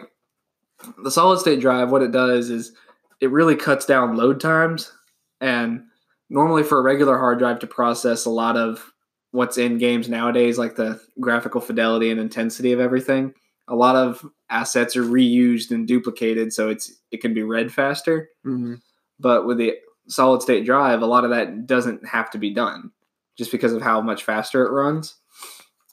the 1.03 1.11
solid 1.11 1.41
state 1.41 1.61
drive, 1.61 1.91
what 1.91 2.03
it 2.03 2.13
does 2.13 2.51
is 2.51 2.73
it 3.21 3.31
really 3.31 3.57
cuts 3.57 3.87
down 3.87 4.17
load 4.17 4.41
times. 4.41 4.93
And 5.41 5.85
normally, 6.31 6.63
for 6.63 6.79
a 6.79 6.83
regular 6.83 7.19
hard 7.19 7.39
drive 7.39 7.59
to 7.61 7.67
process 7.67 8.25
a 8.25 8.31
lot 8.31 8.57
of 8.57 8.93
what's 9.31 9.59
in 9.59 9.79
games 9.79 10.09
nowadays, 10.09 10.59
like 10.59 10.77
the 10.77 11.01
graphical 11.21 11.61
fidelity 11.61 12.11
and 12.11 12.21
intensity 12.21 12.73
of 12.73 12.81
everything, 12.81 13.35
a 13.67 13.75
lot 13.75 13.97
of 13.97 14.25
assets 14.55 14.97
are 14.97 15.03
reused 15.03 15.71
and 15.71 15.87
duplicated, 15.87 16.53
so 16.53 16.71
it's 16.71 16.93
it 17.11 17.21
can 17.21 17.35
be 17.35 17.43
read 17.43 17.73
faster. 17.73 18.31
Mm-hmm. 18.47 18.75
But 19.19 19.47
with 19.47 19.59
the 19.59 19.75
solid 20.09 20.43
state 20.43 20.65
drive, 20.65 21.03
a 21.03 21.07
lot 21.07 21.25
of 21.25 21.31
that 21.31 21.67
doesn't 21.67 22.07
have 22.07 22.31
to 22.31 22.39
be 22.39 22.55
done 22.55 22.91
just 23.37 23.51
because 23.51 23.73
of 23.73 23.83
how 23.83 24.01
much 24.01 24.23
faster 24.23 24.65
it 24.65 24.71
runs. 24.71 25.17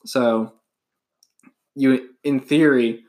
So 0.05 0.53
you 1.75 2.09
in 2.23 2.39
theory 2.39 3.03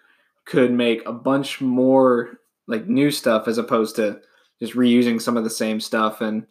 could 0.46 0.72
make 0.72 1.06
a 1.06 1.12
bunch 1.12 1.60
more 1.60 2.38
like 2.66 2.86
new 2.86 3.10
stuff 3.10 3.46
as 3.46 3.58
opposed 3.58 3.96
to 3.96 4.20
just 4.60 4.74
reusing 4.74 5.20
some 5.20 5.36
of 5.36 5.44
the 5.44 5.50
same 5.50 5.80
stuff 5.80 6.20
and 6.20 6.46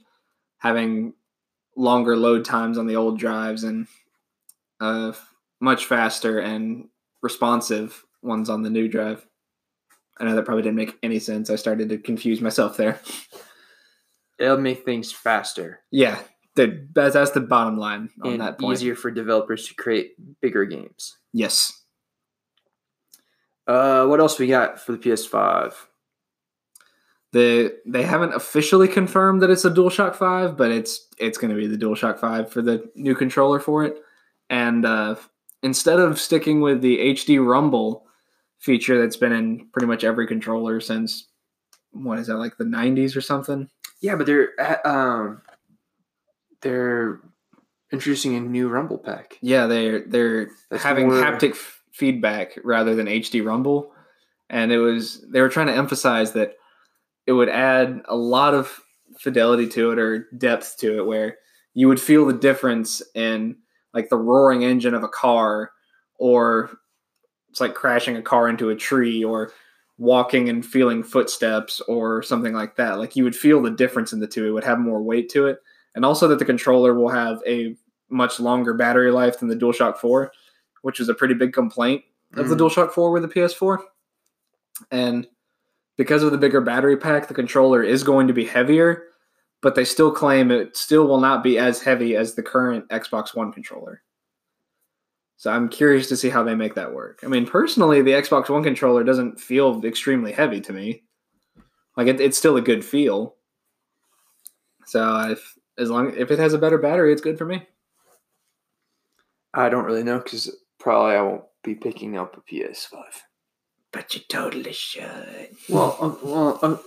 having 0.59 1.13
longer 1.75 2.15
load 2.15 2.45
times 2.45 2.77
on 2.77 2.85
the 2.85 2.95
old 2.95 3.17
drives 3.17 3.63
and 3.63 3.87
uh, 4.79 5.13
much 5.59 5.85
faster 5.85 6.39
and 6.39 6.89
responsive 7.21 8.05
ones 8.21 8.49
on 8.49 8.61
the 8.61 8.69
new 8.69 8.87
drive. 8.87 9.25
I 10.19 10.25
know 10.25 10.35
that 10.35 10.45
probably 10.45 10.63
didn't 10.63 10.75
make 10.75 10.97
any 11.01 11.19
sense. 11.19 11.49
I 11.49 11.55
started 11.55 11.89
to 11.89 11.97
confuse 11.97 12.41
myself 12.41 12.77
there. 12.77 12.99
It'll 14.39 14.57
make 14.57 14.83
things 14.85 15.11
faster 15.11 15.81
Yeah, 15.91 16.19
the, 16.55 16.87
that's, 16.93 17.13
that's 17.13 17.31
the 17.31 17.41
bottom 17.41 17.77
line 17.77 18.09
on 18.23 18.33
and 18.33 18.41
that 18.41 18.59
point. 18.59 18.73
easier 18.73 18.95
for 18.95 19.11
developers 19.11 19.67
to 19.67 19.75
create 19.75 20.13
bigger 20.41 20.65
games. 20.65 21.17
Yes. 21.33 21.71
Uh, 23.67 24.05
what 24.05 24.19
else 24.19 24.39
we 24.39 24.47
got 24.47 24.79
for 24.79 24.91
the 24.93 24.97
PS5? 24.97 25.73
The 27.33 27.77
they 27.85 28.03
haven't 28.03 28.33
officially 28.33 28.89
confirmed 28.89 29.41
that 29.41 29.49
it's 29.49 29.63
a 29.63 29.71
DualShock 29.71 30.15
Five, 30.15 30.57
but 30.57 30.69
it's 30.69 31.07
it's 31.17 31.37
going 31.37 31.53
to 31.53 31.55
be 31.55 31.67
the 31.67 31.77
DualShock 31.77 32.19
Five 32.19 32.51
for 32.51 32.61
the 32.61 32.89
new 32.95 33.15
controller 33.15 33.59
for 33.59 33.85
it. 33.85 33.95
And 34.49 34.85
uh, 34.85 35.15
instead 35.63 35.99
of 35.99 36.19
sticking 36.19 36.59
with 36.59 36.81
the 36.81 36.97
HD 37.13 37.43
Rumble 37.45 38.05
feature 38.61 38.99
that's 38.99 39.17
been 39.17 39.31
in 39.33 39.67
pretty 39.73 39.87
much 39.87 40.03
every 40.03 40.27
controller 40.27 40.79
since 40.79 41.27
what 41.91 42.19
is 42.19 42.27
that 42.27 42.37
like 42.37 42.57
the 42.57 42.63
90s 42.63 43.15
or 43.17 43.21
something? 43.21 43.67
Yeah, 44.01 44.15
but 44.15 44.25
they're 44.25 44.49
uh, 44.59 44.77
um 44.87 45.41
they're 46.61 47.19
introducing 47.91 48.35
a 48.35 48.39
new 48.39 48.69
Rumble 48.69 48.97
pack. 48.97 49.37
Yeah, 49.41 49.67
they're 49.67 50.05
they're 50.07 50.49
That's 50.69 50.83
having 50.83 51.07
more- 51.09 51.21
haptic 51.21 51.51
f- 51.51 51.81
feedback 51.93 52.57
rather 52.63 52.95
than 52.95 53.07
HD 53.07 53.43
Rumble, 53.45 53.91
and 54.49 54.71
it 54.71 54.77
was 54.79 55.25
they 55.29 55.41
were 55.41 55.49
trying 55.49 55.67
to 55.67 55.75
emphasize 55.75 56.33
that 56.33 56.53
it 57.27 57.33
would 57.33 57.49
add 57.49 58.01
a 58.05 58.15
lot 58.15 58.53
of 58.53 58.79
fidelity 59.19 59.67
to 59.67 59.91
it 59.91 59.99
or 59.99 60.27
depth 60.37 60.77
to 60.79 60.99
it, 60.99 61.05
where 61.05 61.37
you 61.73 61.87
would 61.87 61.99
feel 61.99 62.25
the 62.25 62.33
difference 62.33 63.01
in 63.15 63.57
like 63.93 64.09
the 64.09 64.17
roaring 64.17 64.63
engine 64.63 64.93
of 64.93 65.03
a 65.03 65.07
car, 65.09 65.71
or 66.17 66.71
it's 67.51 67.61
like 67.61 67.75
crashing 67.75 68.17
a 68.17 68.21
car 68.23 68.49
into 68.49 68.69
a 68.69 68.75
tree, 68.75 69.23
or 69.23 69.51
walking 69.99 70.49
and 70.49 70.65
feeling 70.65 71.03
footsteps, 71.03 71.79
or 71.81 72.23
something 72.23 72.53
like 72.53 72.75
that. 72.77 72.97
Like 72.97 73.15
you 73.15 73.23
would 73.23 73.35
feel 73.35 73.61
the 73.61 73.69
difference 73.69 74.13
in 74.13 74.19
the 74.19 74.27
two. 74.27 74.47
It 74.47 74.51
would 74.51 74.63
have 74.63 74.79
more 74.79 75.03
weight 75.03 75.29
to 75.29 75.45
it, 75.45 75.59
and 75.93 76.03
also 76.03 76.27
that 76.29 76.39
the 76.39 76.45
controller 76.45 76.93
will 76.95 77.09
have 77.09 77.39
a 77.45 77.75
much 78.09 78.39
longer 78.39 78.73
battery 78.73 79.11
life 79.11 79.39
than 79.39 79.47
the 79.47 79.55
DualShock 79.55 79.97
4, 79.97 80.31
which 80.81 80.99
was 80.99 81.07
a 81.09 81.13
pretty 81.13 81.33
big 81.33 81.53
complaint 81.53 82.03
of 82.35 82.49
the 82.49 82.55
Mhm. 82.55 82.59
DualShock 82.59 82.91
4 82.91 83.11
with 83.11 83.21
the 83.21 83.27
PS4. 83.29 83.79
And 84.89 85.27
because 85.97 86.23
of 86.23 86.31
the 86.31 86.37
bigger 86.37 86.61
battery 86.61 86.97
pack, 86.97 87.27
the 87.27 87.33
controller 87.33 87.83
is 87.83 88.03
going 88.03 88.27
to 88.27 88.33
be 88.33 88.45
heavier, 88.45 89.03
but 89.61 89.75
they 89.75 89.85
still 89.85 90.11
claim 90.11 90.51
it 90.51 90.75
still 90.75 91.07
will 91.07 91.19
not 91.19 91.43
be 91.43 91.57
as 91.57 91.81
heavy 91.81 92.15
as 92.15 92.33
the 92.33 92.43
current 92.43 92.87
Xbox 92.89 93.35
One 93.35 93.51
controller. 93.53 94.01
So 95.41 95.49
I'm 95.49 95.69
curious 95.69 96.07
to 96.09 96.15
see 96.15 96.29
how 96.29 96.43
they 96.43 96.53
make 96.53 96.75
that 96.75 96.93
work. 96.93 97.21
I 97.23 97.27
mean, 97.27 97.47
personally, 97.47 98.03
the 98.03 98.11
Xbox 98.11 98.47
One 98.47 98.61
controller 98.61 99.03
doesn't 99.03 99.39
feel 99.39 99.83
extremely 99.83 100.31
heavy 100.31 100.61
to 100.61 100.71
me. 100.71 101.01
Like 101.97 102.05
it, 102.05 102.21
it's 102.21 102.37
still 102.37 102.57
a 102.57 102.61
good 102.61 102.85
feel. 102.85 103.33
So 104.85 105.31
if 105.31 105.57
as 105.79 105.89
long 105.89 106.13
if 106.15 106.29
it 106.29 106.37
has 106.37 106.53
a 106.53 106.59
better 106.59 106.77
battery, 106.77 107.11
it's 107.11 107.23
good 107.23 107.39
for 107.39 107.45
me. 107.45 107.67
I 109.51 109.69
don't 109.69 109.85
really 109.85 110.03
know 110.03 110.19
because 110.19 110.55
probably 110.79 111.15
I 111.15 111.23
won't 111.23 111.45
be 111.63 111.73
picking 111.73 112.19
up 112.19 112.37
a 112.37 112.41
PS5. 112.41 113.01
But 113.91 114.13
you 114.13 114.21
totally 114.29 114.73
should. 114.73 115.55
Well, 115.67 115.97
uh, 115.99 116.15
well, 116.23 116.59
uh, 116.61 116.77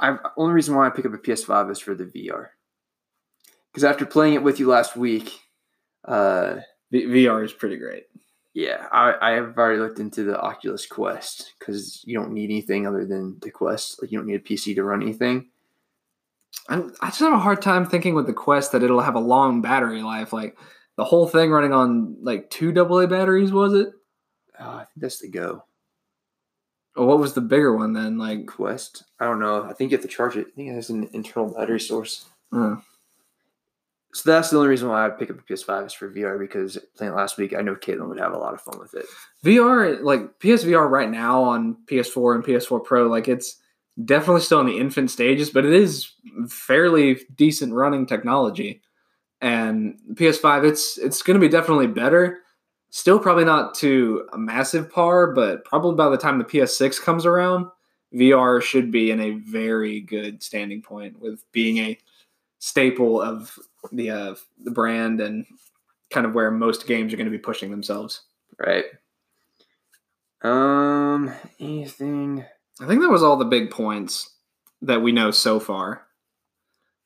I 0.00 0.18
only 0.36 0.54
reason 0.54 0.74
why 0.74 0.88
I 0.88 0.90
pick 0.90 1.06
up 1.06 1.14
a 1.14 1.18
PS5 1.18 1.70
is 1.70 1.78
for 1.78 1.94
the 1.94 2.06
VR. 2.06 2.48
Because 3.70 3.84
after 3.84 4.04
playing 4.04 4.34
it 4.34 4.42
with 4.42 4.58
you 4.58 4.66
last 4.66 4.96
week, 4.96 5.30
uh, 6.04 6.56
V- 6.90 7.06
VR 7.06 7.44
is 7.44 7.52
pretty 7.52 7.76
great. 7.76 8.06
yeah, 8.54 8.86
I, 8.90 9.14
I 9.20 9.30
have 9.32 9.56
already 9.56 9.78
looked 9.80 10.00
into 10.00 10.24
the 10.24 10.40
Oculus 10.40 10.86
Quest 10.86 11.54
because 11.58 12.02
you 12.04 12.18
don't 12.18 12.32
need 12.32 12.50
anything 12.50 12.86
other 12.86 13.04
than 13.04 13.38
the 13.40 13.50
Quest. 13.50 14.00
Like 14.02 14.10
you 14.10 14.18
don't 14.18 14.26
need 14.26 14.34
a 14.34 14.40
PC 14.40 14.74
to 14.74 14.84
run 14.84 15.02
anything. 15.02 15.48
I'm, 16.68 16.92
I 17.00 17.06
just 17.08 17.20
have 17.20 17.32
a 17.32 17.38
hard 17.38 17.62
time 17.62 17.86
thinking 17.86 18.14
with 18.14 18.26
the 18.26 18.32
Quest 18.32 18.72
that 18.72 18.82
it'll 18.82 19.00
have 19.00 19.14
a 19.14 19.20
long 19.20 19.62
battery 19.62 20.02
life. 20.02 20.32
Like 20.32 20.58
the 20.96 21.04
whole 21.04 21.28
thing 21.28 21.50
running 21.50 21.72
on 21.72 22.16
like 22.22 22.50
two 22.50 22.70
AA 22.78 23.06
batteries, 23.06 23.52
was 23.52 23.72
it? 23.74 23.88
Oh, 24.58 24.68
I 24.68 24.78
think 24.78 24.88
that's 24.96 25.20
the 25.20 25.28
Go 25.28 25.64
Or 26.96 27.06
what 27.06 27.18
was 27.18 27.32
the 27.34 27.40
bigger 27.40 27.74
one 27.76 27.92
then? 27.92 28.18
Like, 28.18 28.46
Quest. 28.46 29.04
I 29.20 29.24
don't 29.24 29.40
know. 29.40 29.62
I 29.64 29.72
think 29.72 29.90
you 29.90 29.96
have 29.96 30.02
to 30.02 30.08
charge 30.08 30.36
it. 30.36 30.48
I 30.48 30.50
think 30.50 30.68
it 30.70 30.74
has 30.74 30.90
an 30.90 31.08
internal 31.12 31.54
battery 31.54 31.80
source. 31.80 32.26
uh, 32.52 32.76
So 34.12 34.30
that's 34.30 34.50
the 34.50 34.56
only 34.56 34.68
reason 34.68 34.88
why 34.88 35.06
I 35.06 35.10
pick 35.10 35.30
up 35.30 35.38
a 35.38 35.42
PS5 35.42 35.86
is 35.86 35.92
for 35.92 36.10
VR 36.10 36.38
because 36.38 36.76
playing 36.96 37.14
last 37.14 37.38
week, 37.38 37.54
I 37.54 37.62
know 37.62 37.76
Caitlin 37.76 38.08
would 38.08 38.18
have 38.18 38.32
a 38.32 38.38
lot 38.38 38.54
of 38.54 38.60
fun 38.60 38.78
with 38.80 38.94
it. 38.94 39.06
VR, 39.44 40.02
like 40.02 40.38
PSVR 40.40 40.90
right 40.90 41.08
now 41.08 41.42
on 41.42 41.76
PS4 41.86 42.34
and 42.34 42.44
PS4 42.44 42.84
Pro, 42.84 43.06
like 43.06 43.28
it's 43.28 43.60
definitely 44.04 44.40
still 44.40 44.60
in 44.60 44.66
the 44.66 44.78
infant 44.78 45.12
stages, 45.12 45.50
but 45.50 45.64
it 45.64 45.72
is 45.72 46.12
fairly 46.48 47.20
decent 47.36 47.72
running 47.72 48.04
technology. 48.04 48.82
And 49.40 49.98
PS5, 50.14 50.64
it's 50.64 50.98
it's 50.98 51.22
going 51.22 51.40
to 51.40 51.46
be 51.46 51.50
definitely 51.50 51.86
better. 51.86 52.40
Still, 52.90 53.20
probably 53.20 53.44
not 53.44 53.74
to 53.76 54.28
a 54.32 54.38
massive 54.38 54.90
par, 54.90 55.32
but 55.32 55.64
probably 55.64 55.94
by 55.94 56.08
the 56.08 56.18
time 56.18 56.38
the 56.38 56.44
PS6 56.44 57.00
comes 57.00 57.24
around, 57.24 57.66
VR 58.12 58.60
should 58.60 58.90
be 58.90 59.12
in 59.12 59.20
a 59.20 59.30
very 59.30 60.00
good 60.00 60.42
standing 60.42 60.82
point 60.82 61.18
with 61.20 61.44
being 61.52 61.78
a 61.78 61.98
staple 62.58 63.22
of 63.22 63.56
the 63.92 64.10
uh, 64.10 64.34
the 64.62 64.70
brand 64.70 65.20
and 65.20 65.46
kind 66.10 66.26
of 66.26 66.34
where 66.34 66.50
most 66.50 66.86
games 66.86 67.12
are 67.12 67.16
going 67.16 67.26
to 67.26 67.30
be 67.30 67.38
pushing 67.38 67.70
themselves. 67.70 68.22
Right. 68.58 68.84
Um, 70.42 71.32
anything? 71.58 72.44
I 72.80 72.86
think 72.86 73.00
that 73.02 73.10
was 73.10 73.22
all 73.22 73.36
the 73.36 73.44
big 73.44 73.70
points 73.70 74.30
that 74.82 75.02
we 75.02 75.12
know 75.12 75.30
so 75.30 75.60
far. 75.60 76.06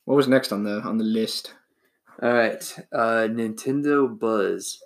What 0.04 0.16
was 0.16 0.28
next 0.28 0.52
on 0.52 0.64
the 0.64 0.80
on 0.82 0.98
the 0.98 1.04
list? 1.04 1.54
All 2.22 2.32
right. 2.32 2.78
Uh, 2.92 3.28
Nintendo 3.28 4.18
Buzz. 4.18 4.80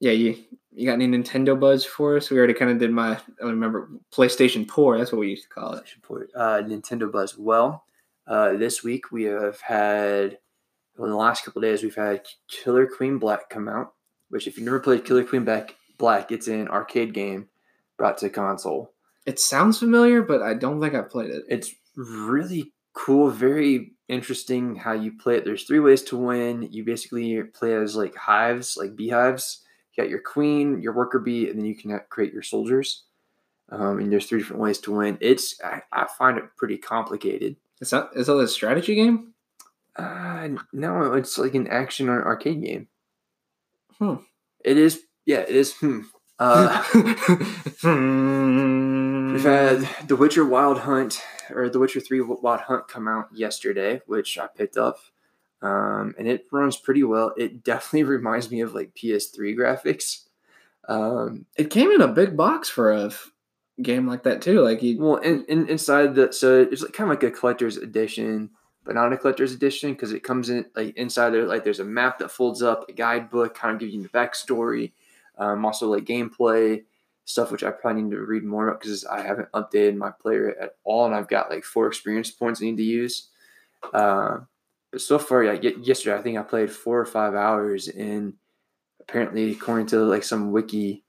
Yeah, 0.00 0.12
you 0.12 0.36
you 0.72 0.86
got 0.86 0.94
any 0.94 1.06
Nintendo 1.06 1.58
buzz 1.58 1.84
for 1.84 2.16
us? 2.16 2.30
We 2.30 2.36
already 2.36 2.54
kind 2.54 2.70
of 2.70 2.78
did 2.78 2.90
my 2.90 3.18
I 3.42 3.46
remember 3.46 3.88
PlayStation 4.12 4.66
Poor. 4.66 4.98
That's 4.98 5.12
what 5.12 5.20
we 5.20 5.30
used 5.30 5.44
to 5.44 5.48
call 5.48 5.74
it. 5.74 5.84
Uh, 6.34 6.62
Nintendo 6.62 7.10
Buzz. 7.10 7.38
Well, 7.38 7.84
uh, 8.26 8.54
this 8.54 8.82
week 8.82 9.12
we 9.12 9.24
have 9.24 9.60
had, 9.60 10.38
in 10.98 11.10
the 11.10 11.16
last 11.16 11.44
couple 11.44 11.62
days, 11.62 11.82
we've 11.82 11.94
had 11.94 12.22
Killer 12.48 12.86
Queen 12.86 13.18
Black 13.18 13.48
come 13.50 13.68
out. 13.68 13.94
Which, 14.30 14.46
if 14.46 14.56
you've 14.56 14.64
never 14.64 14.80
played 14.80 15.04
Killer 15.04 15.24
Queen 15.24 15.44
Black, 15.44 15.76
Black, 15.98 16.32
it's 16.32 16.48
an 16.48 16.68
arcade 16.68 17.14
game 17.14 17.48
brought 17.96 18.18
to 18.18 18.30
console. 18.30 18.92
It 19.26 19.38
sounds 19.38 19.78
familiar, 19.78 20.22
but 20.22 20.42
I 20.42 20.54
don't 20.54 20.80
think 20.80 20.94
I've 20.94 21.10
played 21.10 21.30
it. 21.30 21.44
It's 21.48 21.72
really 21.96 22.72
cool, 22.94 23.30
very 23.30 23.92
interesting 24.08 24.76
how 24.76 24.92
you 24.92 25.12
play 25.16 25.36
it. 25.36 25.44
There's 25.44 25.64
three 25.64 25.80
ways 25.80 26.02
to 26.04 26.16
win. 26.16 26.68
You 26.70 26.84
basically 26.84 27.42
play 27.42 27.74
as 27.74 27.96
like 27.96 28.14
hives, 28.16 28.76
like 28.76 28.96
beehives. 28.96 29.62
You 29.92 30.02
got 30.02 30.10
your 30.10 30.20
queen, 30.20 30.80
your 30.80 30.94
worker 30.94 31.18
bee, 31.18 31.48
and 31.48 31.58
then 31.58 31.66
you 31.66 31.76
can 31.76 31.98
create 32.08 32.32
your 32.32 32.42
soldiers. 32.42 33.04
Um, 33.70 33.98
and 33.98 34.12
there's 34.12 34.26
three 34.26 34.40
different 34.40 34.62
ways 34.62 34.78
to 34.80 34.92
win. 34.92 35.18
It's 35.20 35.60
I, 35.62 35.82
I 35.92 36.06
find 36.18 36.38
it 36.38 36.44
pretty 36.56 36.76
complicated. 36.76 37.56
Is 37.80 37.90
that 37.90 38.10
is 38.14 38.26
that 38.26 38.36
a 38.36 38.48
strategy 38.48 38.94
game? 38.94 39.33
Uh, 39.96 40.48
no, 40.72 41.12
it's 41.14 41.38
like 41.38 41.54
an 41.54 41.68
action 41.68 42.08
or 42.08 42.24
arcade 42.24 42.62
game. 42.62 42.88
Hmm. 43.98 44.16
It 44.64 44.76
is, 44.76 45.02
yeah, 45.24 45.40
it 45.40 45.54
is. 45.54 45.74
Hmm. 45.74 46.00
Uh. 46.38 46.82
We've 49.34 49.42
had 49.42 49.88
The 50.06 50.16
Witcher 50.16 50.44
Wild 50.44 50.78
Hunt 50.78 51.20
or 51.50 51.68
The 51.68 51.78
Witcher 51.78 52.00
3 52.00 52.20
Wild 52.20 52.60
Hunt 52.60 52.86
come 52.86 53.08
out 53.08 53.28
yesterday, 53.32 54.00
which 54.06 54.38
I 54.38 54.46
picked 54.46 54.76
up. 54.76 54.98
Um, 55.60 56.14
and 56.18 56.28
it 56.28 56.46
runs 56.52 56.76
pretty 56.76 57.02
well. 57.02 57.32
It 57.36 57.64
definitely 57.64 58.04
reminds 58.16 58.50
me 58.50 58.60
of 58.60 58.74
like 58.74 58.94
PS3 58.94 59.56
graphics. 59.56 60.24
Um, 60.88 61.46
it 61.56 61.70
came 61.70 61.90
in 61.90 62.00
a 62.00 62.08
big 62.08 62.36
box 62.36 62.68
for 62.68 62.92
a 62.92 63.06
f- 63.06 63.32
game 63.82 64.06
like 64.06 64.22
that 64.22 64.40
too. 64.40 64.60
Like 64.60 64.82
you, 64.82 65.00
well, 65.00 65.16
in, 65.16 65.44
in, 65.46 65.68
inside 65.68 66.14
the 66.14 66.32
so 66.32 66.60
it's 66.60 66.82
like 66.82 66.92
kind 66.92 67.10
of 67.10 67.16
like 67.16 67.22
a 67.22 67.36
collector's 67.36 67.76
edition, 67.76 68.50
but 68.84 68.94
not 68.94 69.12
a 69.12 69.16
collector's 69.16 69.52
edition 69.52 69.92
because 69.92 70.12
it 70.12 70.22
comes 70.22 70.50
in 70.50 70.66
like 70.76 70.96
inside 70.96 71.30
there. 71.30 71.46
Like 71.46 71.64
there's 71.64 71.80
a 71.80 71.84
map 71.84 72.18
that 72.18 72.30
folds 72.30 72.62
up, 72.62 72.88
a 72.88 72.92
guidebook, 72.92 73.54
kind 73.54 73.74
of 73.74 73.80
giving 73.80 73.96
you 73.96 74.02
the 74.02 74.08
backstory, 74.08 74.92
um, 75.38 75.64
also 75.64 75.90
like 75.90 76.04
gameplay 76.04 76.82
stuff, 77.24 77.50
which 77.50 77.64
I 77.64 77.70
probably 77.70 78.02
need 78.02 78.10
to 78.10 78.20
read 78.20 78.44
more 78.44 78.68
about 78.68 78.80
because 78.80 79.04
I 79.06 79.22
haven't 79.22 79.50
updated 79.52 79.96
my 79.96 80.10
player 80.10 80.54
at 80.60 80.76
all, 80.84 81.06
and 81.06 81.14
I've 81.14 81.28
got 81.28 81.50
like 81.50 81.64
four 81.64 81.86
experience 81.86 82.30
points 82.30 82.60
I 82.60 82.66
need 82.66 82.76
to 82.76 82.82
use. 82.82 83.28
Uh, 83.92 84.40
but 84.90 85.00
so 85.00 85.18
far, 85.18 85.42
yesterday 85.42 86.16
I 86.16 86.22
think 86.22 86.38
I 86.38 86.42
played 86.42 86.70
four 86.70 87.00
or 87.00 87.06
five 87.06 87.34
hours, 87.34 87.88
and 87.88 88.34
apparently, 89.00 89.50
according 89.52 89.86
to 89.86 89.98
like 90.04 90.24
some 90.24 90.52
wiki, 90.52 91.04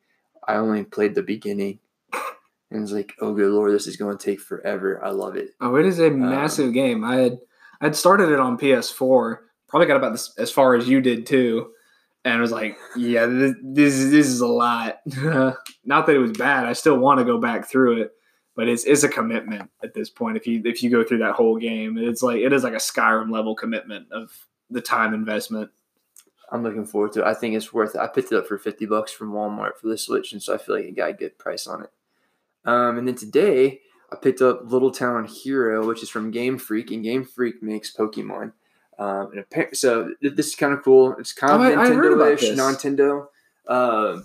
I 0.48 0.56
only 0.56 0.84
played 0.84 1.16
the 1.16 1.24
beginning. 1.24 1.80
And 2.72 2.82
it's 2.82 2.92
like, 2.92 3.14
oh 3.22 3.34
good 3.34 3.52
lord, 3.52 3.72
this 3.72 3.88
is 3.88 3.96
going 3.96 4.18
to 4.18 4.26
take 4.26 4.40
forever. 4.40 5.04
I 5.04 5.12
love 5.12 5.36
it. 5.36 5.52
oh, 5.62 5.76
it 5.76 5.86
is 5.86 6.00
a 6.00 6.10
massive 6.10 6.74
game. 6.74 7.04
I 7.04 7.18
had 7.18 7.40
I'd 7.82 7.96
started 7.96 8.30
it 8.30 8.40
on 8.40 8.58
PS4. 8.58 9.38
Probably 9.68 9.88
got 9.88 9.98
about 9.98 10.12
this 10.14 10.34
as 10.38 10.52
far 10.52 10.76
as 10.76 10.88
you 10.88 11.02
did 11.02 11.26
too, 11.26 11.72
and 12.24 12.36
I 12.36 12.40
was 12.42 12.52
like, 12.52 12.78
yeah, 12.96 13.26
this 13.26 13.56
this, 13.64 13.94
is- 13.96 14.12
this 14.12 14.28
is 14.28 14.42
a 14.42 14.48
lot. 14.48 15.00
Not 15.86 16.06
that 16.06 16.16
it 16.16 16.20
was 16.20 16.32
bad. 16.34 16.66
I 16.66 16.74
still 16.74 16.98
want 16.98 17.20
to 17.20 17.26
go 17.26 17.38
back 17.40 17.68
through 17.70 18.02
it, 18.04 18.12
but 18.56 18.68
it's 18.70 18.86
it's 18.86 19.04
a 19.04 19.10
commitment 19.10 19.70
at 19.84 19.94
this 19.94 20.10
point. 20.10 20.38
If 20.38 20.48
you 20.48 20.62
if 20.66 20.82
you 20.84 20.90
go 20.90 21.04
through 21.04 21.18
that 21.20 21.34
whole 21.36 21.58
game, 21.58 21.98
it's 21.98 22.24
like 22.24 22.40
it 22.42 22.54
is 22.54 22.64
like 22.64 22.74
a 22.74 22.78
Skyrim 22.78 23.32
level 23.32 23.56
commitment 23.56 24.12
of 24.12 24.32
the 24.70 24.82
time 24.82 25.14
investment. 25.14 25.70
I'm 26.52 26.62
looking 26.64 26.86
forward 26.86 27.12
to 27.14 27.22
it. 27.22 27.26
I 27.26 27.34
think 27.34 27.56
it's 27.56 27.74
worth 27.74 27.96
it. 27.96 28.00
I 28.02 28.08
picked 28.08 28.32
it 28.32 28.38
up 28.38 28.46
for 28.48 28.60
50 28.60 28.86
bucks 28.86 29.12
from 29.12 29.32
Walmart 29.34 29.78
for 29.82 29.88
the 29.88 29.98
Switch, 29.98 30.32
and 30.32 30.42
so 30.42 30.54
I 30.54 30.58
feel 30.60 30.76
like 30.76 30.86
I 30.86 30.92
got 30.92 31.10
a 31.10 31.14
good 31.14 31.38
price 31.40 31.66
on 31.66 31.84
it. 31.84 31.90
Um, 32.66 33.00
and 33.00 33.08
then 33.08 33.16
today, 33.16 33.82
I 34.12 34.16
picked 34.18 34.42
up 34.42 34.72
Little 34.72 34.92
Town 34.92 35.26
Hero, 35.26 35.86
which 35.88 36.04
is 36.04 36.10
from 36.10 36.32
Game 36.32 36.58
Freak, 36.58 36.92
and 36.92 37.04
Game 37.04 37.26
Freak 37.26 37.62
makes 37.64 37.96
Pokemon. 37.96 38.52
Um, 38.98 39.32
and 39.32 39.40
appa- 39.40 39.76
so 39.76 40.14
th- 40.22 40.36
this 40.36 40.48
is 40.48 40.56
kind 40.56 40.74
of 40.74 40.84
cool. 40.84 41.16
It's 41.20 41.34
kind 41.34 41.52
Oh, 41.54 41.56
of 41.74 41.78
I 41.80 41.90
Nintendo-ish, 41.90 42.56
non-Nintendo. 42.56 43.28
Uh, 43.68 44.22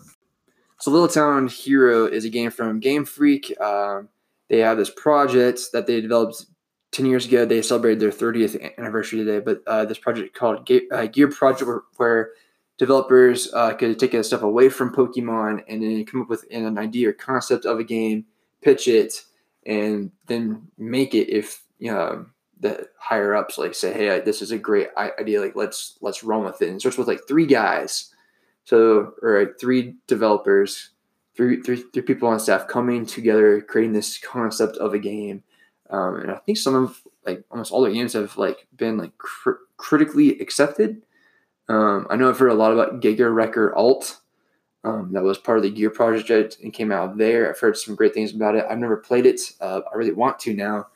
so 0.79 0.91
Little 0.91 1.09
Town 1.09 1.49
Hero 1.49 2.07
is 2.07 2.25
a 2.25 2.29
game 2.31 2.51
from 2.51 2.79
Game 2.81 3.05
Freak. 3.05 3.59
Um, 3.61 4.09
they 4.49 4.59
have 4.59 4.77
this 4.79 4.91
project 4.91 5.73
that 5.73 5.87
they 5.87 6.01
developed 6.01 6.45
10 6.93 7.07
years 7.07 7.27
ago. 7.27 7.45
They 7.45 7.63
celebrated 7.63 8.01
their 8.01 8.11
30th 8.11 8.77
anniversary 8.79 9.21
today, 9.25 9.41
but 9.41 9.63
uh, 9.67 9.85
this 9.87 9.99
project 9.99 10.35
called 10.37 10.67
Ge- 10.67 10.83
uh, 10.93 11.07
Gear 11.07 11.29
Project, 11.29 11.67
where, 11.67 11.83
where 11.97 12.31
developers 12.79 13.53
uh, 13.53 13.75
could 13.75 13.99
take 13.99 14.15
a 14.15 14.23
step 14.25 14.43
away 14.43 14.69
from 14.69 14.93
Pokemon 14.95 15.63
and 15.69 15.83
then 15.83 16.05
come 16.05 16.23
up 16.23 16.29
with 16.29 16.45
an 16.51 16.79
idea 16.79 17.09
or 17.11 17.13
concept 17.13 17.65
of 17.65 17.79
a 17.79 17.85
game, 17.85 18.25
pitch 18.63 18.89
it, 18.89 19.25
and 19.67 20.11
then 20.27 20.69
make 20.79 21.15
it 21.15 21.29
if 21.29 21.63
you 21.79 21.91
know, 21.91 22.27
the 22.61 22.89
higher 22.99 23.35
ups 23.35 23.59
like 23.59 23.75
say, 23.75 23.93
"Hey, 23.93 24.21
this 24.21 24.43
is 24.43 24.53
a 24.53 24.59
great 24.59 24.89
idea. 24.97 25.41
Like 25.41 25.57
let's 25.57 25.97
let's 26.01 26.23
run 26.23 26.45
with 26.45 26.63
it." 26.63 26.69
And 26.69 26.77
it 26.77 26.81
starts 26.81 26.99
with 26.99 27.09
like 27.09 27.27
three 27.27 27.47
guys, 27.47 28.15
so 28.65 29.15
or 29.23 29.41
like 29.41 29.59
three 29.59 29.97
developers, 30.07 30.91
three 31.35 31.63
three 31.63 31.83
three 31.93 32.03
people 32.03 32.29
on 32.29 32.39
staff 32.39 32.69
coming 32.69 33.07
together, 33.07 33.61
creating 33.63 33.95
this 33.95 34.19
concept 34.19 34.77
of 34.77 34.95
a 34.95 34.99
game. 34.99 35.43
Um, 35.89 36.17
and 36.17 36.31
I 36.31 36.37
think 36.37 36.59
some 36.59 36.75
of 36.75 37.01
like 37.27 37.45
almost 37.51 37.73
all 37.73 37.83
the 37.83 37.91
games 37.91 38.13
have 38.13 38.37
like 38.37 38.67
been 38.77 38.99
like 38.99 39.17
cr- 39.19 39.65
critically 39.77 40.39
accepted. 40.39 41.03
Um, 41.69 42.07
I 42.11 42.17
know 42.17 42.29
I've 42.29 42.39
heard 42.39 42.51
a 42.51 42.55
lot 42.55 42.73
about 42.73 43.01
Giga 43.01 43.33
Wrecker 43.33 43.75
Alt. 43.75 44.19
Um, 44.83 45.13
that 45.13 45.23
was 45.23 45.37
part 45.37 45.59
of 45.59 45.65
the 45.65 45.71
Gear 45.71 45.91
project 45.91 46.59
and 46.63 46.73
came 46.73 46.91
out 46.91 47.19
there. 47.19 47.51
I've 47.51 47.61
heard 47.61 47.77
some 47.77 47.95
great 47.95 48.15
things 48.15 48.35
about 48.35 48.55
it. 48.55 48.65
I've 48.69 48.79
never 48.79 48.97
played 48.97 49.27
it. 49.27 49.41
Uh, 49.61 49.83
I 49.93 49.97
really 49.97 50.13
want 50.13 50.39
to 50.41 50.55
now, 50.55 50.87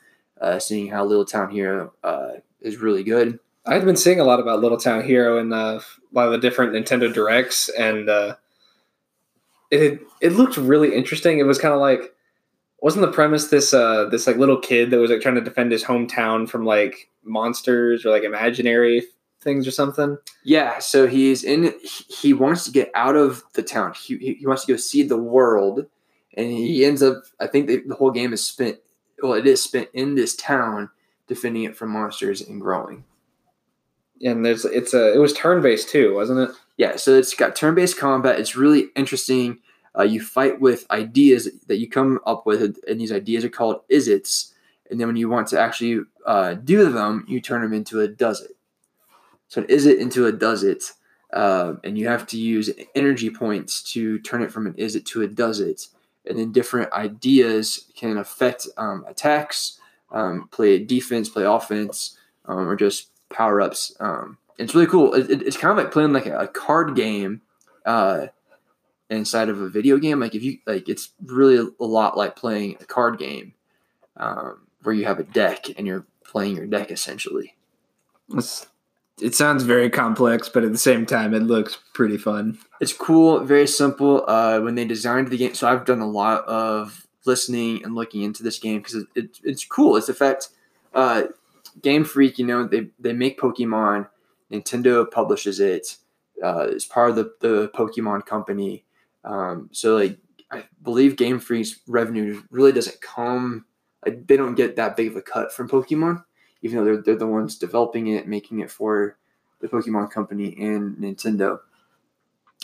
uh, 0.41 0.57
seeing 0.57 0.89
how 0.89 1.05
Little 1.05 1.25
Town 1.25 1.51
Hero 1.51 1.93
uh, 2.03 2.31
is 2.61 2.77
really 2.77 3.03
good. 3.03 3.39
I've 3.67 3.85
been 3.85 3.95
seeing 3.95 4.19
a 4.19 4.23
lot 4.23 4.39
about 4.39 4.59
Little 4.59 4.77
Town 4.77 5.03
Hero 5.03 5.37
in 5.39 5.53
uh, 5.53 5.79
a 5.79 6.13
lot 6.13 6.27
of 6.27 6.31
the 6.31 6.37
different 6.39 6.73
Nintendo 6.73 7.13
directs, 7.13 7.69
and 7.69 8.09
uh, 8.09 8.35
it 9.71 10.01
it 10.21 10.33
looked 10.33 10.57
really 10.57 10.95
interesting. 10.95 11.39
It 11.39 11.43
was 11.43 11.59
kind 11.59 11.73
of 11.73 11.79
like 11.79 12.13
wasn't 12.81 13.05
the 13.05 13.11
premise 13.11 13.47
this 13.47 13.73
uh, 13.73 14.05
this 14.05 14.27
like 14.27 14.37
little 14.37 14.59
kid 14.59 14.91
that 14.91 14.99
was 14.99 15.09
like 15.09 15.21
trying 15.21 15.35
to 15.35 15.41
defend 15.41 15.71
his 15.71 15.83
hometown 15.83 16.47
from 16.47 16.65
like 16.65 17.09
monsters 17.23 18.05
or 18.05 18.11
like 18.11 18.23
imaginary 18.23 19.03
things 19.45 19.65
or 19.65 19.71
something? 19.71 20.17
Yeah, 20.43 20.79
so 20.79 21.07
he's 21.07 21.45
in. 21.45 21.73
he- 21.81 22.33
wants 22.33 22.65
to 22.65 22.71
get 22.71 22.91
out 22.93 23.15
of 23.15 23.43
the 23.53 23.63
town. 23.63 23.93
He, 23.93 24.35
he 24.37 24.45
wants 24.45 24.65
to 24.65 24.73
go 24.73 24.77
see 24.77 25.03
the 25.03 25.15
world, 25.15 25.85
and 26.35 26.51
he 26.51 26.83
ends 26.83 27.01
up. 27.01 27.23
I 27.39 27.47
think 27.47 27.67
the, 27.67 27.81
the 27.87 27.95
whole 27.95 28.11
game 28.11 28.33
is 28.33 28.45
spent. 28.45 28.79
Well, 29.23 29.33
it 29.33 29.47
is 29.47 29.63
spent 29.63 29.87
in 29.93 30.15
this 30.15 30.35
town, 30.35 30.89
defending 31.27 31.63
it 31.63 31.77
from 31.77 31.91
monsters 31.91 32.41
and 32.41 32.59
growing. 32.59 33.05
And 34.21 34.45
there's 34.45 34.65
it's 34.65 34.93
a 34.93 35.13
it 35.13 35.19
was 35.19 35.31
turn 35.31 35.61
based 35.61 35.87
too, 35.87 36.13
wasn't 36.13 36.49
it? 36.49 36.55
Yeah, 36.77 36.97
so 36.97 37.13
it's 37.13 37.33
got 37.33 37.55
turn-based 37.55 37.97
combat. 37.97 38.39
It's 38.39 38.55
really 38.55 38.87
interesting. 38.95 39.59
Uh, 39.97 40.03
you 40.03 40.21
fight 40.21 40.59
with 40.59 40.85
ideas 40.91 41.49
that 41.67 41.77
you 41.77 41.89
come 41.89 42.19
up 42.25 42.45
with, 42.45 42.77
and 42.85 42.99
these 42.99 43.13
ideas 43.13 43.45
are 43.45 43.49
called 43.49 43.87
Izzits. 43.89 44.51
And 44.91 44.99
then 44.99 45.07
when 45.07 45.15
you 45.15 45.29
want 45.29 45.47
to 45.47 45.59
actually 45.59 46.01
uh, 46.25 46.55
do 46.55 46.91
them, 46.91 47.25
you 47.27 47.39
turn 47.39 47.61
them 47.61 47.73
into 47.73 48.01
a 48.01 48.07
Dazzit. 48.07 48.54
So 49.47 49.61
an 49.61 49.67
Izzit 49.67 49.99
into 49.99 50.25
a 50.27 50.33
Dazzit, 50.33 50.93
uh, 51.33 51.73
and 51.83 51.97
you 51.97 52.07
have 52.07 52.25
to 52.27 52.37
use 52.37 52.69
energy 52.95 53.29
points 53.29 53.81
to 53.93 54.19
turn 54.19 54.41
it 54.41 54.51
from 54.51 54.67
an 54.67 54.73
Izzit 54.73 55.05
to 55.05 55.21
a 55.23 55.27
Dazzit. 55.27 55.87
And 56.27 56.39
then 56.39 56.51
different 56.51 56.91
ideas 56.91 57.85
can 57.95 58.17
affect 58.17 58.67
um, 58.77 59.05
attacks, 59.07 59.79
um, 60.11 60.47
play 60.51 60.79
defense, 60.83 61.29
play 61.29 61.43
offense, 61.43 62.17
um, 62.45 62.67
or 62.67 62.75
just 62.75 63.09
power 63.29 63.61
ups. 63.61 63.95
Um, 63.99 64.37
it's 64.57 64.73
really 64.73 64.87
cool. 64.87 65.13
It, 65.13 65.29
it- 65.29 65.41
it's 65.43 65.57
kind 65.57 65.71
of 65.71 65.77
like 65.77 65.91
playing 65.93 66.13
like 66.13 66.25
a, 66.25 66.37
a 66.39 66.47
card 66.47 66.95
game 66.95 67.41
uh, 67.85 68.27
inside 69.11 69.49
of 69.49 69.61
a 69.61 69.69
video 69.69 69.97
game. 69.97 70.19
Like 70.19 70.33
if 70.33 70.41
you 70.41 70.57
like, 70.65 70.89
it's 70.89 71.09
really 71.23 71.57
a 71.79 71.85
lot 71.85 72.17
like 72.17 72.35
playing 72.35 72.77
a 72.81 72.85
card 72.85 73.19
game 73.19 73.53
um, 74.17 74.61
where 74.81 74.95
you 74.95 75.05
have 75.05 75.19
a 75.19 75.23
deck 75.23 75.65
and 75.77 75.85
you're 75.85 76.05
playing 76.23 76.55
your 76.55 76.65
deck 76.65 76.89
essentially. 76.89 77.55
It 79.21 79.35
sounds 79.35 79.63
very 79.63 79.89
complex, 79.89 80.49
but 80.49 80.63
at 80.63 80.71
the 80.71 80.77
same 80.77 81.05
time, 81.05 81.33
it 81.33 81.43
looks 81.43 81.77
pretty 81.93 82.17
fun. 82.17 82.57
It's 82.81 82.93
cool, 82.93 83.39
very 83.43 83.67
simple. 83.67 84.25
Uh, 84.27 84.59
when 84.59 84.75
they 84.75 84.85
designed 84.85 85.29
the 85.29 85.37
game, 85.37 85.53
so 85.53 85.67
I've 85.67 85.85
done 85.85 86.01
a 86.01 86.07
lot 86.07 86.45
of 86.45 87.07
listening 87.25 87.83
and 87.83 87.95
looking 87.95 88.23
into 88.23 88.43
this 88.43 88.59
game 88.59 88.79
because 88.79 88.95
it, 88.95 89.07
it, 89.15 89.39
it's 89.43 89.65
cool. 89.65 89.95
It's 89.95 90.07
the 90.07 90.13
fact, 90.13 90.49
uh, 90.93 91.23
Game 91.81 92.05
Freak, 92.05 92.39
you 92.39 92.45
know, 92.45 92.65
they 92.65 92.89
they 92.99 93.13
make 93.13 93.39
Pokemon. 93.39 94.07
Nintendo 94.51 95.09
publishes 95.09 95.59
it. 95.59 95.97
Uh, 96.41 96.67
it's 96.69 96.85
part 96.85 97.09
of 97.09 97.15
the 97.15 97.33
the 97.39 97.69
Pokemon 97.69 98.25
company. 98.25 98.83
Um, 99.23 99.69
so 99.71 99.95
like, 99.95 100.19
I 100.51 100.65
believe 100.83 101.15
Game 101.15 101.39
Freak's 101.39 101.79
revenue 101.87 102.43
really 102.51 102.71
doesn't 102.71 103.01
come. 103.01 103.65
Like, 104.05 104.27
they 104.27 104.37
don't 104.37 104.55
get 104.55 104.75
that 104.75 104.95
big 104.95 105.07
of 105.07 105.15
a 105.15 105.21
cut 105.21 105.51
from 105.51 105.67
Pokemon, 105.67 106.23
even 106.61 106.77
though 106.77 106.85
they're 106.85 107.01
they're 107.01 107.15
the 107.15 107.27
ones 107.27 107.57
developing 107.57 108.07
it, 108.07 108.27
making 108.27 108.59
it 108.59 108.71
for 108.71 109.17
the 109.59 109.67
Pokemon 109.67 110.11
company 110.11 110.55
and 110.59 110.97
Nintendo. 110.97 111.59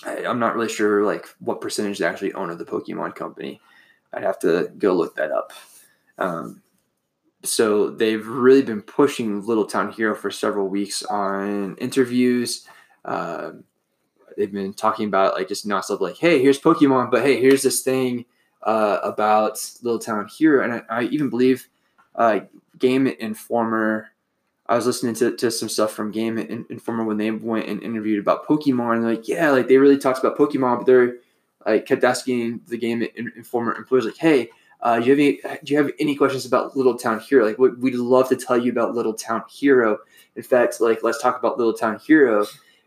I, 0.05 0.25
I'm 0.25 0.39
not 0.39 0.55
really 0.55 0.69
sure 0.69 1.03
like 1.03 1.27
what 1.39 1.61
percentage 1.61 1.99
they 1.99 2.05
actually 2.05 2.33
own 2.33 2.49
of 2.49 2.57
the 2.57 2.65
Pokemon 2.65 3.15
company. 3.15 3.61
I'd 4.13 4.23
have 4.23 4.39
to 4.39 4.71
go 4.77 4.93
look 4.93 5.15
that 5.15 5.31
up. 5.31 5.53
Um, 6.17 6.61
so 7.43 7.89
they've 7.89 8.25
really 8.25 8.61
been 8.61 8.81
pushing 8.81 9.45
Little 9.45 9.65
Town 9.65 9.91
Hero 9.91 10.15
for 10.15 10.29
several 10.29 10.67
weeks 10.67 11.03
on 11.03 11.75
interviews. 11.77 12.67
Um, 13.05 13.63
they've 14.37 14.51
been 14.51 14.73
talking 14.73 15.07
about 15.07 15.35
like 15.35 15.47
just 15.47 15.65
not 15.65 15.83
nonstop, 15.83 16.01
like, 16.01 16.17
hey, 16.17 16.41
here's 16.41 16.59
Pokemon, 16.59 17.09
but 17.09 17.23
hey, 17.23 17.41
here's 17.41 17.63
this 17.63 17.81
thing 17.81 18.25
uh, 18.63 18.99
about 19.03 19.59
Little 19.81 19.99
Town 19.99 20.27
Hero, 20.27 20.63
and 20.63 20.73
I, 20.73 20.81
I 20.89 21.03
even 21.05 21.29
believe 21.29 21.67
uh, 22.15 22.41
Game 22.77 23.07
Informer. 23.07 24.09
I 24.67 24.75
was 24.75 24.85
listening 24.85 25.15
to, 25.15 25.35
to 25.35 25.51
some 25.51 25.69
stuff 25.69 25.91
from 25.91 26.11
Game 26.11 26.37
Informer 26.37 27.03
when 27.03 27.17
they 27.17 27.29
went 27.31 27.67
and 27.67 27.83
interviewed 27.83 28.19
about 28.19 28.47
Pokemon, 28.47 28.95
and 28.95 29.03
they're 29.03 29.15
like, 29.15 29.27
yeah, 29.27 29.51
like 29.51 29.67
they 29.67 29.77
really 29.77 29.97
talked 29.97 30.19
about 30.19 30.37
Pokemon, 30.37 30.77
but 30.77 30.85
they're 30.85 31.15
like 31.65 31.85
kept 31.85 32.03
asking 32.03 32.61
the 32.67 32.77
Game 32.77 33.05
Informer 33.15 33.75
employees, 33.75 34.05
like, 34.05 34.17
hey, 34.17 34.49
uh, 34.81 34.99
do 34.99 35.05
you 35.05 35.11
have 35.11 35.19
any? 35.19 35.59
Do 35.63 35.73
you 35.73 35.77
have 35.77 35.91
any 35.99 36.15
questions 36.15 36.45
about 36.45 36.75
Little 36.75 36.97
Town 36.97 37.19
Hero? 37.19 37.45
Like, 37.45 37.57
we'd 37.57 37.95
love 37.95 38.29
to 38.29 38.35
tell 38.35 38.57
you 38.57 38.71
about 38.71 38.95
Little 38.95 39.13
Town 39.13 39.43
Hero. 39.49 39.99
In 40.35 40.43
fact, 40.43 40.81
like, 40.81 41.03
let's 41.03 41.21
talk 41.21 41.37
about 41.37 41.57
Little 41.57 41.73
Town 41.73 41.99
Hero. 41.99 42.45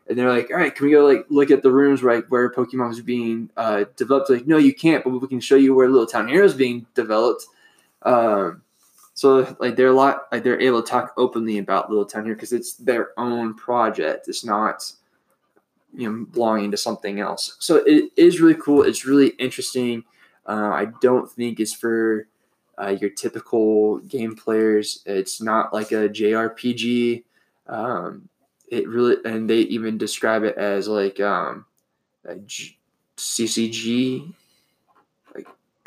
And 0.08 0.18
they're 0.18 0.28
like, 0.28 0.50
all 0.50 0.56
right, 0.56 0.74
can 0.74 0.86
we 0.86 0.92
go 0.92 1.04
like 1.04 1.24
look 1.30 1.50
at 1.50 1.62
the 1.62 1.70
rooms 1.70 2.02
right 2.02 2.24
where 2.28 2.50
Pokemon 2.50 2.90
is 2.92 3.00
being 3.00 3.48
uh, 3.56 3.84
developed? 3.96 4.28
Like, 4.28 4.46
no, 4.46 4.58
you 4.58 4.74
can't, 4.74 5.04
but 5.04 5.10
we 5.10 5.28
can 5.28 5.40
show 5.40 5.56
you 5.56 5.74
where 5.74 5.88
Little 5.88 6.06
Town 6.06 6.28
Hero 6.28 6.44
is 6.44 6.54
being 6.54 6.84
developed. 6.94 7.46
Um, 8.02 8.62
so 9.14 9.56
like 9.60 9.76
they're 9.76 9.88
a 9.88 9.92
lot 9.92 10.26
like 10.32 10.42
they're 10.42 10.60
able 10.60 10.82
to 10.82 10.90
talk 10.90 11.14
openly 11.16 11.58
about 11.58 11.88
Little 11.88 12.04
Town 12.04 12.24
Hero 12.24 12.34
because 12.34 12.52
it's 12.52 12.74
their 12.74 13.18
own 13.18 13.54
project. 13.54 14.28
It's 14.28 14.44
not 14.44 14.92
you 15.94 16.10
know 16.10 16.26
belonging 16.26 16.72
to 16.72 16.76
something 16.76 17.20
else. 17.20 17.56
So 17.60 17.76
it 17.86 18.10
is 18.16 18.40
really 18.40 18.60
cool. 18.60 18.82
It's 18.82 19.06
really 19.06 19.28
interesting. 19.38 20.04
Uh, 20.46 20.70
I 20.72 20.86
don't 21.00 21.30
think 21.30 21.60
it's 21.60 21.72
for 21.72 22.26
uh, 22.76 22.96
your 23.00 23.10
typical 23.10 23.98
game 23.98 24.34
players. 24.34 25.02
It's 25.06 25.40
not 25.40 25.72
like 25.72 25.92
a 25.92 26.08
JRPG. 26.08 27.22
Um, 27.68 28.28
it 28.68 28.88
really 28.88 29.16
and 29.24 29.48
they 29.48 29.58
even 29.58 29.96
describe 29.96 30.42
it 30.42 30.56
as 30.56 30.88
like 30.88 31.20
um, 31.20 31.66
a 32.24 32.34
G- 32.34 32.76
CCG 33.16 34.34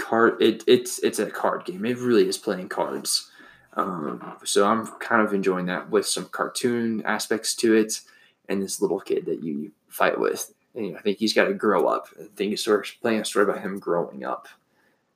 card. 0.08 0.42
It, 0.42 0.64
it's 0.68 1.00
it's 1.00 1.20
a 1.20 1.30
card 1.30 1.66
game. 1.66 1.86
It 1.86 1.98
really 1.98 2.28
is 2.28 2.38
playing 2.38 2.70
cards. 2.70 3.30
Um, 3.74 4.38
so 4.44 4.66
I'm 4.66 4.88
kind 5.00 5.22
of 5.22 5.34
enjoying 5.34 5.68
that 5.68 5.90
with 5.90 6.08
some 6.08 6.26
cartoon 6.26 7.04
aspects 7.06 7.56
to 7.58 7.76
it, 7.76 8.02
and 8.50 8.62
this 8.62 8.82
little 8.82 9.00
kid 9.00 9.26
that 9.26 9.44
you 9.44 9.72
fight 9.90 10.20
with. 10.20 10.54
And 10.76 10.98
I 10.98 11.02
think 11.02 11.18
he's 11.18 11.34
got 11.34 11.46
to 11.46 11.54
grow 11.54 11.88
up. 11.88 12.08
I 12.20 12.26
think 12.36 12.54
it's 12.54 12.64
sort 12.64 12.88
of 12.88 13.02
playing 13.02 13.22
a 13.22 13.26
story 13.26 13.46
about 13.46 13.62
him 13.62 13.80
growing 13.80 14.24
up 14.24 14.48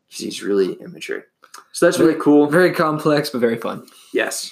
because 0.08 0.24
he's 0.24 0.44
really 0.44 0.74
immature. 0.74 1.26
So 1.72 1.86
that's 1.86 2.00
really 2.00 2.20
cool. 2.20 2.48
Very 2.48 2.72
complex, 2.72 3.30
but 3.30 3.42
very 3.42 3.58
fun. 3.58 3.88
Yes. 4.14 4.52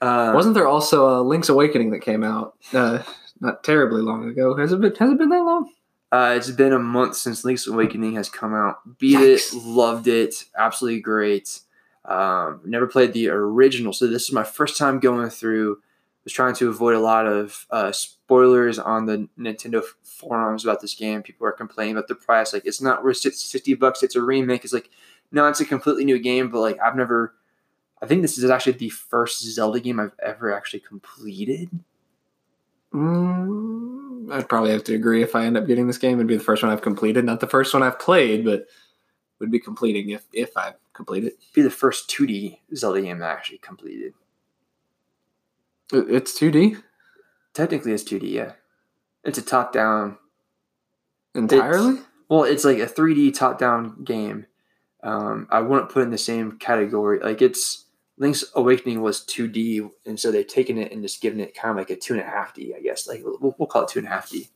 Uh, 0.00 0.32
Wasn't 0.34 0.54
there 0.54 0.68
also 0.68 1.08
a 1.08 1.22
Link's 1.22 1.48
Awakening 1.48 1.90
that 1.90 2.00
came 2.00 2.22
out 2.22 2.54
uh, 2.72 3.02
not 3.40 3.64
terribly 3.64 4.02
long 4.02 4.28
ago? 4.28 4.54
Has 4.56 4.72
it 4.72 4.80
been? 4.80 4.94
Has 4.96 5.10
it 5.10 5.18
been 5.18 5.30
that 5.30 5.42
long? 5.42 5.70
Uh, 6.16 6.34
it's 6.34 6.50
been 6.50 6.72
a 6.72 6.78
month 6.78 7.14
since 7.14 7.44
Link's 7.44 7.66
Awakening 7.66 8.14
has 8.14 8.30
come 8.30 8.54
out. 8.54 8.98
Beat 8.98 9.18
Yikes. 9.18 9.52
it, 9.52 9.58
loved 9.58 10.08
it, 10.08 10.44
absolutely 10.56 11.00
great. 11.00 11.60
Um, 12.06 12.60
never 12.64 12.86
played 12.86 13.12
the 13.12 13.28
original, 13.28 13.92
so 13.92 14.06
this 14.06 14.22
is 14.22 14.32
my 14.32 14.42
first 14.44 14.78
time 14.78 14.98
going 14.98 15.28
through. 15.28 15.78
Was 16.24 16.32
trying 16.32 16.54
to 16.54 16.68
avoid 16.68 16.94
a 16.96 17.00
lot 17.00 17.26
of 17.26 17.66
uh, 17.70 17.92
spoilers 17.92 18.78
on 18.78 19.06
the 19.06 19.28
Nintendo 19.38 19.82
forums 20.02 20.64
about 20.64 20.80
this 20.80 20.94
game. 20.94 21.22
People 21.22 21.46
are 21.46 21.52
complaining 21.52 21.96
about 21.96 22.08
the 22.08 22.14
price, 22.14 22.52
like 22.52 22.64
it's 22.64 22.80
not 22.80 23.04
worth 23.04 23.18
six- 23.18 23.40
sixty 23.40 23.74
bucks. 23.74 24.02
It's 24.02 24.16
a 24.16 24.22
remake. 24.22 24.64
It's 24.64 24.72
like, 24.72 24.90
no, 25.30 25.46
it's 25.48 25.60
a 25.60 25.64
completely 25.66 26.04
new 26.04 26.18
game, 26.18 26.50
but 26.50 26.60
like 26.60 26.78
I've 26.80 26.96
never. 26.96 27.34
I 28.00 28.06
think 28.06 28.22
this 28.22 28.38
is 28.38 28.50
actually 28.50 28.72
the 28.72 28.88
first 28.88 29.42
Zelda 29.42 29.80
game 29.80 30.00
I've 30.00 30.16
ever 30.20 30.52
actually 30.52 30.80
completed. 30.80 31.70
Mm, 32.92 33.95
I'd 34.30 34.48
probably 34.48 34.72
have 34.72 34.84
to 34.84 34.94
agree 34.94 35.22
if 35.22 35.34
I 35.34 35.44
end 35.44 35.56
up 35.56 35.66
getting 35.66 35.86
this 35.86 35.98
game. 35.98 36.14
It'd 36.18 36.26
be 36.26 36.36
the 36.36 36.44
first 36.44 36.62
one 36.62 36.72
I've 36.72 36.82
completed, 36.82 37.24
not 37.24 37.40
the 37.40 37.46
first 37.46 37.74
one 37.74 37.82
I've 37.82 37.98
played, 37.98 38.44
but 38.44 38.66
would 39.38 39.50
be 39.50 39.60
completing 39.60 40.10
if 40.10 40.26
if 40.32 40.56
I 40.56 40.74
complete 40.92 41.24
it. 41.24 41.38
Be 41.54 41.62
the 41.62 41.70
first 41.70 42.08
2D 42.10 42.58
Zelda 42.74 43.02
game 43.02 43.22
I 43.22 43.26
actually 43.26 43.58
completed. 43.58 44.14
It's 45.92 46.38
2D 46.38 46.82
Technically, 47.56 47.92
it's 47.92 48.04
2D. 48.04 48.30
Yeah, 48.30 48.52
it's 49.24 49.38
a 49.38 49.42
top-down. 49.42 50.18
entirely. 51.34 52.00
Well, 52.28 52.44
it's 52.44 52.66
like 52.66 52.76
a 52.76 52.86
3D 52.86 53.34
top-down 53.34 54.04
game. 54.04 54.44
Um, 55.02 55.48
I 55.50 55.60
wouldn't 55.60 55.88
put 55.88 56.02
in 56.02 56.10
the 56.10 56.18
same 56.18 56.58
category. 56.58 57.18
Like 57.20 57.40
it's 57.40 57.85
Link's 58.18 58.44
Awakening 58.54 59.02
was 59.02 59.20
2D, 59.26 59.90
and 60.06 60.18
so 60.18 60.32
they've 60.32 60.46
taken 60.46 60.78
it 60.78 60.90
and 60.92 61.02
just 61.02 61.20
given 61.20 61.38
it 61.40 61.54
kind 61.54 61.70
of 61.70 61.76
like 61.76 61.90
a 61.90 61.96
two 61.96 62.14
and 62.14 62.22
a 62.22 62.26
half 62.26 62.54
D, 62.54 62.74
I 62.76 62.80
guess. 62.80 63.06
Like 63.06 63.22
we'll, 63.24 63.54
we'll 63.58 63.66
call 63.68 63.82
it 63.82 63.88
two 63.88 63.98
and 63.98 64.08
a 64.08 64.10
half 64.10 64.30
D 64.30 64.48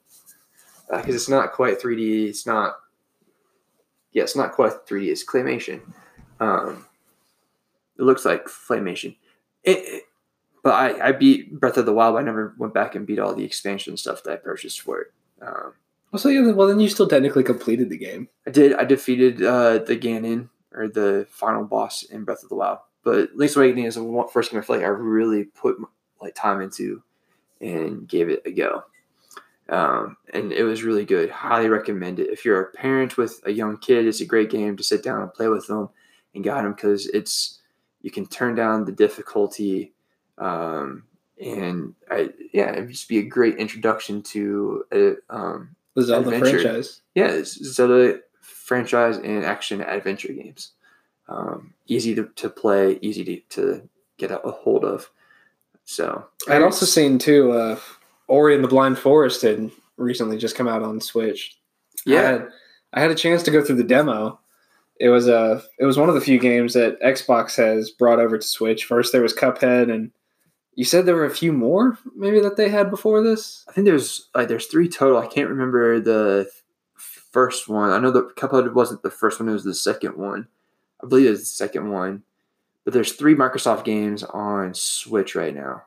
because 0.91 1.15
it's 1.15 1.29
not 1.29 1.53
quite 1.53 1.81
3D. 1.81 2.29
It's 2.29 2.47
not. 2.47 2.77
Yeah, 4.13 4.23
it's 4.25 4.35
not 4.37 4.53
quite 4.53 4.87
3D. 4.89 5.09
It's 5.09 5.25
claymation. 5.25 5.81
Um, 6.41 6.87
it 7.99 8.03
looks 8.03 8.25
like 8.25 8.47
claymation. 8.47 9.17
It, 9.63 9.79
it- 9.79 10.03
but 10.63 10.75
I, 10.75 11.09
I 11.09 11.13
beat 11.13 11.59
Breath 11.59 11.79
of 11.79 11.87
the 11.87 11.93
Wild. 11.95 12.15
but 12.17 12.19
I 12.21 12.23
never 12.23 12.55
went 12.59 12.75
back 12.75 12.95
and 12.95 13.07
beat 13.07 13.19
all 13.19 13.35
the 13.35 13.45
expansion 13.47 13.97
stuff 13.97 14.23
that 14.25 14.33
I 14.35 14.37
purchased 14.37 14.83
for 14.83 15.01
it. 15.01 15.07
Um, 15.41 15.73
Well, 16.13 16.21
so 16.21 16.29
yeah, 16.29 16.51
well 16.53 16.69
then 16.69 16.81
you 16.81 16.89
still 16.91 17.09
technically 17.09 17.45
completed 17.45 17.89
the 17.89 17.97
game. 17.97 18.29
I 18.47 18.51
did. 18.51 18.75
I 18.75 18.85
defeated 18.85 19.43
uh, 19.43 19.79
the 19.79 19.97
Ganon 19.97 20.51
or 20.75 20.87
the 20.89 21.27
final 21.31 21.65
boss 21.65 22.03
in 22.03 22.25
Breath 22.25 22.43
of 22.43 22.51
the 22.51 22.57
Wild. 22.57 22.81
But 23.03 23.31
Link's 23.35 23.57
Awakening 23.57 23.85
is 23.85 23.95
the 23.95 24.29
first 24.33 24.51
game 24.51 24.61
I 24.61 24.65
feel 24.65 24.77
like 24.77 24.85
I 24.85 24.89
really 24.89 25.45
put 25.45 25.77
like 26.21 26.35
time 26.35 26.61
into 26.61 27.03
and 27.61 28.07
gave 28.07 28.29
it 28.29 28.43
a 28.45 28.51
go. 28.51 28.85
Um, 29.69 30.17
and 30.35 30.53
it 30.53 30.65
was 30.65 30.83
really 30.83 31.05
good. 31.05 31.31
Highly 31.31 31.69
recommend 31.69 32.19
it. 32.19 32.31
If 32.31 32.45
you're 32.45 32.61
a 32.61 32.73
parent 32.73 33.17
with 33.17 33.41
a 33.45 33.53
young 33.53 33.79
kid, 33.79 34.07
it's 34.07 34.21
a 34.21 34.27
great 34.27 34.51
game 34.51 34.77
to 34.77 34.83
sit 34.83 35.03
down 35.03 35.23
and 35.23 35.33
play 35.33 35.49
with 35.49 35.67
them 35.69 35.89
and 36.35 36.45
guide 36.45 36.65
them 36.65 36.73
because 36.73 37.07
it's 37.09 37.61
you 38.03 38.11
can 38.11 38.27
turn 38.27 38.55
down 38.55 38.85
the 38.85 38.93
difficulty. 38.93 39.93
Um, 40.39 41.05
and 41.41 41.95
I, 42.11 42.31
yeah, 42.53 42.73
it'd 42.73 42.91
just 42.91 43.09
be 43.09 43.19
a 43.19 43.23
great 43.23 43.57
introduction 43.57 44.23
to 44.23 44.85
a, 44.93 45.13
um, 45.31 45.77
The 45.95 46.03
Zelda 46.03 46.31
Adventure. 46.31 46.61
franchise. 46.61 47.01
yeah, 47.15 47.29
it's 47.29 47.53
Zelda 47.65 48.21
franchise 48.41 49.19
and 49.19 49.45
action 49.45 49.81
adventure 49.81 50.33
games. 50.33 50.73
Um, 51.31 51.74
easy 51.87 52.14
to, 52.16 52.28
to 52.37 52.51
play, 52.51 52.99
easy 53.01 53.24
to, 53.24 53.41
to 53.51 53.89
get 54.18 54.31
a, 54.31 54.41
a 54.41 54.51
hold 54.51 54.85
of. 54.85 55.11
So 55.85 56.26
I'd 56.49 56.62
also 56.62 56.87
seen 56.87 57.18
too. 57.18 57.53
Uh, 57.53 57.78
Ori 58.28 58.55
and 58.55 58.62
the 58.62 58.68
Blind 58.68 58.99
Forest 58.99 59.43
had 59.43 59.70
recently 59.97 60.39
just 60.39 60.57
come 60.57 60.68
out 60.68 60.83
on 60.83 61.01
Switch. 61.01 61.57
I 62.07 62.11
yeah, 62.11 62.22
had, 62.22 62.49
I 62.93 63.01
had 63.01 63.11
a 63.11 63.16
chance 63.16 63.43
to 63.45 63.51
go 63.51 63.64
through 63.64 63.76
the 63.76 63.85
demo. 63.85 64.39
It 64.99 65.09
was 65.09 65.28
a 65.28 65.62
it 65.78 65.87
was 65.87 65.97
one 65.97 66.09
of 66.09 66.14
the 66.14 66.20
few 66.20 66.39
games 66.39 66.74
that 66.74 67.01
Xbox 67.01 67.57
has 67.57 67.91
brought 67.91 68.20
over 68.20 68.39
to 68.39 68.47
Switch. 68.47 68.85
First 68.85 69.12
there 69.12 69.22
was 69.22 69.35
Cuphead, 69.35 69.91
and 69.91 70.11
you 70.74 70.85
said 70.85 71.07
there 71.07 71.16
were 71.16 71.24
a 71.24 71.31
few 71.31 71.53
more 71.53 71.99
maybe 72.14 72.41
that 72.41 72.57
they 72.57 72.68
had 72.68 72.91
before 72.91 73.22
this. 73.22 73.64
I 73.68 73.72
think 73.72 73.87
there's 73.87 74.28
like 74.35 74.49
there's 74.49 74.66
three 74.66 74.89
total. 74.89 75.18
I 75.18 75.26
can't 75.26 75.49
remember 75.49 76.01
the 76.01 76.51
first 76.97 77.68
one. 77.68 77.91
I 77.91 77.99
know 77.99 78.11
the 78.11 78.31
Cuphead 78.37 78.74
wasn't 78.74 79.03
the 79.03 79.11
first 79.11 79.41
one; 79.41 79.49
it 79.49 79.53
was 79.53 79.64
the 79.64 79.74
second 79.74 80.16
one. 80.16 80.49
I 81.03 81.07
believe 81.07 81.27
it 81.27 81.31
was 81.31 81.41
the 81.41 81.47
second 81.47 81.91
one. 81.91 82.23
But 82.85 82.95
there's 82.95 83.13
three 83.13 83.35
Microsoft 83.35 83.85
games 83.85 84.23
on 84.23 84.73
Switch 84.75 85.35
right 85.35 85.55
now. 85.55 85.83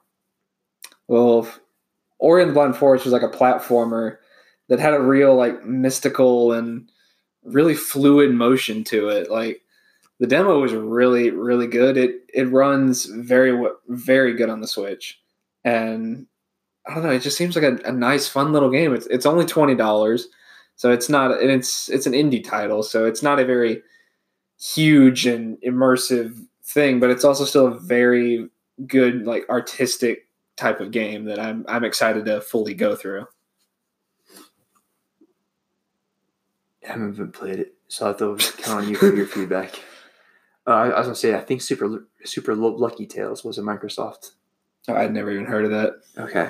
Well, 1.07 1.47
Ori 2.19 2.45
the 2.45 2.53
Blind 2.53 2.77
Forest 2.77 3.05
was 3.05 3.13
like 3.13 3.23
a 3.23 3.29
platformer 3.29 4.17
that 4.69 4.79
had 4.79 4.93
a 4.93 5.01
real 5.01 5.35
like 5.35 5.65
mystical 5.65 6.53
and 6.53 6.89
really 7.43 7.75
fluid 7.75 8.33
motion 8.33 8.83
to 8.85 9.09
it. 9.09 9.29
Like 9.29 9.61
the 10.19 10.27
demo 10.27 10.59
was 10.59 10.73
really 10.73 11.31
really 11.31 11.67
good. 11.67 11.97
It 11.97 12.21
it 12.33 12.45
runs 12.45 13.05
very 13.05 13.69
very 13.89 14.33
good 14.35 14.49
on 14.49 14.61
the 14.61 14.67
Switch, 14.67 15.19
and 15.63 16.25
I 16.87 16.93
don't 16.93 17.03
know. 17.03 17.11
It 17.11 17.21
just 17.21 17.37
seems 17.37 17.55
like 17.55 17.65
a, 17.65 17.89
a 17.89 17.91
nice 17.91 18.27
fun 18.27 18.53
little 18.53 18.71
game. 18.71 18.93
It's 18.93 19.07
it's 19.07 19.25
only 19.25 19.45
twenty 19.45 19.75
dollars, 19.75 20.27
so 20.75 20.91
it's 20.91 21.09
not 21.09 21.31
and 21.41 21.51
it's 21.51 21.89
it's 21.89 22.05
an 22.05 22.13
indie 22.13 22.43
title, 22.43 22.83
so 22.83 23.05
it's 23.05 23.23
not 23.23 23.39
a 23.39 23.45
very 23.45 23.81
huge 24.59 25.25
and 25.25 25.57
immersive 25.61 26.45
thing, 26.63 26.99
but 26.99 27.09
it's 27.09 27.23
also 27.23 27.45
still 27.45 27.67
a 27.67 27.79
very 27.79 28.49
good 28.87 29.25
like 29.25 29.47
artistic 29.49 30.27
type 30.55 30.79
of 30.79 30.91
game 30.91 31.25
that 31.25 31.39
I'm 31.39 31.65
I'm 31.67 31.83
excited 31.83 32.25
to 32.25 32.41
fully 32.41 32.73
go 32.73 32.95
through. 32.95 33.25
I 36.83 36.87
haven't 36.87 37.13
even 37.13 37.31
played 37.31 37.59
it, 37.59 37.73
so 37.87 38.05
I 38.05 38.07
have 38.09 38.17
to 38.17 38.37
count 38.61 38.83
on 38.83 38.89
you 38.89 38.95
for 38.95 39.13
your 39.13 39.25
feedback. 39.27 39.75
Uh, 40.67 40.71
I 40.71 40.87
I 40.89 40.97
was 40.99 41.07
gonna 41.07 41.15
say 41.15 41.35
I 41.35 41.41
think 41.41 41.61
Super 41.61 42.07
Super 42.23 42.55
Lucky's 42.55 43.13
Tale 43.13 43.37
was 43.43 43.57
a 43.57 43.61
Microsoft 43.61 44.31
Oh, 44.87 44.95
I'd 44.95 45.13
never 45.13 45.31
even 45.31 45.45
heard 45.45 45.65
of 45.65 45.71
that. 45.71 45.93
Okay. 46.17 46.49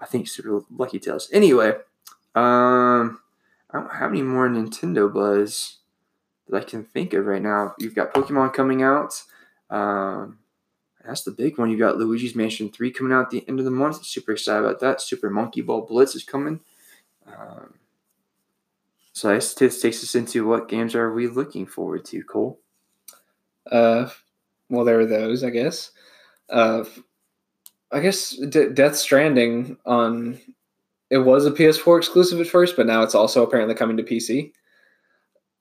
I 0.00 0.06
think 0.06 0.26
Super 0.26 0.62
Lucky's 0.70 1.04
Tale. 1.04 1.18
Anyway, 1.32 1.70
um, 2.34 3.20
I 3.70 3.78
don't 3.78 3.92
have 3.92 4.10
any 4.10 4.22
more 4.22 4.48
Nintendo 4.48 5.12
buzz 5.12 5.78
that 6.52 6.62
I 6.66 6.70
can 6.70 6.84
think 6.84 7.14
of 7.14 7.26
right 7.26 7.42
now. 7.42 7.74
You've 7.78 7.94
got 7.94 8.12
Pokemon 8.12 8.52
coming 8.52 8.82
out. 8.82 9.20
Um, 9.70 10.38
that's 11.04 11.22
the 11.22 11.30
big 11.30 11.58
one. 11.58 11.70
You've 11.70 11.80
got 11.80 11.96
Luigi's 11.96 12.36
Mansion 12.36 12.70
3 12.70 12.92
coming 12.92 13.12
out 13.12 13.24
at 13.24 13.30
the 13.30 13.44
end 13.48 13.58
of 13.58 13.64
the 13.64 13.70
month. 13.70 14.04
Super 14.04 14.32
excited 14.32 14.64
about 14.64 14.80
that. 14.80 15.00
Super 15.00 15.30
Monkey 15.30 15.62
Ball 15.62 15.82
Blitz 15.86 16.14
is 16.14 16.24
coming. 16.24 16.60
Um, 17.26 17.74
so 19.12 19.28
this 19.32 19.54
takes 19.54 20.02
us 20.02 20.14
into 20.14 20.46
what 20.46 20.68
games 20.68 20.94
are 20.94 21.12
we 21.12 21.26
looking 21.26 21.66
forward 21.66 22.04
to, 22.06 22.22
Cole? 22.22 22.60
Uh, 23.70 24.08
well, 24.68 24.84
there 24.84 25.00
are 25.00 25.06
those, 25.06 25.42
I 25.42 25.50
guess. 25.50 25.90
Uh, 26.48 26.84
I 27.90 28.00
guess 28.00 28.30
D- 28.30 28.68
Death 28.68 28.96
Stranding 28.96 29.76
on 29.84 30.38
it 31.10 31.18
was 31.18 31.44
a 31.44 31.50
PS4 31.50 31.98
exclusive 31.98 32.40
at 32.40 32.46
first, 32.46 32.74
but 32.74 32.86
now 32.86 33.02
it's 33.02 33.14
also 33.14 33.42
apparently 33.42 33.74
coming 33.74 33.98
to 33.98 34.02
PC. 34.02 34.52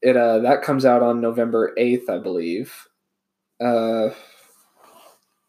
It 0.01 0.17
uh 0.17 0.39
that 0.39 0.63
comes 0.63 0.85
out 0.85 1.03
on 1.03 1.21
November 1.21 1.73
eighth, 1.77 2.09
I 2.09 2.17
believe. 2.17 2.87
Uh, 3.59 4.09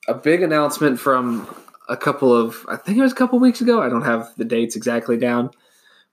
a 0.09 0.15
big 0.15 0.43
announcement 0.43 1.01
from 1.01 1.49
a 1.89 1.97
couple 1.97 2.35
of 2.35 2.65
I 2.69 2.77
think 2.77 2.99
it 2.99 3.03
was 3.03 3.13
a 3.13 3.17
couple 3.17 3.39
weeks 3.39 3.61
ago. 3.61 3.83
I 3.83 3.89
don't 3.89 4.05
have 4.05 4.31
the 4.37 4.45
dates 4.45 4.77
exactly 4.77 5.17
down, 5.17 5.51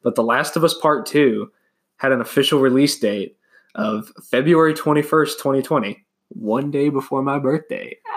but 0.03 0.15
The 0.15 0.23
Last 0.23 0.55
of 0.55 0.63
Us 0.63 0.73
Part 0.73 1.05
Two 1.05 1.51
had 1.97 2.11
an 2.11 2.21
official 2.21 2.59
release 2.59 2.97
date 2.97 3.37
of 3.75 4.11
February 4.29 4.73
twenty 4.73 5.01
first, 5.01 5.39
twenty 5.39 5.61
twenty 5.61 6.05
one 6.29 6.71
day 6.71 6.89
before 6.89 7.21
my 7.21 7.39
birthday. 7.39 7.95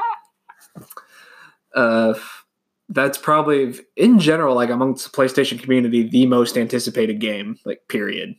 Uh, 1.75 2.13
that's 2.91 3.17
probably 3.17 3.75
in 3.97 4.19
general, 4.19 4.55
like 4.55 4.69
amongst 4.69 5.11
the 5.11 5.17
PlayStation 5.17 5.59
community, 5.59 6.03
the 6.03 6.27
most 6.27 6.59
anticipated 6.59 7.19
game, 7.19 7.57
like 7.65 7.81
period. 7.89 8.35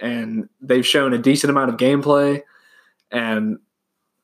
And 0.00 0.48
they've 0.60 0.86
shown 0.86 1.12
a 1.12 1.18
decent 1.18 1.50
amount 1.50 1.70
of 1.70 1.76
gameplay 1.76 2.42
and 3.10 3.58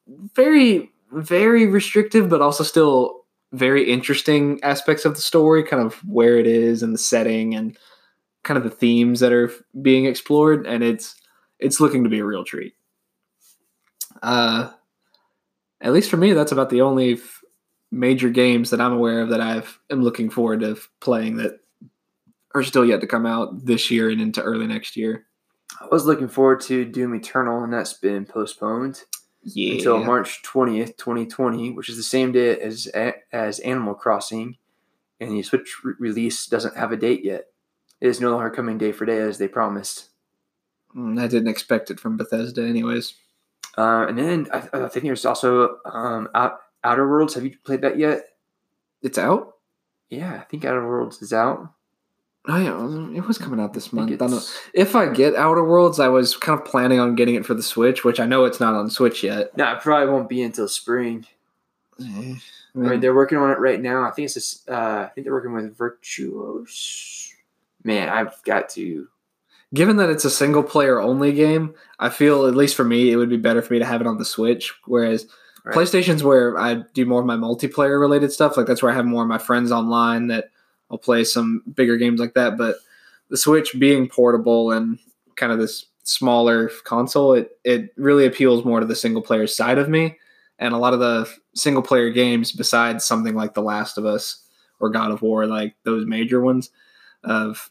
very, 0.07 0.93
very 1.13 1.67
restrictive, 1.67 2.29
but 2.29 2.43
also 2.43 2.65
still 2.65 3.25
very 3.53 3.91
interesting 3.91 4.61
aspects 4.63 5.05
of 5.05 5.15
the 5.15 5.21
story, 5.21 5.63
kind 5.63 5.83
of 5.83 5.95
where 6.05 6.39
it 6.39 6.47
is 6.47 6.83
and 6.83 6.95
the 6.95 6.99
setting 6.99 7.55
and 7.55 7.79
kind 8.43 8.59
of 8.59 8.65
the 8.65 8.71
themes 8.71 9.21
that 9.21 9.33
are 9.33 9.51
being 9.81 10.07
explored. 10.07 10.67
And 10.67 10.83
it's 10.83 11.17
it's 11.59 11.81
looking 11.81 12.05
to 12.05 12.11
be 12.11 12.19
a 12.19 12.25
real 12.25 12.45
treat. 12.45 12.75
Uh, 14.23 14.71
at 15.81 15.93
least 15.93 16.11
for 16.11 16.17
me, 16.17 16.33
that's 16.33 16.53
about 16.53 16.71
the 16.71 16.81
only 16.81 17.15
f- 17.15 17.43
major 17.91 18.31
games 18.31 18.71
that 18.71 18.81
I'm 18.81 18.93
aware 18.93 19.21
of 19.21 19.31
that 19.31 19.41
I've 19.41 19.79
am 19.91 20.03
looking 20.03 20.31
forward 20.31 20.61
to 20.61 20.77
playing 21.01 21.37
that 21.37 21.61
are 22.55 22.63
still 22.63 22.85
yet 22.85 23.01
to 23.01 23.07
come 23.07 23.27
out 23.27 23.65
this 23.65 23.91
year 23.91 24.11
and 24.11 24.21
into 24.21 24.43
early 24.43 24.67
next 24.67 24.97
year. 24.97 25.27
I 25.81 25.87
was 25.91 26.07
looking 26.07 26.29
forward 26.29 26.61
to 26.63 26.85
Doom 26.85 27.15
Eternal, 27.15 27.63
and 27.65 27.73
that's 27.73 27.95
been 27.95 28.25
postponed. 28.25 29.03
Yeah. 29.47 29.75
until 29.75 30.03
March 30.03 30.43
20th, 30.43 30.97
2020, 30.97 31.73
which 31.73 31.91
is 31.91 31.99
the 31.99 32.03
same 32.03 32.33
day 32.33 32.59
as 32.59 32.87
as 33.31 33.59
Animal 33.61 33.95
Crossing, 33.95 34.57
and 35.21 35.33
the 35.33 35.43
Switch 35.43 35.85
re- 35.85 35.93
release 35.99 36.47
doesn't 36.47 36.77
have 36.77 36.93
a 36.93 36.97
date 36.97 37.25
yet. 37.25 37.49
It 38.01 38.09
is 38.09 38.21
no 38.21 38.31
longer 38.31 38.51
coming 38.51 38.79
day 38.79 38.93
for 38.93 39.05
day 39.05 39.19
as 39.19 39.37
they 39.39 39.49
promised. 39.49 40.09
Mm, 40.97 41.21
I 41.21 41.27
didn't 41.27 41.49
expect 41.49 41.91
it 41.91 42.01
from 42.01 42.17
Bethesda, 42.17 42.65
anyways. 42.67 43.15
Uh, 43.77 44.07
and 44.09 44.17
then 44.17 44.47
I, 44.53 44.85
I 44.85 44.89
think 44.89 45.05
there's 45.05 45.27
also 45.27 45.79
um, 45.85 46.29
Out, 46.35 46.61
Outer 46.83 47.09
Worlds. 47.09 47.35
Have 47.35 47.45
you 47.45 47.57
played 47.65 47.83
that 47.83 47.99
yet? 47.99 48.25
It's 49.03 49.19
out. 49.19 49.55
Yeah, 50.09 50.35
I 50.35 50.45
think 50.45 50.65
Outer 50.65 50.87
Worlds 50.87 51.21
is 51.21 51.33
out. 51.33 51.74
Oh 52.47 52.57
yeah, 52.59 53.17
it 53.17 53.27
was 53.27 53.39
coming 53.39 53.59
out 53.59 53.73
this 53.73 53.91
month. 53.93 54.13
I 54.13 54.17
don't 54.17 54.31
know. 54.33 54.41
If 54.75 54.95
I 54.95 55.07
get 55.09 55.35
Outer 55.35 55.65
Worlds, 55.65 55.99
I 55.99 56.09
was 56.09 56.37
kind 56.37 56.59
of 56.61 56.67
planning 56.67 57.01
on 57.01 57.15
getting 57.15 57.37
it 57.37 57.47
for 57.47 57.55
the 57.55 57.63
Switch, 57.63 58.05
which 58.05 58.21
I 58.21 58.27
know 58.27 58.45
it's 58.45 58.61
not 58.61 58.75
on 58.75 58.91
Switch 58.91 59.23
yet. 59.25 59.57
No, 59.57 59.73
it 59.73 59.81
probably 59.81 60.13
won't 60.13 60.29
be 60.29 60.43
until 60.43 60.69
spring. 60.69 61.25
Eh, 62.01 62.35
I 62.77 62.79
mean, 62.79 63.01
they're 63.01 63.15
working 63.15 63.39
on 63.39 63.51
it 63.51 63.59
right 63.59 63.81
now. 63.81 64.03
I 64.03 64.11
think 64.11 64.27
it's 64.27 64.63
uh, 64.69 65.07
I 65.07 65.11
think 65.15 65.25
they're 65.25 65.33
working 65.33 65.55
with 65.55 65.77
Virtuos. 65.79 67.31
Man, 67.83 68.09
I've 68.09 68.43
got 68.45 68.69
to. 68.71 69.09
given 69.73 69.97
that 69.97 70.11
it's 70.11 70.25
a 70.25 70.31
single 70.31 70.63
player 70.63 71.01
only 71.01 71.33
game, 71.33 71.75
I 71.99 72.09
feel 72.11 72.47
at 72.47 72.55
least 72.55 72.77
for 72.77 72.85
me, 72.85 73.11
it 73.11 73.17
would 73.17 73.29
be 73.31 73.37
better 73.37 73.63
for 73.63 73.73
me 73.73 73.79
to 73.79 73.85
have 73.87 74.01
it 74.01 74.07
on 74.07 74.19
the 74.19 74.25
Switch. 74.25 74.75
Whereas 74.87 75.27
Right. 75.65 75.75
PlayStation's 75.75 76.23
where 76.23 76.59
I 76.59 76.83
do 76.93 77.07
more 77.07 77.21
of 77.21 77.27
my 77.27 77.37
multiplayer 77.37 77.99
related 77.99 78.31
stuff. 78.31 78.59
Like 78.59 78.67
that's 78.67 78.83
where 78.83 78.93
I 78.93 78.95
have 78.95 79.07
more 79.07 79.23
of 79.23 79.29
my 79.31 79.39
friends 79.39 79.73
online 79.73 80.27
that 80.27 80.51
I'll 80.91 80.99
play 80.99 81.25
some 81.25 81.63
bigger 81.75 81.97
games 81.97 82.21
like 82.21 82.35
that. 82.35 82.57
But 82.59 82.77
the 83.31 83.37
Switch 83.37 83.75
being 83.79 84.09
portable 84.09 84.73
and 84.73 84.99
kind 85.37 85.53
of 85.53 85.59
this 85.59 85.87
smaller 86.05 86.71
console, 86.85 87.33
it 87.35 87.59
it 87.65 87.93
really 87.97 88.27
appeals 88.27 88.65
more 88.65 88.81
to 88.81 88.87
the 88.87 88.95
single 88.97 89.23
player 89.23 89.47
side 89.47 89.79
of 89.79 89.89
me. 89.89 90.19
And 90.59 90.73
a 90.73 90.79
lot 90.79 90.95
of 90.95 91.01
the 91.01 91.29
single 91.55 91.83
player 91.83 92.11
games, 92.11 92.53
besides 92.53 93.05
something 93.05 93.35
like 93.35 93.55
The 93.55 93.63
Last 93.63 93.99
of 93.99 94.07
Us 94.07 94.45
or 94.79 94.89
God 94.89 95.11
of 95.11 95.21
War, 95.23 95.47
like 95.47 95.75
those 95.85 96.07
major 96.07 96.41
ones, 96.41 96.71
of 97.25 97.71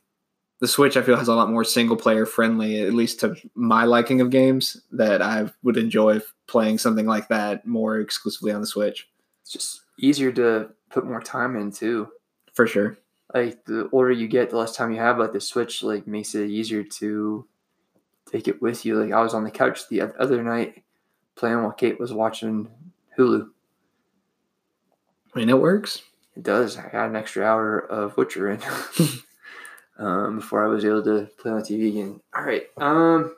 the 0.59 0.67
Switch, 0.67 0.97
I 0.97 1.01
feel 1.01 1.15
has 1.15 1.27
a 1.27 1.35
lot 1.35 1.49
more 1.49 1.63
single 1.63 1.95
player 1.95 2.25
friendly, 2.25 2.81
at 2.81 2.93
least 2.93 3.19
to 3.21 3.35
my 3.55 3.85
liking 3.85 4.19
of 4.21 4.31
games. 4.31 4.81
That 4.91 5.21
I 5.21 5.49
would 5.63 5.77
enjoy 5.77 6.21
playing 6.47 6.77
something 6.77 7.05
like 7.05 7.27
that 7.29 7.65
more 7.65 7.99
exclusively 7.99 8.51
on 8.51 8.61
the 8.61 8.67
Switch, 8.67 9.07
It's 9.41 9.51
just 9.51 9.81
easier 9.99 10.31
to 10.33 10.69
put 10.89 11.05
more 11.05 11.21
time 11.21 11.55
into. 11.55 12.09
for 12.53 12.67
sure. 12.67 12.97
Like 13.33 13.65
the 13.65 13.89
older 13.91 14.11
you 14.11 14.27
get, 14.27 14.51
the 14.51 14.57
less 14.57 14.75
time 14.75 14.91
you 14.91 14.99
have. 14.99 15.17
Like 15.17 15.33
the 15.33 15.41
Switch, 15.41 15.81
like 15.81 16.05
makes 16.05 16.35
it 16.35 16.49
easier 16.49 16.83
to 16.83 17.47
take 18.31 18.47
it 18.47 18.61
with 18.61 18.85
you. 18.85 19.01
Like 19.01 19.11
I 19.11 19.21
was 19.21 19.33
on 19.33 19.43
the 19.43 19.51
couch 19.51 19.87
the 19.89 20.01
other 20.19 20.43
night 20.43 20.83
playing 21.35 21.61
while 21.61 21.71
Kate 21.71 21.99
was 21.99 22.13
watching 22.13 22.69
Hulu. 23.17 23.47
I 25.33 25.39
mean, 25.39 25.49
it 25.49 25.59
works. 25.59 26.03
It 26.35 26.43
does. 26.43 26.77
I 26.77 26.89
got 26.89 27.09
an 27.09 27.15
extra 27.15 27.45
hour 27.45 27.79
of 27.79 28.17
Witcher 28.17 28.51
in 28.51 28.61
um, 29.97 30.37
before 30.37 30.63
I 30.63 30.67
was 30.67 30.85
able 30.85 31.03
to 31.03 31.29
play 31.37 31.51
on 31.51 31.61
TV 31.61 31.89
again. 31.89 32.21
All 32.35 32.43
right. 32.43 32.63
Um. 32.77 33.35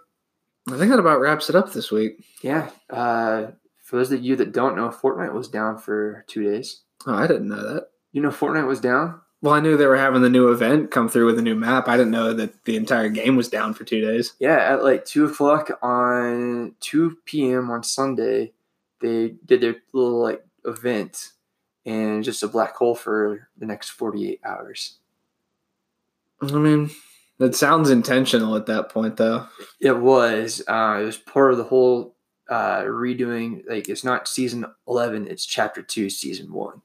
I 0.67 0.77
think 0.77 0.89
that 0.89 0.99
about 0.99 1.19
wraps 1.19 1.49
it 1.49 1.55
up 1.55 1.71
this 1.71 1.91
week. 1.91 2.25
Yeah. 2.41 2.69
Uh. 2.89 3.51
For 3.83 3.97
those 3.97 4.11
of 4.11 4.23
you 4.23 4.35
that 4.37 4.51
don't 4.51 4.75
know, 4.75 4.89
Fortnite 4.89 5.33
was 5.33 5.47
down 5.47 5.77
for 5.77 6.25
two 6.27 6.43
days. 6.43 6.81
Oh, 7.05 7.13
I 7.13 7.27
didn't 7.27 7.49
know 7.49 7.73
that. 7.73 7.89
You 8.13 8.21
know, 8.21 8.29
Fortnite 8.29 8.67
was 8.67 8.79
down. 8.79 9.21
Well, 9.45 9.53
I 9.53 9.59
knew 9.59 9.77
they 9.77 9.85
were 9.85 9.95
having 9.95 10.23
the 10.23 10.29
new 10.31 10.51
event 10.51 10.89
come 10.89 11.07
through 11.07 11.27
with 11.27 11.37
a 11.37 11.43
new 11.43 11.53
map. 11.53 11.87
I 11.87 11.97
didn't 11.97 12.09
know 12.09 12.33
that 12.33 12.65
the 12.65 12.75
entire 12.75 13.09
game 13.09 13.35
was 13.35 13.47
down 13.47 13.75
for 13.75 13.83
two 13.83 14.01
days. 14.01 14.33
Yeah, 14.39 14.55
at 14.55 14.83
like 14.83 15.05
two 15.05 15.23
o'clock 15.25 15.69
on 15.83 16.73
two 16.79 17.19
p.m. 17.25 17.69
on 17.69 17.83
Sunday, 17.83 18.53
they 19.01 19.35
did 19.45 19.61
their 19.61 19.75
little 19.93 20.19
like 20.19 20.43
event, 20.65 21.33
and 21.85 22.23
just 22.23 22.41
a 22.41 22.47
black 22.47 22.75
hole 22.75 22.95
for 22.95 23.47
the 23.55 23.67
next 23.67 23.89
forty-eight 23.89 24.41
hours. 24.43 24.97
I 26.41 26.47
mean, 26.53 26.89
that 27.37 27.53
sounds 27.53 27.91
intentional 27.91 28.55
at 28.55 28.65
that 28.65 28.89
point, 28.89 29.17
though. 29.17 29.45
It 29.79 29.99
was. 29.99 30.63
Uh, 30.67 31.01
it 31.01 31.05
was 31.05 31.17
part 31.17 31.51
of 31.51 31.59
the 31.59 31.65
whole 31.65 32.15
uh, 32.49 32.81
redoing. 32.81 33.61
Like 33.69 33.89
it's 33.89 34.03
not 34.03 34.27
season 34.27 34.65
eleven; 34.87 35.27
it's 35.27 35.45
chapter 35.45 35.83
two, 35.83 36.09
season 36.09 36.51
one. 36.51 36.81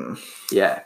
Hmm. 0.00 0.14
Yeah, 0.50 0.82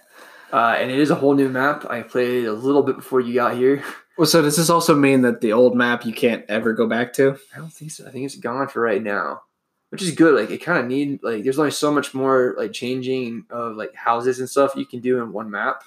uh, 0.53 0.77
and 0.79 0.91
it 0.91 0.99
is 0.99 1.11
a 1.11 1.15
whole 1.15 1.35
new 1.35 1.49
map. 1.49 1.85
I 1.89 2.03
played 2.03 2.47
a 2.47 2.53
little 2.53 2.83
bit 2.83 2.97
before 2.97 3.21
you 3.21 3.35
got 3.35 3.57
here. 3.57 3.83
Well, 4.17 4.29
so 4.29 4.43
does 4.43 4.57
this 4.57 4.71
also 4.71 4.95
mean 4.95 5.23
that 5.23 5.41
the 5.41 5.53
old 5.53 5.75
map 5.77 6.07
you 6.07 6.12
can't 6.12 6.45
ever 6.49 6.73
go 6.73 6.87
back 6.87 7.12
to? 7.15 7.37
I 7.53 7.59
don't 7.59 7.73
think 7.73 7.91
so. 7.91 8.07
I 8.07 8.11
think 8.12 8.25
it's 8.25 8.37
gone 8.37 8.69
for 8.69 8.81
right 8.81 9.03
now, 9.03 9.43
which 9.89 10.03
is 10.03 10.12
good. 10.12 10.41
Like 10.41 10.53
it 10.53 10.59
kind 10.62 10.79
of 10.79 10.87
need 10.87 11.19
like 11.25 11.43
there's 11.43 11.59
only 11.59 11.73
so 11.73 11.91
much 11.91 12.15
more 12.15 12.55
like 12.57 12.73
changing 12.73 13.45
of 13.51 13.75
like 13.75 13.93
houses 13.97 14.39
and 14.39 14.49
stuff 14.49 14.77
you 14.77 14.87
can 14.87 15.01
do 15.01 15.21
in 15.21 15.33
one 15.33 15.51
map. 15.51 15.83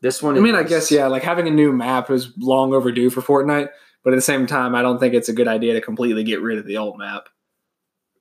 This 0.00 0.22
one, 0.22 0.36
I 0.36 0.40
mean, 0.40 0.54
I 0.54 0.62
guess 0.62 0.92
yeah, 0.92 1.08
like 1.08 1.24
having 1.24 1.48
a 1.48 1.50
new 1.50 1.72
map 1.72 2.08
is 2.08 2.32
long 2.38 2.72
overdue 2.72 3.10
for 3.10 3.20
Fortnite, 3.20 3.70
but 4.04 4.12
at 4.12 4.16
the 4.16 4.22
same 4.22 4.46
time, 4.46 4.76
I 4.76 4.82
don't 4.82 5.00
think 5.00 5.12
it's 5.14 5.28
a 5.28 5.32
good 5.32 5.48
idea 5.48 5.72
to 5.74 5.80
completely 5.80 6.22
get 6.22 6.40
rid 6.40 6.58
of 6.58 6.66
the 6.66 6.76
old 6.76 6.98
map. 6.98 7.28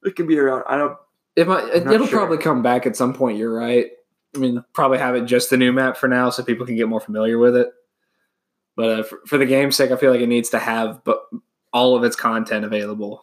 it 0.03 0.15
could 0.15 0.27
be 0.27 0.39
around. 0.39 0.63
I 0.67 0.75
don't. 0.75 0.97
It 1.37 1.47
might, 1.47 1.85
not 1.85 1.93
it'll 1.93 2.07
sure. 2.07 2.17
probably 2.19 2.39
come 2.39 2.63
back 2.63 2.87
at 2.87 2.97
some 2.97 3.13
point. 3.13 3.37
You're 3.37 3.53
right. 3.53 3.91
I 4.35 4.39
mean, 4.39 4.63
probably 4.73 4.97
have 4.97 5.15
it 5.15 5.25
just 5.25 5.51
the 5.51 5.57
new 5.57 5.71
map 5.71 5.95
for 5.95 6.09
now, 6.09 6.31
so 6.31 6.43
people 6.43 6.65
can 6.65 6.75
get 6.75 6.89
more 6.89 6.99
familiar 6.99 7.37
with 7.37 7.55
it. 7.55 7.69
But 8.75 8.99
uh, 8.99 9.03
for, 9.03 9.21
for 9.27 9.37
the 9.37 9.45
game's 9.45 9.75
sake, 9.75 9.91
I 9.91 9.97
feel 9.97 10.11
like 10.11 10.21
it 10.21 10.27
needs 10.27 10.49
to 10.49 10.59
have 10.59 11.03
but 11.03 11.21
all 11.71 11.95
of 11.95 12.03
its 12.03 12.15
content 12.15 12.65
available. 12.65 13.21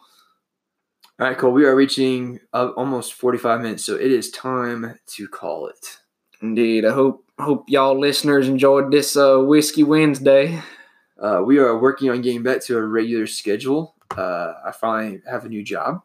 All 1.19 1.27
right, 1.27 1.37
cool. 1.37 1.51
We 1.51 1.65
are 1.65 1.75
reaching 1.75 2.39
uh, 2.53 2.71
almost 2.77 3.13
45 3.13 3.61
minutes, 3.61 3.85
so 3.85 3.95
it 3.95 4.11
is 4.11 4.31
time 4.31 4.97
to 5.07 5.27
call 5.27 5.67
it. 5.67 5.97
Indeed, 6.41 6.85
I 6.85 6.93
hope 6.93 7.25
hope 7.37 7.65
y'all 7.67 7.99
listeners 7.99 8.47
enjoyed 8.47 8.91
this 8.91 9.17
uh, 9.17 9.39
whiskey 9.39 9.83
Wednesday. 9.83 10.61
Uh, 11.19 11.41
we 11.45 11.57
are 11.57 11.77
working 11.77 12.09
on 12.09 12.21
getting 12.21 12.43
back 12.43 12.61
to 12.63 12.77
a 12.77 12.81
regular 12.81 13.27
schedule. 13.27 13.95
Uh, 14.17 14.53
I 14.65 14.71
finally 14.71 15.21
have 15.29 15.45
a 15.45 15.49
new 15.49 15.63
job, 15.63 16.01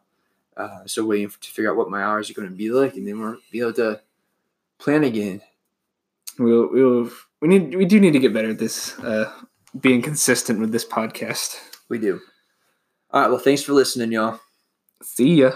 uh, 0.57 0.85
so 0.85 1.05
waiting 1.05 1.29
to 1.29 1.49
figure 1.49 1.71
out 1.71 1.77
what 1.77 1.89
my 1.89 2.03
hours 2.03 2.29
are 2.29 2.33
going 2.33 2.49
to 2.49 2.55
be 2.55 2.69
like, 2.71 2.95
and 2.95 3.07
then 3.07 3.19
we'll 3.19 3.37
be 3.51 3.59
able 3.59 3.73
to 3.73 4.01
plan 4.79 5.03
again. 5.03 5.41
We'll, 6.37 6.69
we'll 6.71 7.09
we 7.41 7.47
need 7.47 7.75
we 7.75 7.85
do 7.85 7.99
need 7.99 8.13
to 8.13 8.19
get 8.19 8.33
better 8.33 8.51
at 8.51 8.59
this, 8.59 8.97
uh, 8.99 9.31
being 9.79 10.01
consistent 10.01 10.59
with 10.59 10.71
this 10.71 10.85
podcast. 10.85 11.57
We 11.89 11.97
do. 11.97 12.19
All 13.11 13.21
right. 13.21 13.29
Well, 13.29 13.39
thanks 13.39 13.63
for 13.63 13.73
listening, 13.73 14.11
y'all. 14.11 14.39
See 15.03 15.35
ya. 15.35 15.51